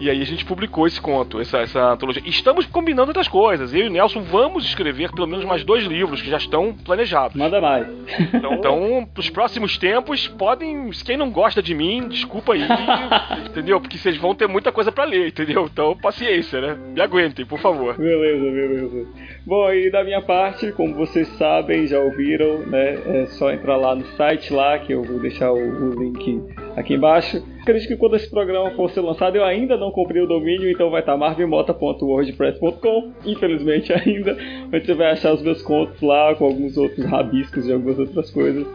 E 0.00 0.08
aí 0.08 0.22
a 0.22 0.24
gente 0.24 0.46
publicou 0.46 0.86
esse 0.86 0.98
conto, 0.98 1.38
essa, 1.38 1.58
essa 1.58 1.92
antologia. 1.92 2.22
Estamos 2.24 2.64
combinando 2.64 3.10
outras 3.10 3.28
coisas. 3.28 3.74
Eu 3.74 3.84
e 3.84 3.88
o 3.88 3.90
Nelson 3.90 4.22
vamos 4.22 4.64
escrever 4.64 5.12
pelo 5.12 5.26
menos 5.26 5.44
mais 5.44 5.62
dois 5.62 5.84
livros 5.84 6.22
que 6.22 6.30
já 6.30 6.38
estão 6.38 6.72
planejados. 6.72 7.36
Manda 7.36 7.60
mais. 7.60 7.86
Então, 8.32 8.54
então 8.56 9.08
pros 9.12 9.28
próximos 9.28 9.76
tempos, 9.76 10.26
podem. 10.26 10.88
Quem 11.04 11.18
não 11.18 11.30
gosta 11.30 11.62
de 11.62 11.74
mim, 11.74 12.08
desculpa 12.08 12.54
aí. 12.54 12.62
entendeu? 13.46 13.78
Porque 13.78 13.98
vocês 13.98 14.16
vão 14.16 14.34
ter 14.34 14.48
muita 14.48 14.72
coisa 14.72 14.90
para 14.90 15.04
ler, 15.04 15.28
entendeu? 15.28 15.68
Então, 15.70 15.94
paciência, 15.94 16.62
né? 16.62 16.78
Me 16.94 17.00
aguentem, 17.02 17.44
por 17.44 17.58
favor. 17.60 17.98
Beleza, 17.98 18.50
beleza. 18.50 19.06
Bom, 19.44 19.70
e 19.70 19.90
da 19.90 20.02
minha 20.02 20.22
parte, 20.22 20.72
como 20.72 20.94
vocês 20.94 21.28
sabem, 21.36 21.86
já 21.86 22.00
ouviram, 22.00 22.60
né? 22.60 22.94
É 23.04 23.26
só 23.26 23.50
entrar 23.52 23.76
lá 23.76 23.94
no 23.94 24.06
site 24.16 24.50
lá, 24.50 24.78
que 24.78 24.92
eu 24.94 25.02
vou 25.02 25.18
deixar 25.18 25.52
o, 25.52 25.58
o 25.58 26.02
link 26.02 26.40
aqui 26.76 26.94
embaixo. 26.94 27.42
Acredito 27.60 27.88
que 27.88 27.96
quando 27.96 28.16
esse 28.16 28.28
programa 28.30 28.70
for 28.72 28.90
ser 28.90 29.00
lançado, 29.00 29.36
eu 29.36 29.44
ainda 29.44 29.76
não 29.76 29.90
comprei 29.90 30.22
o 30.22 30.26
domínio, 30.26 30.70
então 30.70 30.90
vai 30.90 31.00
estar 31.00 31.16
marvinmota.wordpress.com. 31.16 33.12
Infelizmente 33.24 33.92
ainda, 33.94 34.36
você 34.70 34.94
vai 34.94 35.10
achar 35.12 35.34
os 35.34 35.42
meus 35.42 35.62
contos 35.62 36.00
lá 36.00 36.34
com 36.34 36.44
alguns 36.44 36.76
outros 36.76 37.04
rabiscos 37.04 37.66
e 37.66 37.72
algumas 37.72 37.98
outras 37.98 38.30
coisas. 38.30 38.66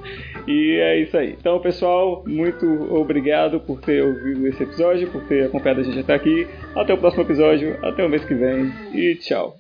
E 0.48 0.80
é 0.80 1.00
isso 1.00 1.18
aí. 1.18 1.36
Então, 1.40 1.60
pessoal, 1.60 2.24
muito 2.28 2.66
obrigado 2.94 3.60
por 3.60 3.82
ter 3.82 4.04
ouvido 4.04 4.48
esse 4.48 4.64
episódio, 4.64 5.12
por 5.12 5.26
ter 5.28 5.46
acompanhado 5.46 5.82
a 5.82 5.84
gente 5.84 6.00
até 6.00 6.14
aqui. 6.14 6.48
Até 6.76 6.94
o 6.94 6.98
próximo 6.98 7.24
episódio, 7.24 7.78
até 7.84 8.06
o 8.06 8.10
mês 8.10 8.24
que 8.26 8.36
vem 8.36 8.72
e 8.94 9.16
tchau. 9.16 9.56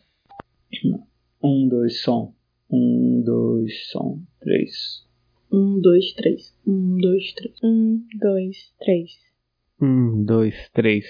Um, 1.43 1.67
dois, 1.67 2.01
som. 2.01 2.33
Um, 2.69 3.21
dois, 3.25 3.89
som. 3.91 4.19
Três. 4.41 5.04
Um, 5.51 5.79
dois, 5.79 6.13
três. 6.13 6.53
Um, 6.67 6.97
dois, 6.97 7.33
três. 7.33 7.53
Um, 7.63 8.01
dois, 8.19 8.73
três. 8.79 9.11
Um, 9.81 10.23
dois, 10.23 10.55
três. 10.73 11.05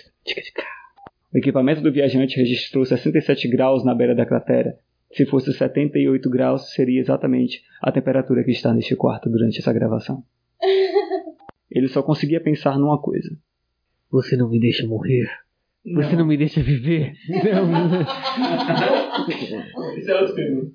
O 1.33 1.37
equipamento 1.37 1.81
do 1.81 1.91
viajante 1.91 2.37
registrou 2.37 2.85
67 2.85 3.47
graus 3.49 3.83
na 3.83 3.93
beira 3.93 4.15
da 4.15 4.25
cratera. 4.25 4.77
Se 5.11 5.25
fosse 5.25 5.53
78 5.53 6.29
graus, 6.29 6.73
seria 6.73 6.99
exatamente 6.99 7.63
a 7.81 7.91
temperatura 7.91 8.43
que 8.43 8.51
está 8.51 8.73
neste 8.73 8.95
quarto 8.95 9.29
durante 9.29 9.59
essa 9.59 9.73
gravação. 9.73 10.23
Ele 11.71 11.87
só 11.87 12.01
conseguia 12.01 12.41
pensar 12.41 12.77
numa 12.77 13.01
coisa. 13.01 13.37
Você 14.11 14.37
não 14.37 14.49
me 14.49 14.59
deixa 14.59 14.85
morrer. 14.87 15.29
Você 15.93 16.15
não 16.15 16.25
me 16.25 16.35
deixa 16.35 16.63
viver. 16.63 17.13
Não. 17.29 18.01
Isso 19.97 20.11
é 20.11 20.19
outro 20.19 20.35
filme. 20.35 20.73